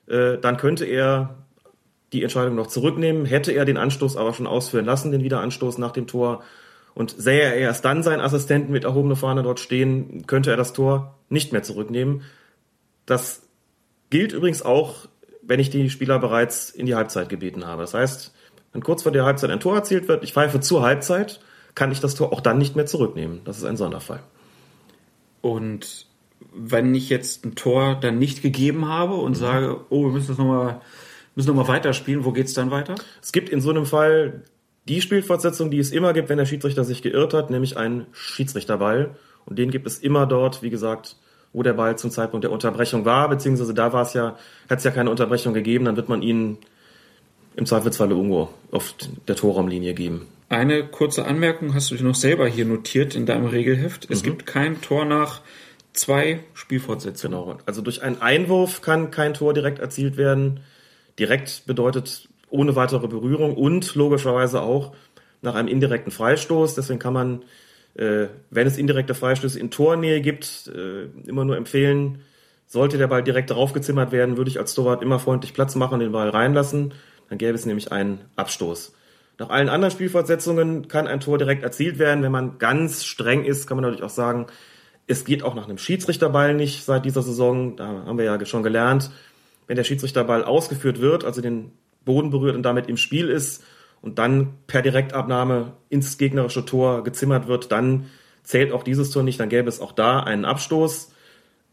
äh, 0.07 0.37
dann 0.37 0.57
könnte 0.57 0.85
er 0.85 1.35
die 2.13 2.23
Entscheidung 2.23 2.55
noch 2.55 2.67
zurücknehmen, 2.67 3.25
hätte 3.25 3.51
er 3.51 3.65
den 3.65 3.77
Anstoß 3.77 4.17
aber 4.17 4.33
schon 4.33 4.47
ausführen 4.47 4.85
lassen, 4.85 5.11
den 5.11 5.23
Wiederanstoß 5.23 5.77
nach 5.77 5.91
dem 5.91 6.07
Tor, 6.07 6.43
und 6.93 7.13
sähe 7.17 7.41
er 7.41 7.55
erst 7.55 7.83
dann 7.83 8.03
seinen 8.03 8.21
Assistenten 8.21 8.71
mit 8.71 8.85
erhobener 8.85 9.17
Fahne 9.17 9.43
dort 9.43 9.59
stehen, 9.59 10.25
könnte 10.27 10.49
er 10.49 10.57
das 10.57 10.71
Tor 10.71 11.19
nicht 11.27 11.51
mehr 11.51 11.61
zurücknehmen. 11.61 12.21
Das 13.05 13.41
gilt 14.09 14.31
übrigens 14.31 14.61
auch 14.61 15.07
wenn 15.47 15.59
ich 15.59 15.69
die 15.69 15.89
Spieler 15.89 16.19
bereits 16.19 16.69
in 16.69 16.85
die 16.85 16.95
Halbzeit 16.95 17.29
gebeten 17.29 17.65
habe. 17.65 17.83
Das 17.83 17.93
heißt, 17.93 18.33
wenn 18.73 18.83
kurz 18.83 19.03
vor 19.03 19.11
der 19.11 19.25
Halbzeit 19.25 19.51
ein 19.51 19.59
Tor 19.59 19.75
erzielt 19.75 20.07
wird, 20.07 20.23
ich 20.23 20.33
pfeife 20.33 20.59
zur 20.59 20.81
Halbzeit, 20.81 21.39
kann 21.75 21.91
ich 21.91 21.99
das 21.99 22.15
Tor 22.15 22.33
auch 22.33 22.41
dann 22.41 22.57
nicht 22.57 22.75
mehr 22.75 22.85
zurücknehmen. 22.85 23.41
Das 23.45 23.57
ist 23.57 23.65
ein 23.65 23.77
Sonderfall. 23.77 24.21
Und 25.41 26.07
wenn 26.53 26.95
ich 26.95 27.09
jetzt 27.09 27.45
ein 27.45 27.55
Tor 27.55 27.95
dann 27.99 28.17
nicht 28.17 28.41
gegeben 28.41 28.87
habe 28.87 29.15
und 29.15 29.31
mhm. 29.31 29.35
sage, 29.35 29.81
oh, 29.89 30.05
wir 30.05 30.11
müssen 30.11 30.29
das 30.29 30.37
nochmal 30.37 30.81
müssen 31.35 31.53
noch 31.53 31.67
mal 31.67 31.67
weiterspielen, 31.67 32.23
wo 32.23 32.31
geht's 32.31 32.53
dann 32.53 32.71
weiter? 32.71 32.95
Es 33.21 33.31
gibt 33.31 33.49
in 33.49 33.59
so 33.61 33.69
einem 33.69 33.85
Fall 33.85 34.43
die 34.87 35.01
Spielfortsetzung, 35.01 35.69
die 35.69 35.79
es 35.79 35.91
immer 35.91 36.13
gibt, 36.13 36.29
wenn 36.29 36.37
der 36.37 36.45
Schiedsrichter 36.45 36.83
sich 36.83 37.01
geirrt 37.01 37.33
hat, 37.33 37.49
nämlich 37.49 37.75
einen 37.75 38.07
Schiedsrichterball. 38.13 39.15
Und 39.45 39.59
den 39.59 39.69
gibt 39.69 39.85
es 39.85 39.99
immer 39.99 40.25
dort, 40.25 40.63
wie 40.63 40.69
gesagt, 40.69 41.17
wo 41.53 41.63
der 41.63 41.73
Ball 41.73 41.97
zum 41.97 42.11
Zeitpunkt 42.11 42.43
der 42.43 42.51
Unterbrechung 42.51 43.05
war, 43.05 43.29
beziehungsweise 43.29 43.73
da 43.73 43.93
war 43.93 44.01
es 44.01 44.13
ja, 44.13 44.37
hat 44.69 44.79
es 44.79 44.83
ja 44.83 44.91
keine 44.91 45.09
Unterbrechung 45.09 45.53
gegeben, 45.53 45.85
dann 45.85 45.95
wird 45.95 46.09
man 46.09 46.21
ihn 46.21 46.57
im 47.55 47.65
Zweifelsfalle 47.65 48.13
irgendwo 48.13 48.49
auf 48.71 48.93
der 49.27 49.35
Torraumlinie 49.35 49.93
geben. 49.93 50.27
Eine 50.55 50.87
kurze 50.87 51.25
Anmerkung 51.25 51.73
hast 51.73 51.91
du 51.91 51.95
dir 51.95 52.05
noch 52.05 52.15
selber 52.15 52.47
hier 52.47 52.63
notiert 52.63 53.13
in 53.13 53.25
deinem 53.25 53.47
Regelheft. 53.47 54.09
Es 54.09 54.21
mhm. 54.21 54.27
gibt 54.27 54.45
kein 54.45 54.79
Tor 54.79 55.03
nach 55.03 55.41
zwei 55.91 56.45
Spielfortsetzungen. 56.53 57.37
Genau. 57.37 57.57
Also 57.65 57.81
durch 57.81 58.01
einen 58.03 58.21
Einwurf 58.21 58.81
kann 58.81 59.11
kein 59.11 59.33
Tor 59.33 59.53
direkt 59.53 59.79
erzielt 59.79 60.15
werden. 60.15 60.61
Direkt 61.19 61.63
bedeutet 61.65 62.29
ohne 62.49 62.73
weitere 62.77 63.05
Berührung 63.09 63.57
und 63.57 63.95
logischerweise 63.95 64.61
auch 64.61 64.95
nach 65.41 65.55
einem 65.55 65.67
indirekten 65.67 66.13
Freistoß. 66.13 66.75
Deswegen 66.75 66.99
kann 66.99 67.13
man 67.13 67.43
äh, 67.95 68.27
wenn 68.49 68.65
es 68.65 68.77
indirekte 68.77 69.13
Freistöße 69.13 69.59
in 69.59 69.71
Tornähe 69.71 70.21
gibt, 70.21 70.71
äh, 70.73 71.07
immer 71.27 71.43
nur 71.43 71.57
empfehlen, 71.57 72.19
sollte 72.65 72.97
der 72.97 73.07
Ball 73.07 73.23
direkt 73.23 73.49
draufgezimmert 73.49 74.13
werden, 74.13 74.37
würde 74.37 74.51
ich 74.51 74.59
als 74.59 74.73
Torwart 74.73 75.03
immer 75.03 75.19
freundlich 75.19 75.53
Platz 75.53 75.75
machen 75.75 75.95
und 75.95 75.99
den 75.99 76.13
Ball 76.13 76.29
reinlassen. 76.29 76.93
Dann 77.27 77.39
gäbe 77.39 77.55
es 77.55 77.65
nämlich 77.65 77.91
einen 77.91 78.21
Abstoß. 78.37 78.93
Nach 79.37 79.49
allen 79.49 79.69
anderen 79.69 79.91
Spielfortsetzungen 79.91 80.87
kann 80.87 81.07
ein 81.07 81.19
Tor 81.19 81.37
direkt 81.37 81.63
erzielt 81.63 81.99
werden. 81.99 82.23
Wenn 82.23 82.31
man 82.31 82.57
ganz 82.57 83.03
streng 83.03 83.43
ist, 83.43 83.67
kann 83.67 83.77
man 83.77 83.83
natürlich 83.83 84.03
auch 84.03 84.09
sagen, 84.09 84.47
es 85.07 85.25
geht 85.25 85.43
auch 85.43 85.55
nach 85.55 85.65
einem 85.65 85.77
Schiedsrichterball 85.77 86.53
nicht 86.53 86.83
seit 86.83 87.05
dieser 87.05 87.21
Saison. 87.21 87.75
Da 87.75 87.87
haben 88.05 88.17
wir 88.17 88.25
ja 88.25 88.45
schon 88.45 88.63
gelernt. 88.63 89.11
Wenn 89.67 89.75
der 89.75 89.83
Schiedsrichterball 89.83 90.43
ausgeführt 90.43 91.01
wird, 91.01 91.25
also 91.25 91.41
den 91.41 91.71
Boden 92.05 92.29
berührt 92.29 92.55
und 92.55 92.63
damit 92.63 92.87
im 92.87 92.97
Spiel 92.97 93.29
ist, 93.29 93.63
und 94.05 94.19
dann 94.19 94.53
per 94.67 94.83
Direktabnahme 94.83 95.73
ins 95.89 96.19
gegnerische 96.19 96.63
Tor 96.63 97.03
gezimmert 97.03 97.47
wird, 97.47 97.71
dann 97.71 98.05
zählt 98.43 98.71
auch 98.71 98.83
dieses 98.83 99.09
Tor 99.09 99.23
nicht, 99.23 99.39
dann 99.39 99.49
gäbe 99.49 99.67
es 99.67 99.81
auch 99.81 99.93
da 99.93 100.19
einen 100.19 100.45
Abstoß. 100.45 101.11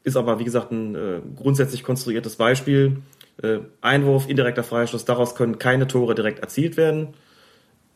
Ist 0.02 0.16
aber, 0.16 0.38
wie 0.38 0.44
gesagt, 0.44 0.72
ein 0.72 0.94
äh, 0.94 1.20
grundsätzlich 1.36 1.84
konstruiertes 1.84 2.36
Beispiel. 2.36 3.02
Äh, 3.42 3.58
Einwurf, 3.82 4.30
indirekter 4.30 4.64
Freistoß, 4.64 5.04
daraus 5.04 5.34
können 5.34 5.58
keine 5.58 5.86
Tore 5.86 6.14
direkt 6.14 6.38
erzielt 6.38 6.78
werden. 6.78 7.08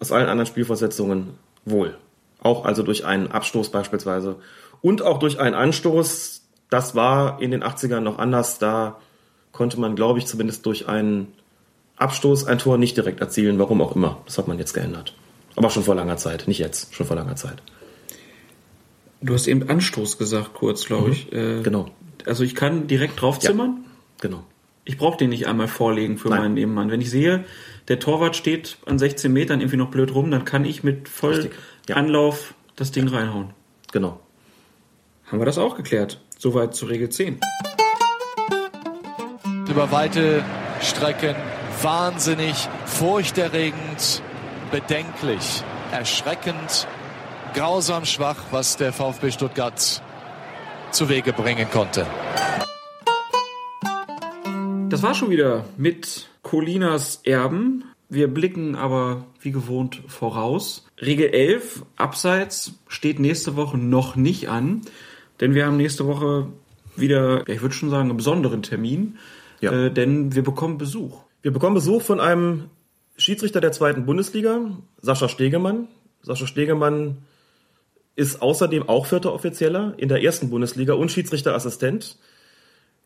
Aus 0.01 0.13
allen 0.13 0.29
anderen 0.29 0.47
Spielversetzungen 0.47 1.35
wohl. 1.65 1.97
Auch 2.41 2.65
also 2.65 2.83
durch 2.83 3.05
einen 3.05 3.29
Abstoß 3.29 3.71
beispielsweise. 3.71 4.37
Und 4.83 5.03
auch 5.03 5.19
durch 5.19 5.41
einen 5.41 5.55
Anstoß. 5.55 6.43
Das 6.69 6.95
war 6.95 7.41
in 7.41 7.51
den 7.51 7.63
80ern 7.63 8.01
noch 8.01 8.19
anders. 8.19 8.59
Da 8.59 8.99
konnte 9.53 9.81
man, 9.81 9.97
glaube 9.97 10.19
ich, 10.19 10.27
zumindest 10.27 10.67
durch 10.67 10.89
einen 10.89 11.29
Abstoß 11.97 12.47
ein 12.47 12.59
Tor 12.59 12.79
nicht 12.79 12.97
direkt 12.97 13.21
erzielen, 13.21 13.59
warum 13.59 13.81
auch 13.81 13.97
immer. 13.97 14.19
Das 14.27 14.37
hat 14.39 14.49
man 14.49 14.59
jetzt 14.59 14.75
geändert. 14.75 15.15
Aber 15.57 15.71
schon 15.71 15.83
vor 15.83 15.95
langer 15.95 16.19
Zeit, 16.19 16.47
nicht 16.47 16.59
jetzt, 16.59 16.95
schon 16.95 17.07
vor 17.07 17.17
langer 17.17 17.37
Zeit. 17.37 17.63
Du 19.23 19.33
hast 19.33 19.47
eben 19.47 19.69
Anstoß 19.69 20.19
gesagt, 20.19 20.53
kurz, 20.55 20.85
glaube 20.85 21.07
mhm. 21.07 21.13
ich. 21.13 21.33
Äh, 21.33 21.63
genau. 21.63 21.91
Also 22.27 22.45
ich 22.45 22.55
kann 22.55 22.87
direkt 22.87 23.21
draufzimmern? 23.21 23.79
Ja, 23.83 23.91
genau. 24.21 24.45
Ich 24.85 24.99
brauche 24.99 25.17
den 25.17 25.31
nicht 25.31 25.47
einmal 25.47 25.69
vorlegen 25.69 26.19
für 26.19 26.29
Nein. 26.29 26.41
meinen 26.41 26.55
Nebenmann. 26.55 26.91
Wenn 26.91 27.01
ich 27.01 27.11
sehe, 27.11 27.45
der 27.89 27.99
Torwart 27.99 28.37
steht 28.37 28.79
an 28.87 28.99
16 28.99 29.33
Metern 29.33 29.61
irgendwie 29.61 29.77
noch 29.77 29.91
blöd 29.91 30.15
rum, 30.15 30.31
dann 30.31 30.45
kann 30.45 30.65
ich 30.65 30.83
mit 30.83 31.09
voll 31.09 31.51
ja. 31.89 31.97
Anlauf 31.97 32.55
das 32.75 32.91
Ding 32.93 33.09
reinhauen. 33.09 33.51
Genau. 33.93 34.21
Haben 35.27 35.39
wir 35.39 35.47
das 35.47 35.59
auch 35.59 35.77
geklärt? 35.77 36.21
Soweit 36.39 36.75
zu 36.75 36.87
Regel 36.87 37.09
10. 37.09 37.41
Über 39.69 39.91
weite 39.91 40.45
Strecken 40.81 41.37
wahnsinnig, 41.83 42.69
furchterregend, 42.87 44.23
bedenklich, 44.71 45.63
erschreckend, 45.93 46.87
grausam 47.55 48.05
schwach, 48.05 48.37
was 48.51 48.77
der 48.77 48.93
VfB 48.93 49.31
Stuttgart 49.31 50.03
zu 50.91 51.09
Wege 51.09 51.33
bringen 51.33 51.69
konnte. 51.71 52.07
Das 54.89 55.03
war 55.03 55.15
schon 55.15 55.31
wieder 55.31 55.65
mit 55.77 56.29
Colinas 56.47 57.23
Erben. 57.25 57.83
Wir 58.09 58.29
blicken 58.29 58.77
aber 58.77 59.27
wie 59.41 59.51
gewohnt 59.51 60.01
voraus. 60.07 60.87
Regel 61.03 61.31
11, 61.31 61.83
Abseits, 61.97 62.75
steht 62.87 63.19
nächste 63.19 63.57
Woche 63.57 63.77
noch 63.77 64.15
nicht 64.15 64.49
an, 64.49 64.83
denn 65.41 65.55
wir 65.55 65.67
haben 65.67 65.77
nächste 65.77 66.07
Woche 66.07 66.47
wieder, 66.95 67.49
ich 67.49 67.63
würde 67.63 67.75
schon 67.75 67.91
sagen, 67.91 68.11
einen 68.11 68.17
besonderen 68.17 68.63
Termin, 68.63 69.19
ja. 69.61 69.73
äh, 69.73 69.91
denn 69.93 70.37
wir 70.37 70.45
bekommen 70.45 70.79
Besuch. 70.79 71.25
Wir 71.43 71.51
bekommen 71.51 71.75
Besuch 71.75 72.03
von 72.03 72.21
einem 72.21 72.67
Schiedsrichter 73.17 73.61
der 73.61 73.73
zweiten 73.73 74.07
Bundesliga, 74.07 74.71
Sascha 75.03 75.29
Stegemann. 75.29 75.89
Sascha 76.23 76.47
Stegemann 76.47 77.17
ist 78.15 78.41
außerdem 78.41 78.89
auch 78.89 79.07
vierter 79.07 79.33
Offizieller 79.33 79.95
in 79.97 80.09
der 80.09 80.23
ersten 80.23 80.49
Bundesliga 80.51 80.95
und 80.95 81.11
Schiedsrichterassistent. 81.11 82.19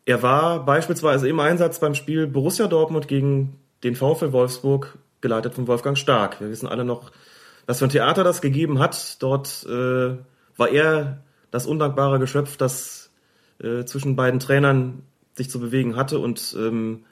Er 0.05 0.23
war 0.23 0.65
beispielsweise 0.65 1.29
im 1.29 1.39
Einsatz 1.39 1.79
beim 1.79 1.95
Spiel 1.95 2.27
Borussia 2.27 2.67
Dortmund 2.67 3.07
gegen 3.07 3.59
den 3.83 3.95
VfL 3.95 4.31
Wolfsburg, 4.31 4.97
geleitet 5.21 5.53
von 5.53 5.67
Wolfgang 5.67 5.97
Stark. 5.97 6.41
Wir 6.41 6.49
wissen 6.49 6.67
alle 6.67 6.83
noch, 6.83 7.11
was 7.67 7.79
für 7.79 7.85
ein 7.85 7.91
Theater 7.91 8.23
das 8.23 8.41
gegeben 8.41 8.79
hat. 8.79 9.21
Dort 9.21 9.65
äh, 9.69 10.17
war 10.57 10.69
er 10.69 11.21
das 11.51 11.67
undankbare 11.67 12.19
Geschöpf, 12.19 12.57
das 12.57 13.11
äh, 13.61 13.85
zwischen 13.85 14.15
beiden 14.15 14.39
Trainern 14.39 15.03
sich 15.33 15.49
zu 15.49 15.59
bewegen 15.59 15.95
hatte 15.95 16.19
und 16.19 16.55
ähm, 16.59 17.05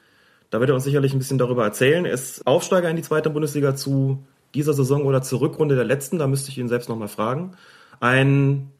da 0.49 0.59
wird 0.59 0.71
er 0.71 0.75
uns 0.75 0.83
sicherlich 0.83 1.13
ein 1.13 1.19
bisschen 1.19 1.37
darüber 1.37 1.63
erzählen. 1.63 2.05
Er 2.05 2.13
ist 2.13 2.45
Aufsteiger 2.47 2.89
in 2.89 2.95
die 2.95 3.03
zweite 3.03 3.29
Bundesliga 3.29 3.75
zu 3.75 4.23
dieser 4.55 4.73
Saison 4.73 5.05
oder 5.05 5.21
zur 5.21 5.41
Rückrunde 5.41 5.75
der 5.75 5.85
letzten. 5.85 6.17
Da 6.17 6.27
müsste 6.27 6.49
ich 6.49 6.57
ihn 6.57 6.67
selbst 6.67 6.89
nochmal 6.89 7.07
fragen. 7.07 7.55
Ein 7.99 8.71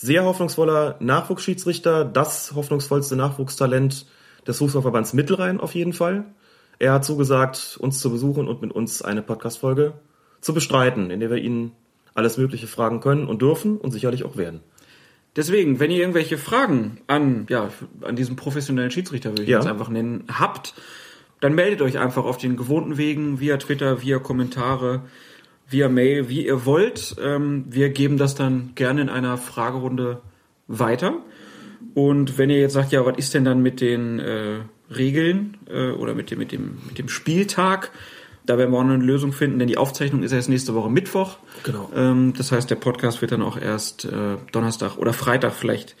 sehr 0.00 0.24
hoffnungsvoller 0.24 0.96
Nachwuchsschiedsrichter, 1.00 2.04
das 2.04 2.52
hoffnungsvollste 2.54 3.16
Nachwuchstalent 3.16 4.06
des 4.46 4.58
Fußballverbands 4.58 5.12
Mittelrhein 5.12 5.58
auf 5.58 5.74
jeden 5.74 5.92
Fall. 5.92 6.24
Er 6.78 6.92
hat 6.92 7.04
zugesagt, 7.04 7.76
uns 7.80 7.98
zu 7.98 8.08
besuchen 8.12 8.46
und 8.46 8.62
mit 8.62 8.70
uns 8.70 9.02
eine 9.02 9.22
Podcast-Folge 9.22 9.94
zu 10.40 10.54
bestreiten, 10.54 11.10
in 11.10 11.18
der 11.18 11.30
wir 11.30 11.38
ihn 11.38 11.72
alles 12.14 12.38
Mögliche 12.38 12.68
fragen 12.68 13.00
können 13.00 13.26
und 13.26 13.42
dürfen 13.42 13.76
und 13.76 13.90
sicherlich 13.90 14.24
auch 14.24 14.36
werden. 14.36 14.60
Deswegen, 15.34 15.80
wenn 15.80 15.90
ihr 15.90 15.98
irgendwelche 15.98 16.38
Fragen 16.38 17.00
an, 17.08 17.46
ja, 17.48 17.70
an 18.02 18.14
diesem 18.14 18.36
professionellen 18.36 18.92
Schiedsrichter, 18.92 19.30
würde 19.30 19.42
ich 19.42 19.48
ja. 19.48 19.58
jetzt 19.58 19.68
einfach 19.68 19.88
nennen, 19.88 20.24
habt, 20.32 20.74
dann 21.40 21.56
meldet 21.56 21.82
euch 21.82 21.98
einfach 21.98 22.24
auf 22.24 22.38
den 22.38 22.56
gewohnten 22.56 22.98
Wegen, 22.98 23.40
via 23.40 23.56
Twitter, 23.56 24.00
via 24.00 24.20
Kommentare, 24.20 25.02
via 25.68 25.88
Mail, 25.88 26.28
wie 26.28 26.46
ihr 26.46 26.64
wollt. 26.64 27.16
Ähm, 27.22 27.64
wir 27.68 27.90
geben 27.90 28.16
das 28.16 28.34
dann 28.34 28.72
gerne 28.74 29.02
in 29.02 29.08
einer 29.08 29.36
Fragerunde 29.36 30.22
weiter. 30.66 31.14
Und 31.94 32.38
wenn 32.38 32.50
ihr 32.50 32.58
jetzt 32.58 32.74
sagt, 32.74 32.92
ja, 32.92 33.04
was 33.04 33.16
ist 33.18 33.34
denn 33.34 33.44
dann 33.44 33.62
mit 33.62 33.80
den 33.80 34.18
äh, 34.18 34.60
Regeln 34.94 35.56
äh, 35.68 35.90
oder 35.90 36.14
mit 36.14 36.30
dem, 36.30 36.38
mit, 36.38 36.52
dem, 36.52 36.78
mit 36.86 36.98
dem 36.98 37.08
Spieltag? 37.08 37.90
Da 38.46 38.56
werden 38.56 38.72
wir 38.72 38.78
auch 38.78 38.84
noch 38.84 38.94
eine 38.94 39.04
Lösung 39.04 39.32
finden, 39.32 39.58
denn 39.58 39.68
die 39.68 39.76
Aufzeichnung 39.76 40.22
ist 40.22 40.32
erst 40.32 40.48
nächste 40.48 40.74
Woche 40.74 40.90
Mittwoch. 40.90 41.36
Genau. 41.64 41.90
Ähm, 41.94 42.32
das 42.36 42.50
heißt, 42.50 42.70
der 42.70 42.76
Podcast 42.76 43.20
wird 43.20 43.32
dann 43.32 43.42
auch 43.42 43.60
erst 43.60 44.06
äh, 44.06 44.36
Donnerstag 44.52 44.96
oder 44.96 45.12
Freitag 45.12 45.52
vielleicht 45.52 45.96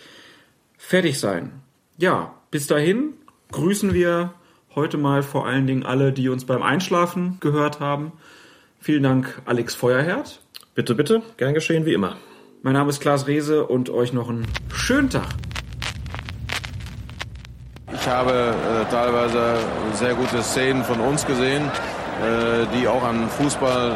fertig 0.78 1.18
sein. 1.18 1.52
Ja, 1.98 2.34
bis 2.50 2.66
dahin 2.66 3.14
grüßen 3.50 3.92
wir 3.92 4.32
Heute 4.78 4.96
mal 4.96 5.24
vor 5.24 5.44
allen 5.44 5.66
Dingen 5.66 5.82
alle, 5.82 6.12
die 6.12 6.28
uns 6.28 6.44
beim 6.44 6.62
Einschlafen 6.62 7.38
gehört 7.40 7.80
haben. 7.80 8.12
Vielen 8.80 9.02
Dank, 9.02 9.42
Alex 9.44 9.74
Feuerherd. 9.74 10.40
Bitte, 10.74 10.94
bitte, 10.94 11.22
gern 11.36 11.54
geschehen 11.54 11.84
wie 11.84 11.92
immer. 11.92 12.16
Mein 12.62 12.74
Name 12.74 12.90
ist 12.90 13.00
Klaas 13.00 13.26
Rehse 13.26 13.66
und 13.66 13.90
euch 13.90 14.12
noch 14.12 14.28
einen 14.28 14.46
schönen 14.72 15.10
Tag. 15.10 15.26
Ich 17.92 18.06
habe 18.06 18.32
äh, 18.32 18.90
teilweise 18.90 19.58
sehr 19.94 20.14
gute 20.14 20.42
Szenen 20.42 20.84
von 20.84 21.00
uns 21.00 21.26
gesehen, 21.26 21.64
äh, 21.64 22.66
die 22.76 22.86
auch 22.86 23.02
an 23.02 23.28
Fußball 23.28 23.90